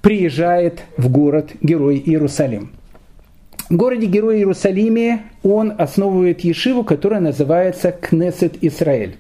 приезжает 0.02 0.82
в 0.98 1.10
город 1.10 1.52
Герой 1.62 2.02
Иерусалим. 2.04 2.72
В 3.70 3.76
городе 3.76 4.06
Герой 4.06 4.38
Иерусалиме 4.38 5.24
он 5.44 5.74
основывает 5.78 6.42
ешиву, 6.42 6.84
которая 6.84 7.20
называется 7.20 7.92
Кнесет 7.92 8.64
Израиль. 8.64 9.18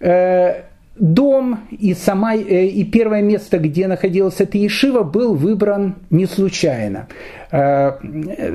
Э, 0.00 0.62
дом 0.96 1.60
и, 1.70 1.94
сама, 1.94 2.34
э, 2.34 2.66
и 2.66 2.84
первое 2.84 3.22
место, 3.22 3.58
где 3.58 3.86
находилась 3.86 4.40
эта 4.40 4.58
Ешива, 4.58 5.02
был 5.02 5.34
выбран 5.34 5.94
не 6.10 6.26
случайно. 6.26 7.06
Э, 7.52 7.92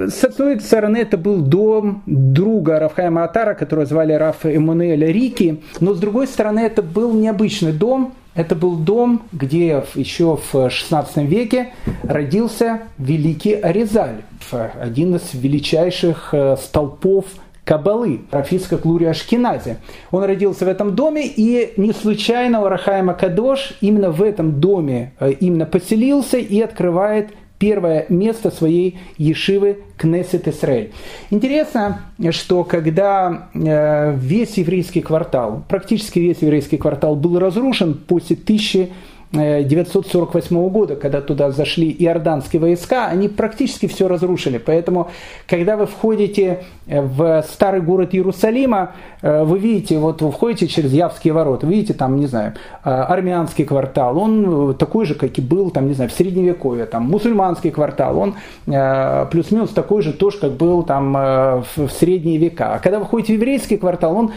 с 0.09 0.23
одной 0.23 0.59
стороны, 0.59 0.97
это 0.97 1.17
был 1.17 1.41
дом 1.41 2.03
друга 2.05 2.79
Рафхайма 2.79 3.23
Атара, 3.23 3.53
которого 3.53 3.85
звали 3.85 4.13
Раф 4.13 4.45
Эммануэля 4.45 5.07
Рики, 5.07 5.61
но 5.79 5.93
с 5.93 5.99
другой 5.99 6.27
стороны, 6.27 6.59
это 6.59 6.81
был 6.81 7.13
необычный 7.13 7.71
дом, 7.71 8.13
это 8.35 8.55
был 8.55 8.75
дом, 8.75 9.23
где 9.31 9.83
еще 9.95 10.37
в 10.37 10.55
XVI 10.55 11.25
веке 11.25 11.69
родился 12.03 12.81
великий 12.97 13.53
Аризаль, 13.53 14.23
один 14.51 15.15
из 15.15 15.33
величайших 15.33 16.33
столпов 16.59 17.25
Кабалы, 17.65 18.21
Рафиска 18.31 18.77
Клури 18.77 19.05
Ашкинази. 19.05 19.77
Он 20.11 20.23
родился 20.23 20.65
в 20.65 20.67
этом 20.67 20.95
доме, 20.95 21.25
и 21.25 21.73
не 21.77 21.93
случайно 21.93 22.61
Урахаема 22.61 23.13
Кадош 23.13 23.73
именно 23.81 24.11
в 24.11 24.21
этом 24.21 24.59
доме 24.59 25.13
э, 25.19 25.31
именно 25.31 25.65
поселился 25.65 26.37
и 26.37 26.59
открывает 26.59 27.29
первое 27.63 28.05
место 28.09 28.51
своей 28.51 28.99
ешивы 29.17 29.77
Кнессет 29.95 30.49
Исраэль. 30.49 30.91
Интересно, 31.29 32.01
что 32.31 32.65
когда 32.65 33.47
э, 33.53 34.13
весь 34.17 34.57
еврейский 34.57 34.99
квартал, 34.99 35.63
практически 35.69 36.19
весь 36.19 36.41
еврейский 36.41 36.75
квартал 36.75 37.15
был 37.15 37.39
разрушен 37.39 37.93
после 37.93 38.35
тысячи 38.35 38.91
948 39.33 40.69
года, 40.69 40.95
когда 40.95 41.19
туда 41.19 41.51
зашли 41.51 41.95
иорданские 41.97 42.61
войска, 42.61 43.07
они 43.07 43.27
практически 43.27 43.87
все 43.87 44.07
разрушили. 44.07 44.59
Поэтому, 44.59 45.09
когда 45.47 45.75
вы 45.75 45.87
входите 45.87 46.63
в 46.85 47.43
старый 47.49 47.81
город 47.81 48.13
Иерусалима, 48.13 48.91
э, 49.21 49.43
вы 49.43 49.57
видите, 49.57 49.97
вот 49.97 50.21
вы 50.21 50.31
входите 50.31 50.67
через 50.67 50.93
Явские 50.93 51.33
ворота, 51.33 51.65
видите 51.65 51.93
там, 51.93 52.17
не 52.17 52.27
знаю, 52.27 52.53
э, 52.83 52.89
армянский 52.89 53.65
квартал, 53.65 54.17
он 54.19 54.75
такой 54.75 55.05
же, 55.05 55.15
как 55.15 55.37
и 55.37 55.41
был, 55.41 55.71
там, 55.71 55.87
не 55.87 55.93
знаю, 55.93 56.11
в 56.11 56.13
Средневековье, 56.13 56.85
там, 56.85 57.03
мусульманский 57.03 57.71
квартал, 57.71 58.17
он 58.19 58.35
э, 58.67 59.25
плюс-минус 59.31 59.71
такой 59.71 60.03
же 60.03 60.13
тоже, 60.13 60.37
как 60.39 60.51
был 60.51 60.83
там 60.83 61.13
в 61.13 61.89
средние 61.89 62.37
века. 62.37 62.75
А 62.75 62.79
когда 62.79 62.99
вы 62.99 63.05
входите 63.05 63.33
в 63.33 63.37
еврейский 63.37 63.77
квартал, 63.77 64.15
он 64.15 64.31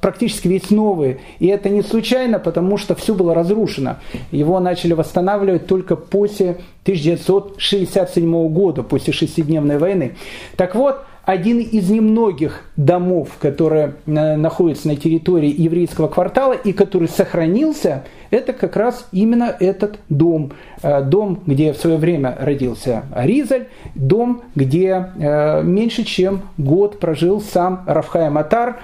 практически 0.00 0.48
весь 0.48 0.70
новый. 0.70 1.20
И 1.38 1.46
это 1.46 1.68
не 1.68 1.82
случайно, 1.82 2.38
потому 2.38 2.76
что 2.76 2.94
все 2.94 3.14
было 3.14 3.34
разрушено. 3.34 3.96
Его 4.30 4.60
начали 4.60 4.92
восстанавливать 4.92 5.66
только 5.66 5.96
после 5.96 6.58
1967 6.82 8.48
года, 8.48 8.82
после 8.82 9.12
шестидневной 9.12 9.78
войны. 9.78 10.16
Так 10.56 10.74
вот, 10.74 11.04
один 11.26 11.58
из 11.58 11.90
немногих 11.90 12.62
домов, 12.76 13.30
которые 13.40 13.94
э, 14.06 14.36
находятся 14.36 14.88
на 14.88 14.96
территории 14.96 15.54
еврейского 15.56 16.08
квартала 16.08 16.52
и 16.52 16.72
который 16.72 17.08
сохранился, 17.08 18.04
это 18.30 18.52
как 18.52 18.76
раз 18.76 19.08
именно 19.12 19.54
этот 19.58 19.98
дом. 20.08 20.52
Э, 20.82 21.02
дом, 21.02 21.40
где 21.46 21.72
в 21.72 21.76
свое 21.76 21.96
время 21.96 22.36
родился 22.38 23.04
Аризаль, 23.14 23.68
дом, 23.94 24.42
где 24.54 25.08
э, 25.16 25.62
меньше 25.62 26.04
чем 26.04 26.42
год 26.58 27.00
прожил 27.00 27.40
сам 27.40 27.84
Рафхай 27.86 28.28
Матар, 28.30 28.80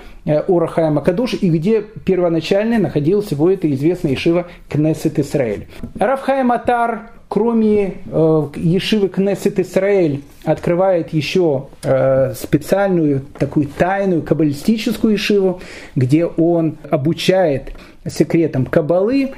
Урахай 0.48 0.90
Макадуш, 0.90 1.34
и 1.34 1.50
где 1.50 1.82
первоначально 1.82 2.78
находился 2.78 3.34
его 3.34 3.50
это 3.50 3.70
известный 3.72 4.14
Ишива 4.14 4.46
Кнессет 4.68 5.18
Исраэль. 5.18 5.66
Рафхай 5.98 6.44
Матар 6.44 7.10
кроме 7.30 7.94
э, 8.06 8.48
Ешивы 8.56 9.08
Кнессет 9.08 9.60
Исраэль, 9.60 10.22
открывает 10.44 11.12
еще 11.12 11.68
э, 11.84 12.34
специальную 12.34 13.22
такую 13.38 13.68
тайную 13.68 14.22
каббалистическую 14.22 15.12
Ешиву, 15.12 15.60
где 15.94 16.26
он 16.26 16.76
обучает 16.90 17.72
секретам 18.08 18.66
Кабалы. 18.66 19.30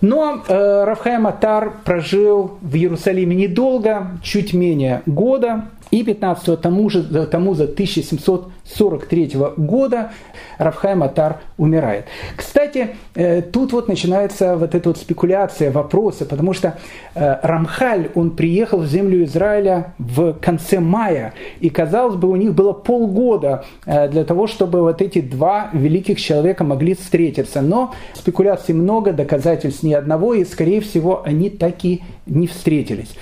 Но 0.00 0.44
э, 0.46 0.84
Рафхайм 0.84 1.26
Атар 1.26 1.72
прожил 1.84 2.58
в 2.60 2.76
Иерусалиме 2.76 3.34
недолго, 3.34 4.20
чуть 4.22 4.54
менее 4.54 5.02
года, 5.06 5.64
и 5.92 6.02
15 6.02 6.60
тому 6.60 6.90
же, 6.90 7.26
тому 7.26 7.54
за 7.54 7.64
1700 7.64 8.50
1943 8.72 9.38
года 9.56 10.12
Рафхайм 10.58 11.02
Атар 11.02 11.40
умирает. 11.58 12.06
Кстати, 12.36 12.96
э, 13.14 13.42
тут 13.42 13.72
вот 13.72 13.88
начинается 13.88 14.56
вот 14.56 14.74
эта 14.74 14.88
вот 14.88 14.98
спекуляция, 14.98 15.70
вопросы, 15.70 16.24
потому 16.24 16.52
что 16.52 16.78
э, 17.14 17.36
Рамхаль, 17.42 18.10
он 18.14 18.30
приехал 18.30 18.78
в 18.78 18.86
землю 18.86 19.24
Израиля 19.24 19.94
в 19.98 20.34
конце 20.34 20.80
мая, 20.80 21.34
и, 21.60 21.70
казалось 21.70 22.16
бы, 22.16 22.28
у 22.28 22.36
них 22.36 22.54
было 22.54 22.72
полгода 22.72 23.64
э, 23.84 24.08
для 24.08 24.24
того, 24.24 24.46
чтобы 24.46 24.80
вот 24.80 25.02
эти 25.02 25.20
два 25.20 25.70
великих 25.72 26.20
человека 26.20 26.64
могли 26.64 26.94
встретиться. 26.94 27.60
Но 27.62 27.94
спекуляций 28.14 28.74
много, 28.74 29.12
доказательств 29.12 29.82
ни 29.82 29.92
одного, 29.92 30.34
и, 30.34 30.44
скорее 30.44 30.80
всего, 30.80 31.22
они 31.24 31.50
так 31.50 31.84
и 31.84 32.02
не 32.26 32.46
встретились. 32.46 33.14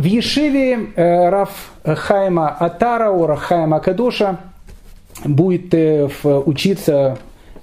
В 0.00 0.04
Ешиве 0.04 0.78
Раф 0.96 1.72
Хайма 1.84 2.48
Атара, 2.48 3.10
Ора 3.10 3.36
Хайма 3.36 3.80
Кадоша 3.80 4.38
будет 5.26 5.74
учиться 6.22 7.18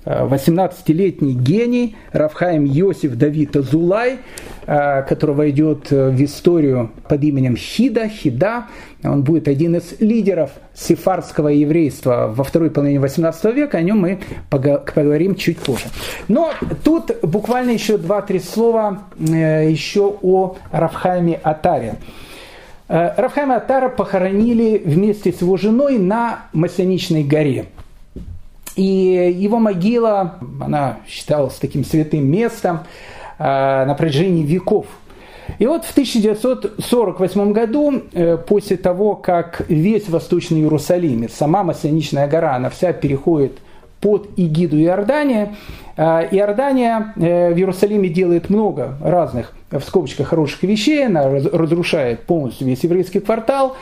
18-летний 0.06 1.34
гений 1.34 1.96
Равхаим 2.14 2.66
Йосиф 2.66 3.16
Давид 3.16 3.56
Азулай, 3.58 4.20
э, 4.68 5.02
который 5.04 5.36
войдет 5.36 5.90
в 5.90 6.24
историю 6.24 6.92
под 7.10 7.24
именем 7.24 7.58
Хида, 7.58 8.08
Хида. 8.08 8.68
Он 9.04 9.24
будет 9.24 9.48
один 9.48 9.76
из 9.76 10.00
лидеров 10.00 10.52
сефардского 10.76 11.48
еврейства 11.50 12.32
во 12.34 12.44
второй 12.44 12.70
половине 12.70 13.00
18 13.00 13.46
века. 13.54 13.80
О 13.80 13.82
нем 13.82 14.00
мы 14.00 14.20
поговорим 14.52 15.34
чуть 15.34 15.58
позже. 15.58 15.86
Но 16.28 16.52
тут 16.84 17.12
буквально 17.24 17.72
еще 17.72 17.96
2-3 17.96 18.40
слова 18.40 19.02
э, 19.20 19.70
еще 19.72 20.16
о 20.22 20.56
Равхайме 20.72 21.40
Атаре. 21.42 21.96
Э, 22.90 23.14
Равхайма 23.18 23.58
Атара 23.58 23.90
похоронили 23.90 24.82
вместе 24.84 25.32
с 25.32 25.42
его 25.42 25.58
женой 25.58 25.98
на 25.98 26.46
Масляничной 26.54 27.24
горе– 27.24 27.66
и 28.78 29.36
его 29.36 29.58
могила, 29.58 30.36
она 30.62 31.00
считалась 31.08 31.56
таким 31.56 31.84
святым 31.84 32.30
местом 32.30 32.82
э, 33.40 33.44
на 33.44 33.96
протяжении 33.96 34.44
веков. 34.44 34.86
И 35.58 35.66
вот 35.66 35.84
в 35.84 35.92
1948 35.92 37.54
году, 37.54 38.04
э, 38.14 38.38
после 38.38 38.78
того, 38.78 39.16
как 39.16 39.64
весь 39.68 40.08
Восточный 40.08 40.60
Иерусалим, 40.60 41.28
сама 41.28 41.64
Масляничная 41.64 42.28
гора, 42.28 42.56
она 42.56 42.70
вся 42.70 42.94
переходит 42.94 43.58
под 44.02 44.30
эгиду 44.38 44.80
Иордания, 44.80 45.56
э, 45.96 46.28
Иордания 46.32 47.14
в 47.16 47.22
Иерусалиме 47.58 48.10
делает 48.10 48.50
много 48.50 48.96
разных, 49.02 49.54
в 49.72 49.82
скобочках, 49.82 50.28
хороших 50.28 50.64
вещей, 50.64 51.06
она 51.06 51.30
разрушает 51.30 52.22
полностью 52.22 52.68
весь 52.68 52.84
еврейский 52.84 53.20
квартал, 53.20 53.76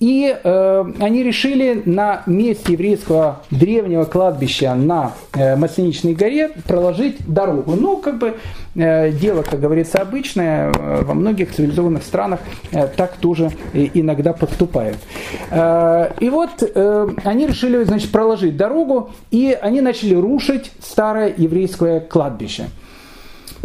и 0.00 0.36
э, 0.42 0.84
они 1.00 1.22
решили 1.24 1.82
на 1.84 2.22
месте 2.26 2.74
еврейского 2.74 3.42
древнего 3.50 4.04
кладбища 4.04 4.74
на 4.74 5.12
э, 5.34 5.56
Масленичной 5.56 6.14
горе 6.14 6.50
проложить 6.66 7.16
дорогу. 7.26 7.74
Ну, 7.74 7.96
как 7.96 8.18
бы 8.18 8.34
э, 8.76 9.10
дело, 9.10 9.42
как 9.42 9.60
говорится, 9.60 9.98
обычное. 9.98 10.72
Э, 10.72 11.02
во 11.02 11.14
многих 11.14 11.52
цивилизованных 11.52 12.04
странах 12.04 12.40
э, 12.70 12.86
так 12.86 13.16
тоже 13.16 13.50
иногда 13.74 14.32
поступают. 14.32 14.98
Э, 15.50 16.10
и 16.20 16.30
вот 16.30 16.62
э, 16.62 17.08
они 17.24 17.46
решили, 17.48 17.82
значит, 17.82 18.12
проложить 18.12 18.56
дорогу, 18.56 19.10
и 19.32 19.56
они 19.60 19.80
начали 19.80 20.14
рушить 20.14 20.70
старое 20.80 21.34
еврейское 21.36 21.98
кладбище. 22.00 22.68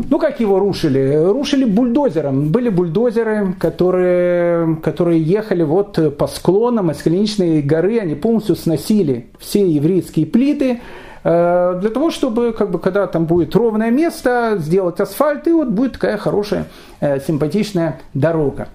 Ну, 0.10 0.20
как 0.20 0.40
его 0.40 0.60
рушили? 0.60 1.16
Рушили 1.16 1.66
бульдозером. 1.66 2.50
Были 2.50 2.70
бульдозеры, 2.70 3.56
которые, 3.60 4.76
которые 4.78 5.22
ехали 5.22 5.64
вот 5.64 6.18
по 6.18 6.28
склонам 6.28 6.88
Маскалиничной 6.88 7.62
горы, 7.62 8.00
они 8.00 8.16
полностью 8.16 8.56
сносили 8.56 9.28
все 9.40 9.68
еврейские 9.68 10.26
плиты, 10.26 10.82
э, 11.24 11.80
для 11.80 11.90
того, 11.90 12.12
чтобы, 12.12 12.54
как 12.54 12.72
бы, 12.72 12.80
когда 12.80 13.08
там 13.08 13.26
будет 13.26 13.56
ровное 13.56 13.92
место, 13.92 14.56
сделать 14.60 15.00
асфальт, 15.00 15.48
и 15.48 15.52
вот 15.52 15.70
будет 15.70 15.94
такая 15.94 16.18
хорошая, 16.18 16.66
э, 17.00 17.20
симпатичная 17.20 18.00
дорога. 18.14 18.68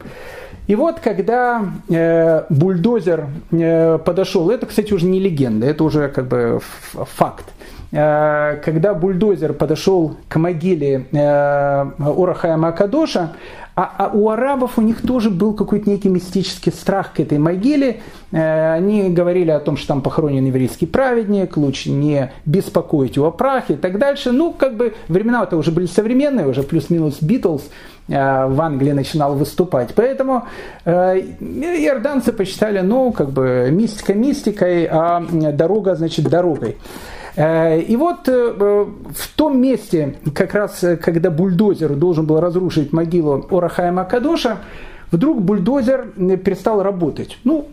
И 0.66 0.74
вот, 0.74 1.00
когда 1.00 1.64
э, 1.88 2.44
бульдозер 2.50 3.26
подошел, 4.04 4.50
это, 4.50 4.66
кстати, 4.66 4.92
уже 4.92 5.06
не 5.06 5.18
легенда, 5.18 5.66
это 5.66 5.84
уже 5.84 6.08
как 6.08 6.28
бы 6.28 6.60
факт. 6.92 7.44
Э, 7.90 8.56
когда 8.62 8.92
бульдозер 8.92 9.54
подошел 9.54 10.16
к 10.28 10.36
могиле 10.36 11.06
э, 11.10 11.84
Урахая 11.98 12.56
Акадоша, 12.56 13.32
а, 13.74 13.92
а 13.96 14.10
у 14.12 14.28
арабов 14.28 14.76
у 14.76 14.82
них 14.82 15.02
тоже 15.02 15.30
был 15.30 15.54
какой-то 15.54 15.88
некий 15.88 16.08
мистический 16.08 16.72
страх 16.72 17.12
к 17.14 17.20
этой 17.20 17.38
могиле. 17.38 18.00
Э, 18.30 18.74
они 18.74 19.08
говорили 19.08 19.50
о 19.50 19.60
том, 19.60 19.78
что 19.78 19.88
там 19.88 20.02
похоронен 20.02 20.44
еврейский 20.44 20.84
праведник, 20.84 21.56
лучше 21.56 21.90
не 21.90 22.30
беспокоить 22.44 23.16
его 23.16 23.30
прах 23.30 23.70
и 23.70 23.76
так 23.76 23.98
дальше. 23.98 24.32
Ну, 24.32 24.52
как 24.52 24.76
бы 24.76 24.94
времена 25.08 25.44
это 25.44 25.56
уже 25.56 25.70
были 25.70 25.86
современные, 25.86 26.46
уже 26.46 26.64
плюс-минус 26.64 27.22
Битлз 27.22 27.62
в 28.08 28.60
Англии 28.62 28.92
начинал 28.92 29.34
выступать. 29.34 29.90
Поэтому 29.94 30.46
иорданцы 30.86 32.32
посчитали, 32.32 32.80
ну, 32.80 33.12
как 33.12 33.30
бы 33.30 33.68
мистика 33.70 34.14
мистикой, 34.14 34.88
а 34.90 35.22
дорога, 35.30 35.94
значит, 35.94 36.26
дорогой. 36.26 36.78
Э, 37.38 37.80
и 37.80 37.94
вот 37.94 38.26
э, 38.26 38.52
в 38.52 39.36
том 39.36 39.60
месте, 39.60 40.16
как 40.34 40.54
раз 40.54 40.82
э, 40.82 40.96
когда 40.96 41.30
бульдозер 41.30 41.94
должен 41.94 42.26
был 42.26 42.40
разрушить 42.40 42.92
могилу 42.92 43.46
Орахая 43.48 43.92
Макадоша, 43.92 44.58
вдруг 45.12 45.40
бульдозер 45.40 46.08
перестал 46.44 46.82
работать. 46.82 47.38
Ну, 47.44 47.68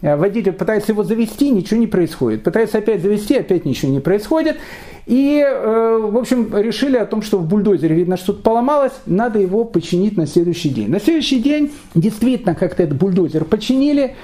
водитель 0.00 0.52
пытается 0.52 0.92
его 0.92 1.02
завести, 1.02 1.50
ничего 1.50 1.80
не 1.80 1.88
происходит. 1.88 2.44
Пытается 2.44 2.78
опять 2.78 3.02
завести, 3.02 3.36
опять 3.36 3.64
ничего 3.64 3.92
не 3.92 4.00
происходит. 4.00 4.56
И, 5.04 5.44
в 5.44 6.16
общем, 6.16 6.56
решили 6.56 6.96
о 6.96 7.04
том, 7.04 7.20
что 7.20 7.36
в 7.38 7.46
бульдозере, 7.46 7.94
видно, 7.94 8.16
что-то 8.16 8.42
поломалось, 8.42 8.92
надо 9.04 9.38
его 9.38 9.64
починить 9.64 10.16
на 10.16 10.26
следующий 10.26 10.70
день. 10.70 10.88
На 10.88 10.98
следующий 10.98 11.42
день 11.42 11.72
действительно 11.94 12.54
как-то 12.54 12.82
этот 12.84 12.96
бульдозер 12.96 13.44
починили, 13.44 14.14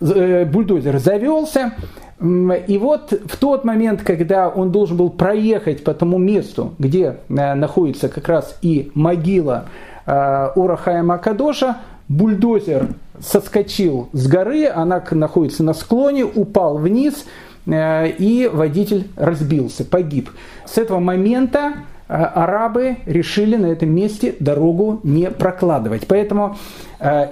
бульдозер 0.00 0.98
завелся, 0.98 1.72
и 2.20 2.78
вот 2.78 3.12
в 3.12 3.36
тот 3.36 3.64
момент, 3.64 4.02
когда 4.02 4.48
он 4.48 4.72
должен 4.72 4.96
был 4.96 5.08
проехать 5.08 5.84
по 5.84 5.94
тому 5.94 6.18
месту, 6.18 6.74
где 6.78 7.18
э, 7.28 7.54
находится 7.54 8.08
как 8.08 8.28
раз 8.28 8.58
и 8.60 8.90
могила 8.94 9.66
э, 10.04 10.48
Урахая 10.56 11.04
Макадоша, 11.04 11.76
бульдозер 12.08 12.88
соскочил 13.20 14.08
с 14.12 14.26
горы, 14.26 14.66
она 14.66 15.02
находится 15.12 15.62
на 15.62 15.74
склоне, 15.74 16.24
упал 16.24 16.78
вниз, 16.78 17.24
э, 17.66 18.08
и 18.10 18.50
водитель 18.52 19.06
разбился, 19.14 19.84
погиб. 19.84 20.30
С 20.66 20.76
этого 20.76 20.98
момента 20.98 21.74
арабы 22.08 22.96
решили 23.06 23.56
на 23.56 23.66
этом 23.66 23.90
месте 23.90 24.34
дорогу 24.40 25.00
не 25.02 25.30
прокладывать. 25.30 26.06
Поэтому, 26.06 26.56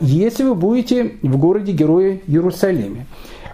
если 0.00 0.44
вы 0.44 0.54
будете 0.54 1.14
в 1.22 1.38
городе 1.38 1.72
Героя 1.72 2.20
Иерусалиме, 2.26 3.06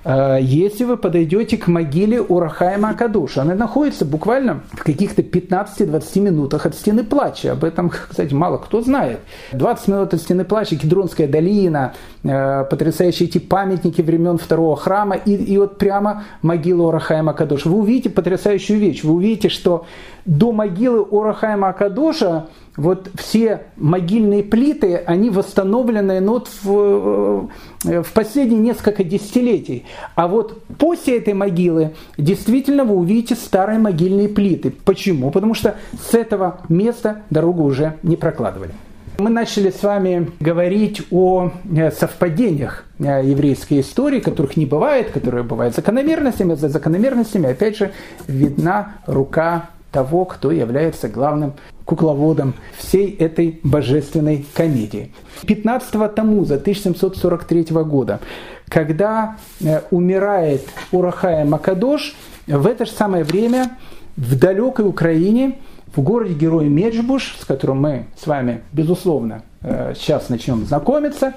Э, 0.05 0.39
если 0.41 0.85
вы 0.85 0.97
подойдете 0.97 1.57
к 1.57 1.69
могиле 1.69 2.21
Урахайма 2.21 2.91
Акадуша, 2.91 3.43
она 3.43 3.55
находится 3.55 4.05
буквально 4.05 4.63
в 4.73 4.83
каких-то 4.83 5.23
15-20 5.23 6.21
минутах 6.21 6.67
от 6.67 6.75
стены 6.75 7.05
плача. 7.05 7.53
Об 7.53 7.65
этом, 7.65 7.91
кстати, 8.09 8.35
мало 8.35 8.59
кто 8.59 8.81
знает. 8.81 9.21
20 9.53 9.89
минут 9.89 10.15
от 10.15 10.21
стены 10.21 10.45
плача, 10.45 10.77
Кедронская 10.77 11.29
долина, 11.29 11.95
э, 12.25 12.65
потрясающие 12.69 13.29
эти 13.29 13.39
памятники 13.39 14.03
времен 14.03 14.39
второго 14.39 14.77
храма 14.77 15.17
и, 15.17 15.35
и 15.35 15.59
вот 15.59 15.79
прямо 15.79 16.25
могила 16.43 16.89
Урахайма 16.89 17.33
Акадуша. 17.33 17.69
Вы 17.69 17.79
увидите 17.79 18.11
потрясающую 18.11 18.79
вещь. 18.79 19.05
Вы 19.05 19.15
увидите, 19.15 19.49
что 19.49 19.87
до 20.25 20.53
могилы 20.53 21.03
Урахайма 21.03 21.69
Акадуша 21.69 22.47
вот 22.77 23.11
все 23.17 23.65
могильные 23.77 24.43
плиты, 24.43 24.97
они 24.97 25.31
восстановлены 25.31 26.21
ну, 26.21 26.33
вот 26.33 26.49
в, 26.63 27.49
э, 27.85 28.03
в 28.03 28.13
последние 28.13 28.61
несколько 28.61 29.05
десятилетий. 29.05 29.85
А 30.15 30.27
вот 30.27 30.63
после 30.79 31.19
этой 31.19 31.35
могилы 31.35 31.93
действительно 32.17 32.85
вы 32.85 32.97
увидите 32.97 33.35
старые 33.35 33.79
могильные 33.79 34.29
плиты. 34.29 34.71
Почему? 34.71 35.31
Потому 35.31 35.55
что 35.55 35.77
с 36.09 36.15
этого 36.15 36.61
места 36.69 37.23
дорогу 37.29 37.65
уже 37.65 37.97
не 38.03 38.17
прокладывали. 38.17 38.73
Мы 39.19 39.29
начали 39.29 39.71
с 39.71 39.83
вами 39.83 40.31
говорить 40.41 41.03
о 41.11 41.51
э, 41.71 41.91
совпадениях 41.91 42.87
э, 42.99 43.21
еврейской 43.23 43.81
истории, 43.81 44.21
которых 44.21 44.57
не 44.57 44.65
бывает, 44.65 45.11
которые 45.11 45.45
бывают 45.45 45.75
закономерностями. 45.75 46.55
За 46.55 46.71
закономерностями, 46.71 47.51
опять 47.51 47.77
же, 47.77 47.93
видна 48.27 48.95
рука 49.07 49.69
того, 49.93 50.25
кто 50.25 50.51
является 50.51 51.09
главным 51.09 51.53
кукловодом 51.85 52.55
всей 52.79 53.15
этой 53.17 53.61
божественной 53.63 54.47
комедии. 54.55 55.13
15 55.47 56.15
Тамуза 56.15 56.55
1743 56.55 57.65
года, 57.85 58.21
когда 58.69 59.37
э, 59.61 59.83
умирает 59.91 60.67
Урахая 60.91 61.45
Макадош, 61.45 62.15
в 62.47 62.67
это 62.67 62.87
же 62.87 62.93
самое 62.93 63.25
время 63.25 63.77
в 64.17 64.39
далекой 64.39 64.89
Украине, 64.89 65.59
в 65.95 66.01
городе 66.01 66.35
Герой 66.35 66.69
Меджбуш, 66.69 67.37
с 67.39 67.45
которым 67.45 67.83
мы 67.83 68.07
с 68.17 68.27
вами, 68.27 68.63
безусловно, 68.73 69.43
э, 69.61 69.95
сейчас 69.97 70.29
начнем 70.31 70.65
знакомиться, 70.65 71.35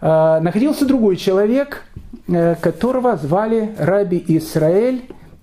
э, 0.00 0.40
находился 0.40 0.86
другой 0.86 1.16
человек, 1.16 1.84
которого 2.60 3.16
звали 3.16 3.74
Раби 3.78 4.24
Исраэль, 4.28 5.02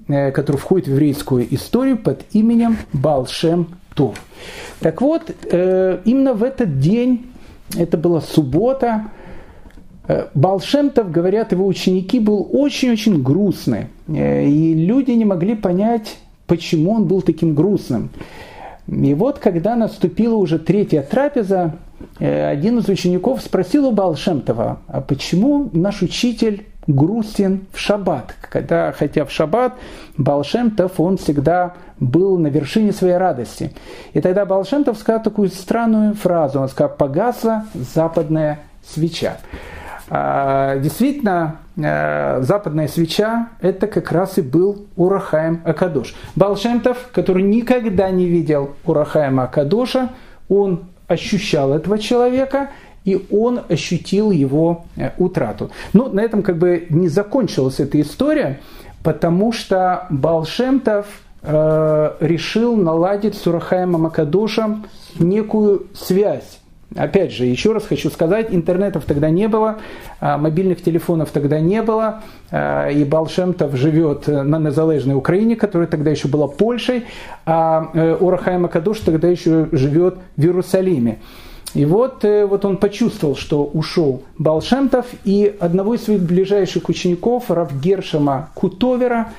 который 0.09 0.57
входит 0.57 0.87
в 0.87 0.91
еврейскую 0.91 1.53
историю 1.53 1.97
под 1.97 2.25
именем 2.31 2.77
Балшем 2.91 3.77
Тов. 3.95 4.19
Так 4.79 5.01
вот, 5.01 5.31
именно 5.51 6.33
в 6.33 6.43
этот 6.43 6.79
день, 6.79 7.27
это 7.77 7.97
была 7.97 8.19
суббота, 8.19 9.05
Балшемтов, 10.33 11.11
говорят 11.11 11.51
его 11.51 11.67
ученики, 11.67 12.19
был 12.19 12.49
очень-очень 12.51 13.21
грустный. 13.21 13.87
И 14.07 14.73
люди 14.75 15.11
не 15.11 15.25
могли 15.25 15.55
понять, 15.55 16.17
почему 16.47 16.93
он 16.93 17.05
был 17.05 17.21
таким 17.21 17.53
грустным. 17.53 18.09
И 18.87 19.13
вот, 19.13 19.37
когда 19.37 19.75
наступила 19.75 20.35
уже 20.35 20.57
третья 20.57 21.03
трапеза, 21.03 21.75
э, 22.19 22.49
один 22.49 22.79
из 22.79 22.89
учеников 22.89 23.41
спросил 23.41 23.87
у 23.87 23.91
Балшемтова, 23.91 24.79
а 24.87 25.01
почему 25.01 25.69
наш 25.73 26.01
учитель 26.01 26.65
грустен 26.89 27.67
в 27.71 27.79
шаббат? 27.79 28.35
Когда, 28.41 28.91
хотя 28.91 29.25
в 29.25 29.31
шаббат 29.31 29.73
Балшемтов, 30.17 30.99
он 30.99 31.17
всегда 31.17 31.73
был 31.99 32.37
на 32.37 32.47
вершине 32.47 32.91
своей 32.91 33.17
радости. 33.17 33.73
И 34.13 34.21
тогда 34.21 34.45
Балшемтов 34.45 34.97
сказал 34.97 35.21
такую 35.23 35.49
странную 35.49 36.13
фразу, 36.15 36.59
он 36.59 36.69
сказал, 36.69 36.95
погасла 36.95 37.65
западная 37.73 38.59
свеча. 38.85 39.37
А, 40.11 40.77
действительно, 40.79 41.57
э, 41.77 42.41
западная 42.41 42.87
свеча– 42.87 43.49
это 43.61 43.85
как 43.85 44.11
раз 44.11 44.39
и 44.39 44.41
был 44.41 44.87
Урахаем 44.95 45.61
Акадош. 45.65 46.15
Балшемтов, 46.35 47.09
который 47.11 47.43
никогда 47.43 48.09
не 48.09 48.25
видел 48.25 48.71
Урахаема 48.85 49.43
Акадоша, 49.43 50.09
он 50.47 50.85
ощущал 51.07 51.73
этого 51.73 51.99
человека, 51.99 52.69
и 53.05 53.25
он 53.31 53.61
ощутил 53.69 54.31
его 54.31 54.85
э, 54.95 55.11
утрату. 55.17 55.71
Ну, 55.93 56.09
на 56.09 56.21
этом 56.21 56.43
как 56.43 56.57
бы 56.57 56.87
не 56.89 57.07
закончилась 57.07 57.79
эта 57.79 57.99
история, 58.01 58.59
потому 59.03 59.51
что 59.51 60.07
Балшемтов 60.09 61.07
э, 61.41 62.11
решил 62.19 62.75
наладить 62.75 63.35
с 63.35 63.47
Урахаемом 63.47 64.05
Акадошем 64.05 64.85
некую 65.17 65.87
связь 65.93 66.59
Опять 66.95 67.31
же, 67.31 67.45
еще 67.45 67.71
раз 67.71 67.85
хочу 67.85 68.09
сказать, 68.09 68.47
интернетов 68.49 69.05
тогда 69.05 69.29
не 69.29 69.47
было, 69.47 69.77
а, 70.19 70.39
мобильных 70.39 70.81
телефонов 70.81 71.29
тогда 71.29 71.59
не 71.59 71.83
было, 71.83 72.23
а, 72.49 72.89
и 72.89 73.03
Балшемтов 73.03 73.75
живет 73.75 74.27
на 74.27 74.57
незалежной 74.57 75.13
Украине, 75.13 75.55
которая 75.55 75.87
тогда 75.87 76.09
еще 76.09 76.27
была 76.27 76.47
Польшей, 76.47 77.05
а 77.45 77.91
э, 77.93 78.15
Урахай 78.19 78.57
Макадуш 78.57 78.99
тогда 79.01 79.27
еще 79.27 79.67
живет 79.71 80.17
в 80.35 80.41
Иерусалиме. 80.41 81.19
И 81.75 81.85
вот, 81.85 82.25
э, 82.25 82.45
вот 82.45 82.65
он 82.65 82.77
почувствовал, 82.77 83.35
что 83.35 83.63
ушел 83.63 84.23
Балшемтов, 84.37 85.05
и 85.23 85.55
одного 85.59 85.95
из 85.95 86.03
своих 86.03 86.21
ближайших 86.21 86.89
учеников, 86.89 87.51
Равгершема 87.51 88.49
Кутовера, 88.55 89.31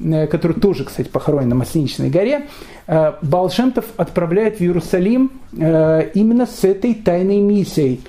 Э, 0.00 0.26
который 0.26 0.60
тоже, 0.60 0.84
кстати, 0.84 1.08
похоронен 1.08 1.50
на 1.50 1.54
Масличной 1.54 2.10
горе, 2.10 2.46
э, 2.86 3.12
Балшемтов 3.22 3.84
отправляет 3.96 4.58
в 4.58 4.60
Иерусалим 4.60 5.30
именно 5.52 6.46
с 6.46 6.64
этой 6.64 6.94
тайной 6.94 7.38
миссией 7.38 8.00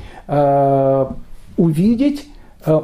увидеть, 1.58 2.28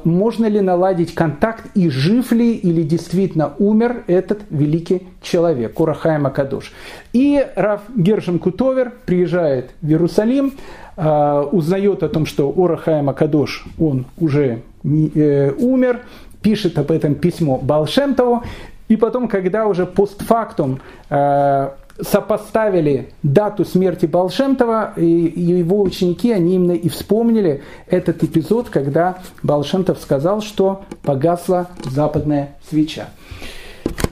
можно 0.03 0.45
ли 0.45 0.61
наладить 0.61 1.13
контакт 1.13 1.65
и 1.75 1.89
жив 1.89 2.31
ли 2.31 2.53
или 2.53 2.83
действительно 2.83 3.53
умер 3.59 4.03
этот 4.07 4.41
великий 4.49 5.07
человек, 5.21 5.73
Курахай 5.73 6.19
Макадуш. 6.19 6.71
И 7.13 7.45
Раф 7.55 7.81
Гершем 7.95 8.39
Кутовер 8.39 8.93
приезжает 9.05 9.71
в 9.81 9.87
Иерусалим, 9.87 10.53
узнает 10.97 12.03
о 12.03 12.09
том, 12.09 12.25
что 12.25 12.49
Урахай 12.49 13.01
Макадош, 13.01 13.65
он 13.79 14.05
уже 14.17 14.61
умер, 14.83 16.01
пишет 16.41 16.77
об 16.77 16.91
этом 16.91 17.15
письмо 17.15 17.57
Балшемтову, 17.57 18.43
и 18.91 18.97
потом, 18.97 19.29
когда 19.29 19.67
уже 19.67 19.85
постфактум 19.85 20.81
э, 21.09 21.69
сопоставили 22.01 23.09
дату 23.23 23.65
смерти 23.65 24.05
Балшемтова, 24.05 24.93
и 24.95 25.05
его 25.05 25.81
ученики, 25.81 26.31
они 26.31 26.55
именно 26.55 26.73
и 26.73 26.89
вспомнили 26.89 27.61
этот 27.87 28.23
эпизод, 28.23 28.69
когда 28.69 29.19
Балшемтов 29.43 29.99
сказал, 29.99 30.41
что 30.41 30.83
погасла 31.03 31.67
западная 31.83 32.55
свеча. 32.69 33.09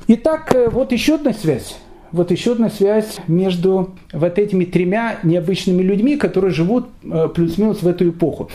Итак, 0.07 0.53
э, 0.55 0.69
вот 0.69 0.91
еще 0.91 1.15
одна 1.15 1.33
связь 1.33 1.77
вот 2.11 2.31
еще 2.31 2.53
одна 2.53 2.69
связь 2.69 3.17
между 3.27 3.91
вот 4.13 4.39
этими 4.39 4.65
тремя 4.65 5.17
необычными 5.23 5.81
людьми, 5.81 6.17
которые 6.17 6.51
живут 6.51 6.87
э, 7.03 7.27
плюс-минус 7.33 7.81
в 7.81 7.87
эту 7.87 8.09
эпоху. 8.09 8.49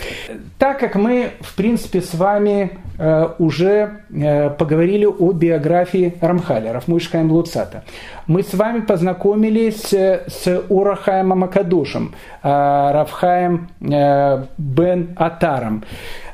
Так 0.58 0.78
как 0.80 0.96
мы, 0.96 1.30
в 1.40 1.54
принципе, 1.54 2.00
с 2.00 2.14
вами 2.14 2.78
э, 2.98 3.28
уже 3.38 4.00
э, 4.10 4.50
поговорили 4.50 5.06
о 5.06 5.32
биографии 5.32 6.14
Рамхаля, 6.20 6.72
Рафмуишхайм 6.72 7.30
Луцата, 7.30 7.84
мы 8.26 8.42
с 8.42 8.54
вами 8.54 8.80
познакомились 8.80 9.92
с 9.92 10.62
Урахаем 10.68 11.44
Акадушем, 11.44 12.14
Рафхаем 12.42 13.68
Бен 13.80 15.10
Атаром. 15.16 15.84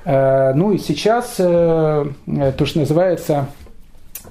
Ну 0.04 0.72
и 0.72 0.78
сейчас 0.78 1.34
то, 1.36 2.06
что 2.64 2.78
называется 2.78 3.48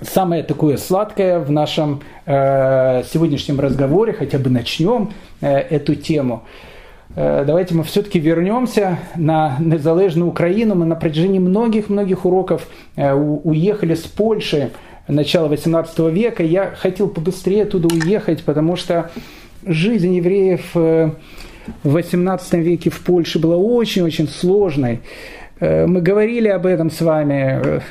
самое 0.01 0.43
такое 0.43 0.77
сладкое 0.77 1.39
в 1.39 1.51
нашем 1.51 2.01
э, 2.25 3.03
сегодняшнем 3.11 3.59
разговоре, 3.59 4.13
хотя 4.13 4.37
бы 4.37 4.49
начнем 4.49 5.11
э, 5.41 5.57
эту 5.57 5.95
тему. 5.95 6.43
Э, 7.15 7.43
давайте 7.45 7.75
мы 7.75 7.83
все-таки 7.83 8.19
вернемся 8.19 8.99
на 9.15 9.57
незалежную 9.59 10.29
Украину. 10.29 10.75
Мы 10.75 10.85
на 10.85 10.95
протяжении 10.95 11.39
многих-многих 11.39 12.25
уроков 12.25 12.67
э, 12.95 13.13
у, 13.13 13.41
уехали 13.43 13.95
с 13.95 14.03
Польши 14.03 14.71
начала 15.07 15.47
18 15.47 15.99
века. 16.11 16.43
Я 16.43 16.71
хотел 16.75 17.09
побыстрее 17.09 17.63
оттуда 17.63 17.93
уехать, 17.93 18.43
потому 18.43 18.75
что 18.75 19.09
жизнь 19.65 20.15
евреев 20.15 20.71
э, 20.75 21.11
в 21.83 21.91
18 21.91 22.53
веке 22.53 22.89
в 22.89 22.99
Польше 23.01 23.39
была 23.39 23.57
очень-очень 23.57 24.27
сложной. 24.27 25.01
Э, 25.59 25.85
мы 25.87 26.01
говорили 26.01 26.47
об 26.47 26.65
этом 26.65 26.89
с 26.89 27.01
вами. 27.01 27.81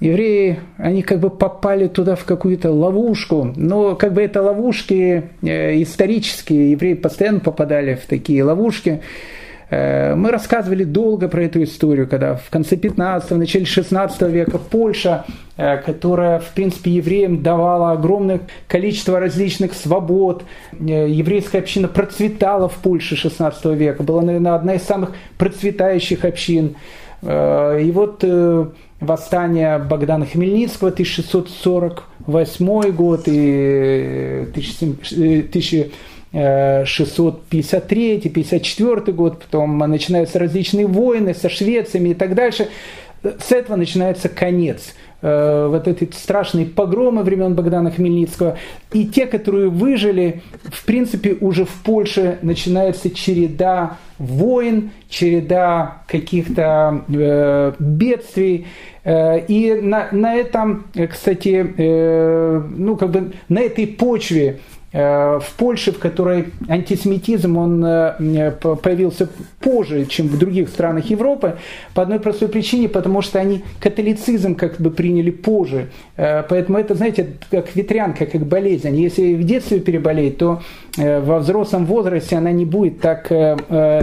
Евреи, 0.00 0.60
они 0.76 1.02
как 1.02 1.18
бы 1.18 1.28
попали 1.28 1.88
туда 1.88 2.14
в 2.14 2.24
какую-то 2.24 2.70
ловушку, 2.70 3.52
но 3.56 3.96
как 3.96 4.12
бы 4.12 4.22
это 4.22 4.42
ловушки 4.42 5.24
э, 5.42 5.82
исторические, 5.82 6.70
евреи 6.70 6.94
постоянно 6.94 7.40
попадали 7.40 7.96
в 7.96 8.06
такие 8.06 8.44
ловушки. 8.44 9.02
Э, 9.70 10.14
мы 10.14 10.30
рассказывали 10.30 10.84
долго 10.84 11.26
про 11.26 11.42
эту 11.42 11.64
историю, 11.64 12.06
когда 12.06 12.36
в 12.36 12.48
конце 12.48 12.76
15 12.76 13.32
начале 13.32 13.64
16 13.64 14.22
века 14.22 14.58
Польша, 14.58 15.24
э, 15.56 15.78
которая, 15.78 16.38
в 16.38 16.52
принципе, 16.52 16.92
евреям 16.92 17.42
давала 17.42 17.90
огромное 17.90 18.42
количество 18.68 19.18
различных 19.18 19.74
свобод, 19.74 20.44
еврейская 20.78 21.58
община 21.58 21.88
процветала 21.88 22.68
в 22.68 22.76
Польше 22.76 23.16
16 23.16 23.64
века, 23.74 24.04
была, 24.04 24.22
наверное, 24.22 24.54
одна 24.54 24.74
из 24.74 24.82
самых 24.84 25.10
процветающих 25.38 26.24
общин. 26.24 26.76
И 27.20 27.90
вот 27.92 28.22
восстание 29.00 29.78
Богдана 29.78 30.26
Хмельницкого 30.26 30.90
1648 30.90 32.92
год 32.92 33.22
и 33.26 34.46
1653-54 36.32 39.12
год, 39.12 39.40
потом 39.40 39.78
начинаются 39.78 40.38
различные 40.38 40.86
войны 40.86 41.34
со 41.34 41.48
Швециями 41.48 42.10
и 42.10 42.14
так 42.14 42.34
дальше. 42.34 42.68
С 43.22 43.50
этого 43.50 43.76
начинается 43.76 44.28
конец 44.28 44.88
э, 44.88 44.92
вот 45.20 45.88
эти 45.88 46.08
страшные 46.14 46.66
погромы 46.66 47.22
времен 47.24 47.54
Богдана 47.54 47.90
Хмельницкого. 47.90 48.56
И 48.92 49.06
те, 49.06 49.26
которые 49.26 49.68
выжили, 49.68 50.42
в 50.64 50.84
принципе, 50.84 51.36
уже 51.40 51.64
в 51.64 51.82
Польше 51.82 52.38
начинается 52.42 53.10
череда 53.10 53.96
войн, 54.18 54.90
череда 55.08 56.02
каких-то 56.06 57.04
э, 57.08 57.72
бедствий. 57.78 58.66
Э, 59.04 59.40
и 59.40 59.74
на, 59.74 60.08
на 60.12 60.34
этом, 60.34 60.86
кстати, 61.10 61.74
э, 61.76 62.62
ну, 62.76 62.96
как 62.96 63.10
бы 63.10 63.32
на 63.48 63.60
этой 63.60 63.86
почве 63.86 64.60
Э, 64.60 64.77
в 64.90 65.44
Польше, 65.58 65.92
в 65.92 65.98
которой 65.98 66.46
антисемитизм 66.66 67.58
он 67.58 67.84
э, 67.84 68.52
появился 68.82 69.28
позже, 69.60 70.06
чем 70.06 70.28
в 70.28 70.38
других 70.38 70.70
странах 70.70 71.10
Европы, 71.10 71.58
по 71.92 72.02
одной 72.02 72.20
простой 72.20 72.48
причине, 72.48 72.88
потому 72.88 73.20
что 73.20 73.38
они 73.38 73.62
католицизм 73.80 74.54
как 74.54 74.80
бы 74.80 74.90
приняли 74.90 75.30
позже. 75.30 75.88
Э, 76.16 76.42
поэтому 76.42 76.78
это, 76.78 76.94
знаете, 76.94 77.34
как 77.50 77.76
ветрянка, 77.76 78.24
как 78.24 78.46
болезнь. 78.46 78.96
Если 78.96 79.34
в 79.34 79.44
детстве 79.44 79.80
переболеть, 79.80 80.38
то 80.38 80.62
во 80.96 81.38
взрослом 81.38 81.86
возрасте 81.86 82.34
она 82.34 82.50
не 82.50 82.64
будет 82.64 83.00
так, 83.00 83.30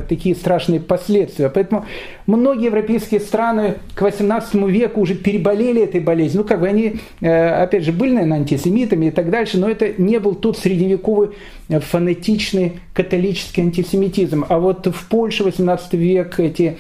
такие 0.08 0.34
страшные 0.34 0.80
последствия. 0.80 1.50
Поэтому 1.50 1.84
многие 2.26 2.68
европейские 2.68 3.20
страны 3.20 3.74
к 3.96 4.02
18 4.02 4.54
веку 4.70 5.02
уже 5.02 5.16
переболели 5.16 5.84
этой 5.84 6.00
болезнью. 6.00 6.44
Ну, 6.44 6.48
как 6.48 6.62
бы 6.62 6.68
они, 6.68 7.02
опять 7.20 7.84
же, 7.84 7.92
были, 7.92 8.14
наверное, 8.14 8.38
антисемитами 8.38 9.08
и 9.08 9.12
так 9.12 9.30
дальше, 9.30 9.58
но 9.58 9.68
это 9.68 9.92
не 9.98 10.20
был 10.20 10.36
тот 10.36 10.58
среди 10.58 10.85
средневековый 10.86 11.32
фонетичный 11.70 12.80
католический 12.94 13.64
антисемитизм. 13.64 14.46
А 14.48 14.60
вот 14.60 14.88
в 14.88 15.08
Польше 15.08 15.44
18 15.44 15.94
век 15.94 16.40
эти 16.40 16.78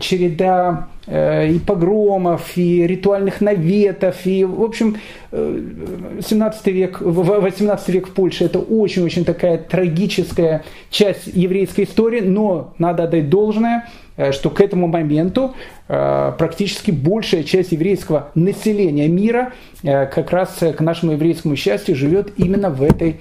череда 0.00 0.88
и 1.08 1.60
погромов, 1.66 2.56
и 2.56 2.86
ритуальных 2.86 3.40
наветов, 3.40 4.24
и, 4.24 4.44
в 4.44 4.62
общем, 4.62 4.98
17 5.32 6.66
век, 6.68 7.00
18 7.00 7.88
век 7.88 8.08
в 8.08 8.12
Польше– 8.12 8.44
это 8.46 8.60
очень-очень 8.60 9.24
такая 9.24 9.58
трагическая 9.58 10.62
часть 10.90 11.26
еврейской 11.26 11.84
истории, 11.84 12.20
но 12.20 12.74
надо 12.78 13.04
отдать 13.04 13.28
должное, 13.28 13.88
что 14.32 14.50
к 14.50 14.60
этому 14.60 14.86
моменту 14.86 15.54
практически 15.86 16.90
большая 16.90 17.42
часть 17.42 17.72
еврейского 17.72 18.30
населения 18.34 19.08
мира 19.08 19.52
как 19.82 20.30
раз 20.30 20.58
к 20.58 20.80
нашему 20.80 21.12
еврейскому 21.12 21.56
счастью 21.56 21.96
живет 21.96 22.32
именно 22.36 22.70
в 22.70 22.82
этой 22.82 23.20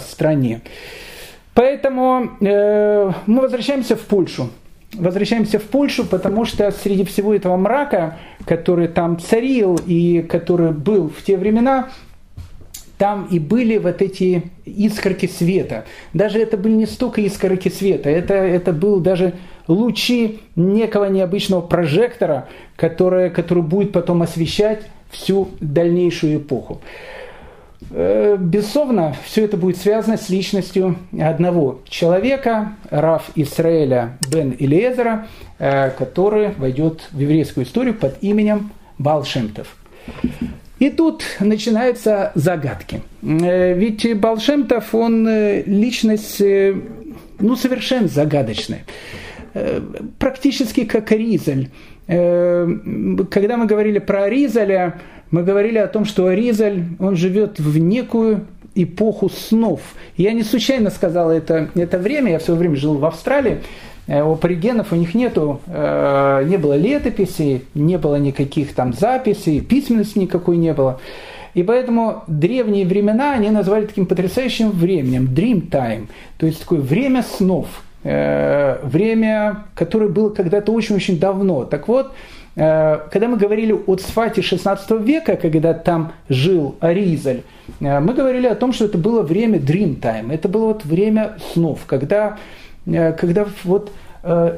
стране. 0.00 0.62
Поэтому 1.54 2.30
э, 2.40 3.12
мы 3.26 3.42
возвращаемся 3.42 3.96
в 3.96 4.00
Польшу. 4.00 4.48
Возвращаемся 4.94 5.58
в 5.58 5.64
Польшу, 5.64 6.04
потому 6.04 6.44
что 6.44 6.70
среди 6.70 7.04
всего 7.04 7.34
этого 7.34 7.56
мрака, 7.56 8.18
который 8.46 8.88
там 8.88 9.18
царил 9.18 9.78
и 9.86 10.22
который 10.22 10.72
был 10.72 11.10
в 11.10 11.22
те 11.22 11.36
времена, 11.36 11.90
там 12.98 13.26
и 13.30 13.38
были 13.38 13.78
вот 13.78 14.00
эти 14.02 14.44
искорки 14.64 15.26
света. 15.26 15.84
Даже 16.12 16.38
это 16.38 16.56
были 16.56 16.72
не 16.72 16.86
столько 16.86 17.20
искорки 17.20 17.68
света, 17.68 18.10
это, 18.10 18.34
это 18.34 18.72
был 18.72 19.00
даже 19.00 19.34
лучи 19.70 20.40
некого 20.56 21.06
необычного 21.06 21.60
прожектора, 21.60 22.48
который, 22.76 23.30
который 23.30 23.62
будет 23.62 23.92
потом 23.92 24.22
освещать 24.22 24.82
всю 25.10 25.48
дальнейшую 25.60 26.38
эпоху. 26.38 26.80
Э, 27.90 28.36
безусловно, 28.38 29.16
все 29.24 29.44
это 29.44 29.56
будет 29.56 29.76
связано 29.76 30.16
с 30.16 30.28
личностью 30.28 30.96
одного 31.18 31.80
человека, 31.88 32.72
Раф 32.90 33.30
Исраэля 33.36 34.18
бен 34.30 34.50
Илиезера, 34.50 35.28
э, 35.58 35.90
который 35.90 36.50
войдет 36.56 37.08
в 37.12 37.18
еврейскую 37.18 37.64
историю 37.64 37.94
под 37.94 38.22
именем 38.22 38.72
Балшемтов. 38.98 39.76
И 40.78 40.88
тут 40.88 41.24
начинаются 41.40 42.32
загадки. 42.34 43.02
Э, 43.22 43.74
ведь 43.74 44.18
Балшемтов, 44.18 44.94
он 44.94 45.28
личность 45.66 46.40
ну, 47.40 47.56
совершенно 47.56 48.08
загадочная. 48.08 48.84
Практически 50.18 50.84
как 50.84 51.10
Ризаль. 51.12 51.68
Когда 52.06 53.56
мы 53.56 53.66
говорили 53.66 53.98
про 53.98 54.28
Ризаля, 54.28 55.00
мы 55.30 55.44
говорили 55.44 55.78
о 55.78 55.86
том, 55.86 56.04
что 56.04 56.26
Аризаль, 56.26 56.84
он 56.98 57.16
живет 57.16 57.60
в 57.60 57.78
некую 57.78 58.46
эпоху 58.74 59.28
снов. 59.28 59.80
Я 60.16 60.32
не 60.32 60.42
случайно 60.42 60.90
сказал 60.90 61.30
это, 61.30 61.70
это 61.74 61.98
время, 61.98 62.32
я 62.32 62.38
все 62.38 62.54
время 62.54 62.76
жил 62.76 62.98
в 62.98 63.04
Австралии, 63.04 63.58
э, 64.06 64.22
у 64.22 64.32
аборигенов 64.32 64.92
у 64.92 64.96
них 64.96 65.14
нету, 65.14 65.60
э, 65.66 66.44
не 66.48 66.56
было 66.56 66.76
летописей, 66.76 67.64
не 67.74 67.98
было 67.98 68.16
никаких 68.16 68.74
там 68.74 68.92
записей, 68.92 69.60
письменности 69.60 70.18
никакой 70.18 70.56
не 70.56 70.72
было. 70.72 71.00
И 71.54 71.64
поэтому 71.64 72.22
древние 72.28 72.86
времена 72.86 73.32
они 73.32 73.50
назвали 73.50 73.86
таким 73.86 74.06
потрясающим 74.06 74.70
временем, 74.70 75.24
dream 75.24 75.68
time, 75.68 76.08
то 76.38 76.46
есть 76.46 76.60
такое 76.60 76.80
время 76.80 77.24
снов, 77.24 77.66
э, 77.66 77.89
время, 78.02 79.64
которое 79.74 80.08
было 80.08 80.30
когда-то 80.30 80.72
очень-очень 80.72 81.20
давно. 81.20 81.64
Так 81.64 81.86
вот, 81.86 82.12
Э, 82.56 82.98
когда 83.10 83.28
мы 83.28 83.36
говорили 83.36 83.72
о 83.72 83.96
Цфате 83.96 84.42
16 84.42 84.90
века, 85.00 85.36
когда 85.36 85.72
там 85.72 86.12
жил 86.28 86.76
Аризаль, 86.80 87.42
э, 87.80 88.00
мы 88.00 88.12
говорили 88.12 88.46
о 88.46 88.54
том, 88.54 88.72
что 88.72 88.86
это 88.86 88.98
было 88.98 89.22
время 89.22 89.58
dream 89.58 90.00
time, 90.00 90.32
это 90.32 90.48
было 90.48 90.66
вот 90.66 90.84
время 90.84 91.36
снов, 91.52 91.80
когда, 91.86 92.38
э, 92.86 93.12
когда 93.12 93.46
вот 93.64 93.92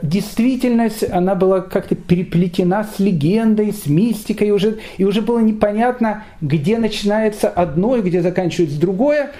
действительность, 0.02 1.08
она 1.08 1.36
была 1.36 1.60
как-то 1.60 1.94
переплетена 1.94 2.82
с 2.82 2.98
легендой, 2.98 3.72
с 3.72 3.86
мистикой, 3.86 4.48
и 4.48 4.50
уже, 4.50 4.80
и 4.98 5.04
уже 5.04 5.22
было 5.22 5.38
непонятно, 5.38 6.24
где 6.40 6.78
начинается 6.78 7.48
одно 7.48 7.94
и 7.94 8.00
где 8.00 8.22
заканчивается 8.22 8.80
другое. 8.80 9.30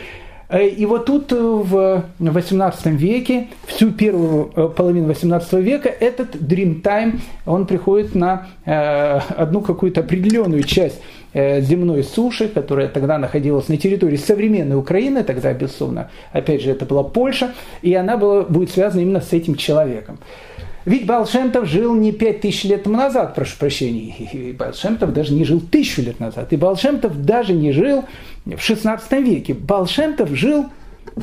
Э, 0.53 0.69
и 0.69 0.85
вот 0.87 1.07
тут 1.07 1.33
э, 1.33 1.37
в 1.37 2.05
XVIII 2.21 2.95
веке, 2.95 3.49
всю 3.67 3.91
первую 3.91 4.53
э, 4.55 4.69
половину 4.69 5.11
XVIII 5.11 5.63
века, 5.63 5.89
этот 5.89 6.37
Dream 6.37 6.83
Time, 6.83 7.21
он 7.47 7.67
приходит 7.67 8.15
на 8.15 8.49
одну 8.65 9.63
какую-то 9.63 10.01
определенную 10.01 10.63
часть 10.63 11.01
земной 11.33 12.05
суши, 12.05 12.49
которая 12.49 12.89
тогда 12.89 13.17
находилась 13.17 13.69
на 13.69 13.79
территории 13.79 14.17
современной 14.17 14.77
Украины, 14.77 15.25
тогда, 15.25 15.53
безусловно, 15.55 16.11
опять 16.33 16.63
же, 16.63 16.71
это 16.71 16.85
была 16.85 17.03
Польша, 17.03 17.55
и 17.81 17.95
она 17.95 18.19
была, 18.19 18.43
будет 18.43 18.71
связана 18.71 19.01
именно 19.01 19.21
с 19.21 19.33
этим 19.33 19.55
человеком. 19.55 20.19
Ведь 20.85 21.07
Балшемтов 21.07 21.69
жил 21.69 21.95
не 21.95 22.13
пять 22.13 22.41
тысяч 22.41 22.65
лет 22.65 22.87
назад, 22.87 23.35
прошу 23.35 23.57
прощения, 23.59 24.15
и 24.33 24.53
Балшемтов 24.53 25.13
даже 25.13 25.33
не 25.33 25.45
жил 25.45 25.61
тысячу 25.61 26.03
лет 26.03 26.21
назад, 26.21 26.53
и 26.53 26.57
Балшемтов 26.57 27.25
даже 27.25 27.53
не 27.53 27.73
жил 27.73 28.05
в 28.45 28.51
XVI 28.51 29.23
веке. 29.23 29.55
Балшемтов 29.55 30.31
жил 30.31 30.67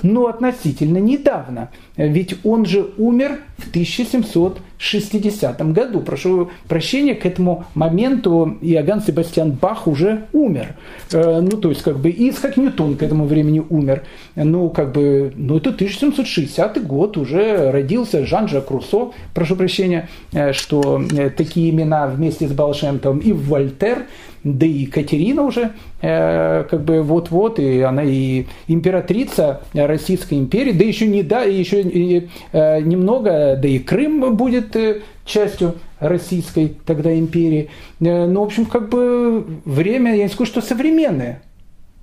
но 0.03 0.27
относительно 0.27 0.97
недавно. 0.97 1.69
Ведь 1.99 2.35
он 2.45 2.65
же 2.65 2.91
умер 2.97 3.39
в 3.57 3.69
1760 3.69 5.73
году. 5.73 5.99
Прошу 5.99 6.49
прощения, 6.69 7.13
к 7.13 7.25
этому 7.25 7.65
моменту 7.75 8.57
Иоганн 8.61 9.01
Себастьян 9.01 9.51
Бах 9.51 9.85
уже 9.85 10.27
умер. 10.31 10.77
Э, 11.11 11.41
ну, 11.41 11.57
то 11.57 11.69
есть, 11.69 11.81
как 11.81 11.99
бы, 11.99 12.09
и 12.09 12.29
Исхак 12.29 12.55
Ньютон 12.55 12.95
к 12.95 13.03
этому 13.03 13.25
времени 13.25 13.61
умер. 13.69 14.03
Ну, 14.35 14.69
как 14.69 14.93
бы, 14.93 15.33
ну, 15.35 15.57
это 15.57 15.71
1760 15.71 16.87
год, 16.87 17.17
уже 17.17 17.69
родился 17.69 18.25
Жан-Жак 18.25 18.71
Руссо, 18.71 19.11
прошу 19.33 19.57
прощения, 19.57 20.07
э, 20.31 20.53
что 20.53 21.03
э, 21.11 21.29
такие 21.31 21.69
имена 21.69 22.07
вместе 22.07 22.47
с 22.47 22.53
Балшемтом 22.53 23.19
и 23.19 23.33
Вольтер– 23.33 24.05
да 24.43 24.65
и 24.65 24.69
Екатерина 24.69 25.43
уже 25.43 25.71
э, 26.01 26.63
как 26.69 26.83
бы 26.83 27.01
вот-вот, 27.01 27.59
и 27.59 27.81
она 27.81 28.03
и 28.03 28.45
императрица 28.67 29.61
Российской 29.73 30.35
империи, 30.35 30.71
да 30.71 30.83
еще 30.83 31.07
не 31.07 31.23
да, 31.23 31.43
еще 31.43 31.83
и, 31.89 32.29
э, 32.51 32.81
немного, 32.81 33.57
да 33.61 33.67
и 33.67 33.79
Крым 33.79 34.35
будет 34.35 34.75
э, 34.75 35.01
частью 35.25 35.75
Российской 35.99 36.75
тогда 36.85 37.17
империи. 37.17 37.69
Э, 37.99 38.25
ну, 38.25 38.41
в 38.41 38.43
общем, 38.43 38.65
как 38.65 38.89
бы 38.89 39.45
время, 39.65 40.15
я 40.15 40.23
не 40.23 40.29
скажу, 40.29 40.51
что 40.51 40.61
современное. 40.61 41.41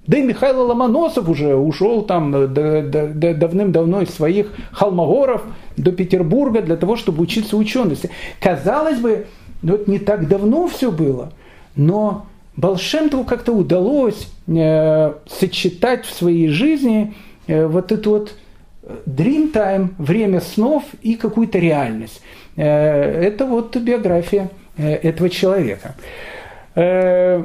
Да 0.06 0.18
и 0.18 0.22
Михаил 0.22 0.66
Ломоносов 0.66 1.28
уже 1.28 1.56
ушел 1.56 2.02
там 2.02 2.30
давным-давно 2.30 4.02
из 4.02 4.10
своих 4.10 4.52
холмогоров 4.70 5.42
до 5.76 5.90
Петербурга 5.90 6.62
для 6.62 6.76
того, 6.76 6.94
чтобы 6.94 7.22
учиться 7.22 7.56
учености. 7.56 8.10
Казалось 8.40 8.98
бы, 8.98 9.26
ну, 9.62 9.72
вот 9.72 9.88
не 9.88 9.98
так 9.98 10.28
давно 10.28 10.68
все 10.68 10.92
было– 10.92 11.32
но 11.76 12.26
Балшемтову 12.56 13.24
как-то 13.24 13.52
удалось 13.52 14.28
э, 14.48 15.12
сочетать 15.28 16.06
в 16.06 16.14
своей 16.14 16.48
жизни 16.48 17.14
э, 17.46 17.66
вот 17.66 17.92
эту 17.92 18.10
вот 18.10 18.34
dream 19.06 19.52
time, 19.52 19.94
время 19.98 20.40
снов 20.40 20.84
и 21.02 21.16
какую-то 21.16 21.58
реальность. 21.58 22.22
Э, 22.56 23.22
это 23.22 23.44
вот 23.46 23.76
биография 23.76 24.50
э, 24.76 24.94
этого 24.94 25.28
человека. 25.28 25.96
Э, 26.74 27.42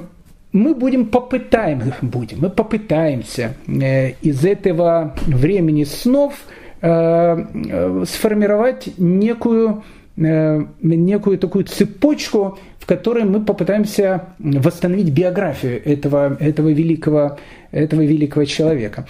мы 0.52 0.76
будем 0.76 1.08
попытаем, 1.08 1.94
будем, 2.02 2.40
мы 2.42 2.50
попытаемся 2.50 3.56
из 3.68 4.46
этого 4.46 5.16
времени 5.26 5.86
снов 5.86 6.34
сформировать 6.82 8.90
некую 8.98 9.84
некую 10.18 11.38
такую 11.38 11.66
цепочку, 11.66 12.58
в 12.80 12.88
которой 12.88 13.24
мы 13.24 13.46
попытаемся 13.46 14.30
восстановить 14.40 15.12
биографию 15.12 15.80
этого, 15.86 16.36
этого, 16.40 16.70
великого, 16.70 17.38
этого 17.72 18.02
великого 18.02 18.46
человека. 18.46 19.06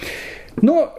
Но 0.61 0.93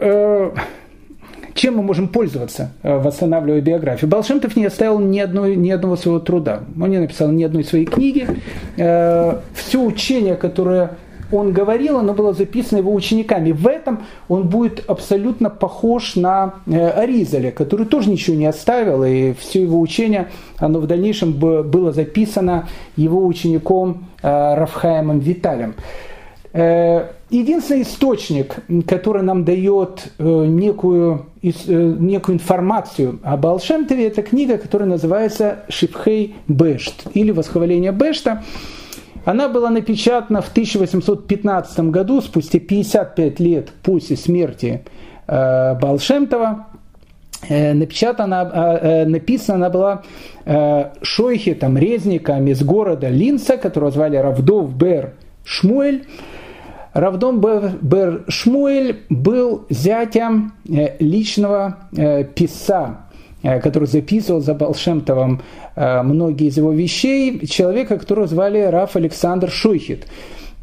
чем 1.55 1.77
мы 1.77 1.83
можем 1.83 2.09
пользоваться, 2.09 2.73
э, 2.83 2.97
восстанавливая 2.99 3.61
биографию? 3.61 4.11
Балшемтов 4.11 4.57
не 4.57 4.67
оставил 4.67 4.99
ни, 4.99 5.19
одной, 5.19 5.57
ни 5.57 5.71
одного 5.71 5.97
своего 5.97 6.21
труда. 6.21 6.63
Он 6.81 6.91
не 6.91 6.99
написал 6.99 7.31
ни 7.31 7.43
одной 7.45 7.65
своей 7.65 7.87
книги. 7.87 8.27
Все 8.75 9.81
учение, 9.81 10.35
которое 10.37 10.97
он 11.33 11.53
говорил, 11.53 11.99
оно 11.99 12.13
было 12.13 12.33
записано 12.33 12.79
его 12.79 12.95
учениками. 12.95 13.53
В 13.53 13.67
этом 13.67 14.03
он 14.29 14.49
будет 14.49 14.85
абсолютно 14.87 15.51
похож 15.51 16.15
на 16.15 16.55
э, 16.67 16.89
Аризаля, 16.91 17.51
который 17.51 17.87
тоже 17.87 18.11
ничего 18.11 18.37
не 18.37 18.47
оставил, 18.47 19.03
и 19.03 19.33
все 19.33 19.63
его 19.63 19.81
учение, 19.81 20.29
оно 20.59 20.79
в 20.79 20.87
дальнейшем 20.87 21.33
было 21.33 21.93
записано 21.93 22.69
его 22.97 23.27
учеником 23.27 24.09
э, 24.23 24.55
Рафхаемом 24.55 25.19
Виталем. 25.19 25.75
Э, 27.33 27.37
единственный 27.37 27.83
источник, 27.83 28.57
который 28.87 29.23
нам 29.23 29.45
дает 29.45 30.13
некую, 30.19 31.27
некую 31.43 32.37
информацию 32.37 33.19
об 33.23 33.47
Алшемтове, 33.47 34.07
это 34.07 34.23
книга, 34.23 34.59
которая 34.59 34.89
называется 34.89 35.61
«Шипхей 35.69 36.37
Бешт» 36.47 37.07
или 37.15 37.31
«Восхваление 37.31 37.93
Бешта». 37.93 38.45
Она 39.25 39.49
была 39.49 39.71
напечатана 39.71 40.43
в 40.43 40.51
1815 40.51 41.79
году, 41.91 42.21
спустя 42.21 42.59
55 42.59 43.41
лет 43.41 43.71
после 43.83 44.17
смерти 44.17 44.83
э, 45.27 45.75
Балшемтова. 45.81 46.67
напечатана, 47.49 49.05
написана 49.07 49.57
она 49.57 49.71
была 49.71 50.03
шойхетом, 51.03 51.79
резником 51.79 52.47
из 52.49 52.63
города 52.63 53.09
Линца, 53.09 53.57
которого 53.57 53.91
звали 53.91 54.17
Равдов 54.17 54.75
Бер 54.77 55.15
Шмуэль. 55.45 56.05
Равдом 56.93 57.41
Бер 57.41 58.25
Шмуэль 58.29 59.01
был 59.09 59.65
зятем 59.71 60.53
личного 60.65 61.79
писа, 62.35 63.07
который 63.43 63.89
записывал 63.89 64.41
за 64.41 64.55
Балшемтовым 64.55 65.41
многие 65.75 66.49
из 66.49 66.57
его 66.59 66.73
вещей, 66.73 67.47
человека, 67.47 67.99
которого 67.99 68.27
звали 68.27 68.61
Раф 68.61 68.97
Александр 68.97 69.51
Шойхет. 69.51 70.07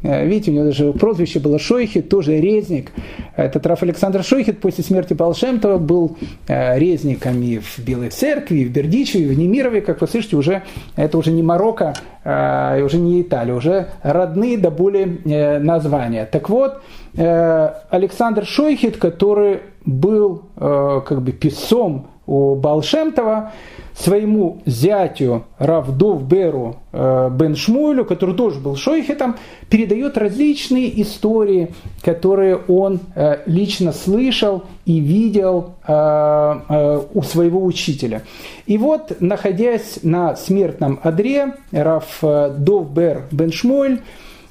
Э, 0.02 0.26
видите, 0.26 0.50
у 0.50 0.54
него 0.54 0.64
даже 0.64 0.92
прозвище 0.92 1.40
было 1.40 1.58
Шойхет, 1.58 2.08
тоже 2.08 2.40
резник. 2.40 2.92
Этот 3.36 3.66
Раф 3.66 3.82
Александр 3.82 4.22
Шойхет 4.24 4.60
после 4.60 4.82
смерти 4.82 5.14
Балшемтова 5.14 5.78
был 5.78 6.16
э, 6.48 6.78
резником 6.78 7.42
и 7.42 7.58
в 7.58 7.78
Белой 7.78 8.10
Церкви, 8.10 8.60
и 8.60 8.64
в 8.64 8.72
Бердичеве, 8.72 9.24
и 9.24 9.28
в 9.28 9.38
Немирове, 9.38 9.80
как 9.80 10.00
вы 10.00 10.08
слышите, 10.08 10.36
уже, 10.36 10.62
это 10.96 11.18
уже 11.18 11.30
не 11.30 11.42
Марокко, 11.42 11.94
э, 12.24 12.82
уже 12.82 12.96
не 12.98 13.22
Италия, 13.22 13.54
уже 13.54 13.88
родные 14.02 14.56
до 14.56 14.70
более 14.70 15.58
названия. 15.58 16.26
Так 16.30 16.48
вот, 16.48 16.82
Александр 17.16 18.46
Шойхет, 18.46 18.96
который 18.96 19.60
был 19.84 20.44
как 20.56 21.22
бы 21.22 21.32
писцом 21.32 22.06
у 22.30 22.54
Балшемтова, 22.54 23.52
своему 23.92 24.62
зятю 24.64 25.44
Равдов 25.58 26.22
Беру 26.22 26.76
э, 26.92 27.28
Бен 27.32 27.56
Шмуэлю, 27.56 28.04
который 28.04 28.36
тоже 28.36 28.60
был 28.60 28.76
шойхетом, 28.76 29.36
передает 29.68 30.16
различные 30.16 31.02
истории, 31.02 31.74
которые 32.02 32.56
он 32.56 33.00
э, 33.16 33.38
лично 33.46 33.92
слышал 33.92 34.62
и 34.86 35.00
видел 35.00 35.74
э, 35.86 37.00
у 37.12 37.22
своего 37.22 37.64
учителя. 37.64 38.22
И 38.64 38.78
вот, 38.78 39.20
находясь 39.20 39.98
на 40.04 40.36
смертном 40.36 41.00
одре, 41.02 41.54
Рав 41.72 42.20
Дов 42.22 42.90
Бер 42.92 43.24
Бен 43.32 43.50
Шмуэль, 43.50 44.00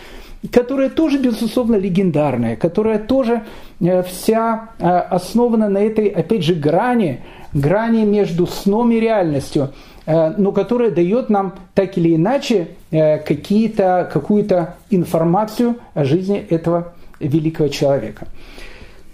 которая 0.52 0.90
тоже, 0.90 1.18
безусловно, 1.18 1.76
легендарная, 1.76 2.56
которая 2.56 2.98
тоже 2.98 3.44
э, 3.80 4.02
вся 4.02 4.70
э, 4.78 4.86
основана 4.86 5.68
на 5.68 5.78
этой, 5.78 6.08
опять 6.08 6.44
же, 6.44 6.54
грани, 6.54 7.22
грани 7.54 8.04
между 8.04 8.46
сном 8.46 8.92
и 8.92 9.00
реальностью– 9.00 9.70
Э, 10.06 10.34
но 10.36 10.52
которая 10.52 10.90
дает 10.90 11.30
нам 11.30 11.54
так 11.74 11.96
или 11.96 12.14
иначе 12.14 12.68
э, 12.90 13.18
какие-то, 13.18 14.08
какую-то 14.12 14.74
информацию 14.90 15.76
о 15.94 16.04
жизни 16.04 16.38
этого 16.38 16.92
великого 17.20 17.68
человека. 17.68 18.26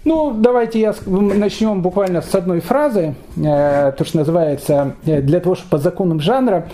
Ну, 0.03 0.33
давайте 0.33 0.81
я 0.81 0.95
начнем 1.05 1.81
буквально 1.81 2.21
с 2.21 2.33
одной 2.33 2.59
фразы, 2.59 3.15
э, 3.37 3.93
то, 3.97 4.03
что 4.03 4.17
называется, 4.17 4.95
для 5.03 5.39
того, 5.39 5.55
чтобы 5.55 5.69
по 5.69 5.77
законам 5.77 6.19
жанра 6.19 6.67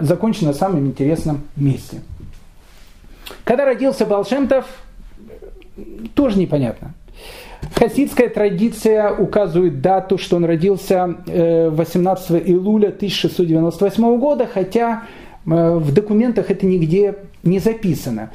закончить 0.00 0.42
на 0.42 0.54
самом 0.54 0.86
интересном 0.86 1.42
месте. 1.56 2.00
Когда 3.42 3.64
родился 3.64 4.06
Балшемтов, 4.06 4.64
тоже 6.14 6.38
непонятно. 6.38 6.94
Хасидская 7.74 8.28
традиция 8.28 9.12
указывает 9.12 9.80
дату, 9.80 10.18
что 10.18 10.36
он 10.36 10.44
родился 10.44 11.16
18 11.26 12.30
э, 12.30 12.38
июля 12.46 12.88
1698 12.88 14.18
года, 14.18 14.48
хотя 14.52 15.04
э, 15.46 15.74
в 15.76 15.92
документах 15.92 16.50
это 16.50 16.66
нигде 16.66 17.16
не 17.42 17.58
записано. 17.58 18.30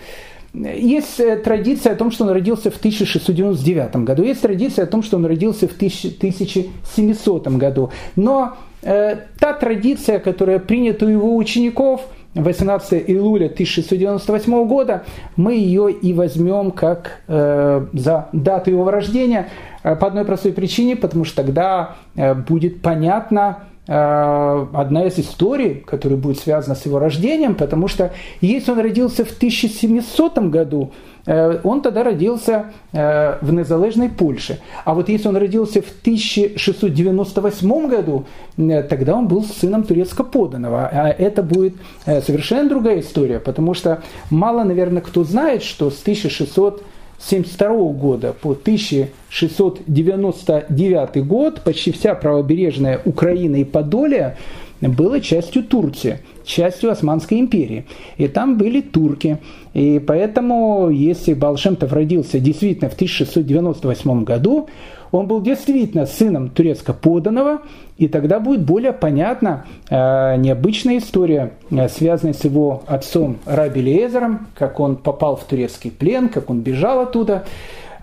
Есть 0.53 1.19
э, 1.19 1.38
традиция 1.38 1.93
о 1.93 1.95
том, 1.95 2.11
что 2.11 2.25
он 2.25 2.32
родился 2.32 2.71
в 2.71 2.77
1699 2.77 3.95
году, 3.97 4.23
есть 4.23 4.41
традиция 4.41 4.84
о 4.84 4.88
том, 4.88 5.03
что 5.03 5.17
он 5.17 5.25
родился 5.25 5.67
в 5.67 5.75
1700 5.75 7.47
году. 7.47 7.91
Но 8.15 8.55
э, 8.82 9.17
та 9.39 9.53
традиция, 9.53 10.19
которая 10.19 10.59
принята 10.59 11.05
у 11.05 11.09
его 11.09 11.36
учеников– 11.36 12.01
18 12.36 13.09
июля 13.09 13.45
1698 13.45 14.67
года, 14.67 15.03
мы 15.36 15.55
ее 15.55 15.91
и 15.91 16.13
возьмем 16.13 16.71
как 16.71 17.21
э, 17.27 17.86
за 17.93 18.30
дату 18.34 18.69
его 18.69 18.91
рождения 18.91 19.49
э, 19.84 19.95
по 19.95 20.07
одной 20.07 20.25
простой 20.25 20.53
причине, 20.53 20.95
потому 20.95 21.25
что 21.25 21.43
тогда 21.43 21.95
э, 22.15 22.36
будет 22.36 22.82
понятно, 22.82 23.63
одна 23.91 25.05
из 25.05 25.17
историй, 25.17 25.75
которая 25.75 26.19
будет 26.19 26.39
связана 26.39 26.75
с 26.75 26.85
его 26.85 26.99
рождением, 26.99 27.55
потому 27.55 27.87
что 27.87 28.11
если 28.39 28.71
он 28.71 28.79
родился 28.79 29.25
в 29.25 29.31
1700 29.31 30.37
году, 30.49 30.91
э, 31.25 31.59
он 31.63 31.81
тогда 31.81 32.03
родился 32.03 32.65
э, 32.91 33.37
в 33.41 33.51
незалежной 33.51 34.09
Польше. 34.09 34.59
А 34.85 34.93
вот 34.93 35.09
если 35.09 35.27
он 35.27 35.37
родился 35.37 35.81
в 35.81 35.89
1698 36.01 37.87
году, 37.89 38.25
тогда 38.57 39.15
он 39.15 39.27
был 39.27 39.43
сыном 39.43 39.81
турецко-поданного. 39.83 40.87
А 40.91 41.09
это 41.09 41.41
будет 41.41 41.73
совершенно 42.05 42.69
другая 42.69 42.99
история, 42.99 43.39
потому 43.39 43.73
что 43.73 44.03
мало, 44.29 44.63
наверное, 44.65 45.01
кто 45.01 45.23
знает, 45.23 45.63
что 45.63 45.89
с 45.89 45.99
1600 46.01 46.83
1972 47.20 47.93
года 47.93 48.34
по 48.34 48.51
1699 48.51 51.28
год 51.28 51.61
почти 51.63 51.91
вся 51.91 52.15
правобережная 52.15 53.01
Украина 53.03 53.57
и 53.57 53.65
Подолия 53.65 54.38
была 54.82 55.20
частью 55.20 55.63
Турции, 55.63 56.22
частью 56.45 56.91
Османской 56.91 57.39
империи. 57.39 57.86
И 58.17 58.30
там 58.30 58.57
были 58.57 58.80
турки. 58.80 59.39
И 59.74 59.99
поэтому, 59.99 60.89
если 60.89 61.34
Балшемтов 61.34 61.91
родился 61.91 62.39
действительно 62.39 62.89
в 62.89 62.93
1698 62.93 64.24
году, 64.24 64.70
он 65.11 65.28
был 65.28 65.41
действительно 65.41 66.05
сыном 66.05 66.49
турецко-поданного, 66.49 67.63
и 68.00 68.08
тогда 68.08 68.39
будет 68.39 68.62
более 68.62 68.93
понятна 68.93 69.66
э, 69.89 70.38
необычная 70.38 71.00
история, 71.00 71.52
э, 71.70 71.89
связанная 71.89 72.34
с 72.34 72.45
его 72.45 72.82
отцом 72.88 73.39
Раби 73.45 73.82
Лезером, 73.82 74.47
как 74.56 74.80
он 74.80 74.95
попал 74.95 75.36
в 75.36 75.43
турецкий 75.43 75.91
плен, 75.91 76.30
как 76.30 76.50
он 76.50 76.62
бежал 76.62 77.02
оттуда 77.02 77.43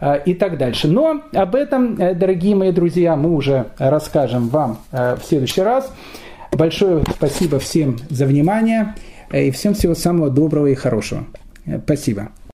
э, 0.01 0.21
и 0.27 0.35
так 0.35 0.59
дальше. 0.59 0.87
Но 0.87 1.23
об 1.33 1.55
этом, 1.55 1.99
э, 1.99 2.15
дорогие 2.15 2.55
мои 2.55 2.73
друзья, 2.73 3.17
мы 3.17 3.35
уже 3.35 3.69
расскажем 3.79 4.49
вам 4.49 4.79
э, 4.93 5.17
в 5.17 5.25
следующий 5.25 5.63
раз. 5.63 5.91
Большое 6.53 7.03
спасибо 7.17 7.59
всем 7.59 7.97
за 8.11 8.27
внимание 8.27 8.95
э, 9.31 9.45
и 9.47 9.51
всем 9.51 9.73
всего 9.73 9.95
самого 9.95 10.29
доброго 10.29 10.67
и 10.67 10.75
хорошего. 10.75 11.25
Э, 11.65 11.79
спасибо. 11.83 12.29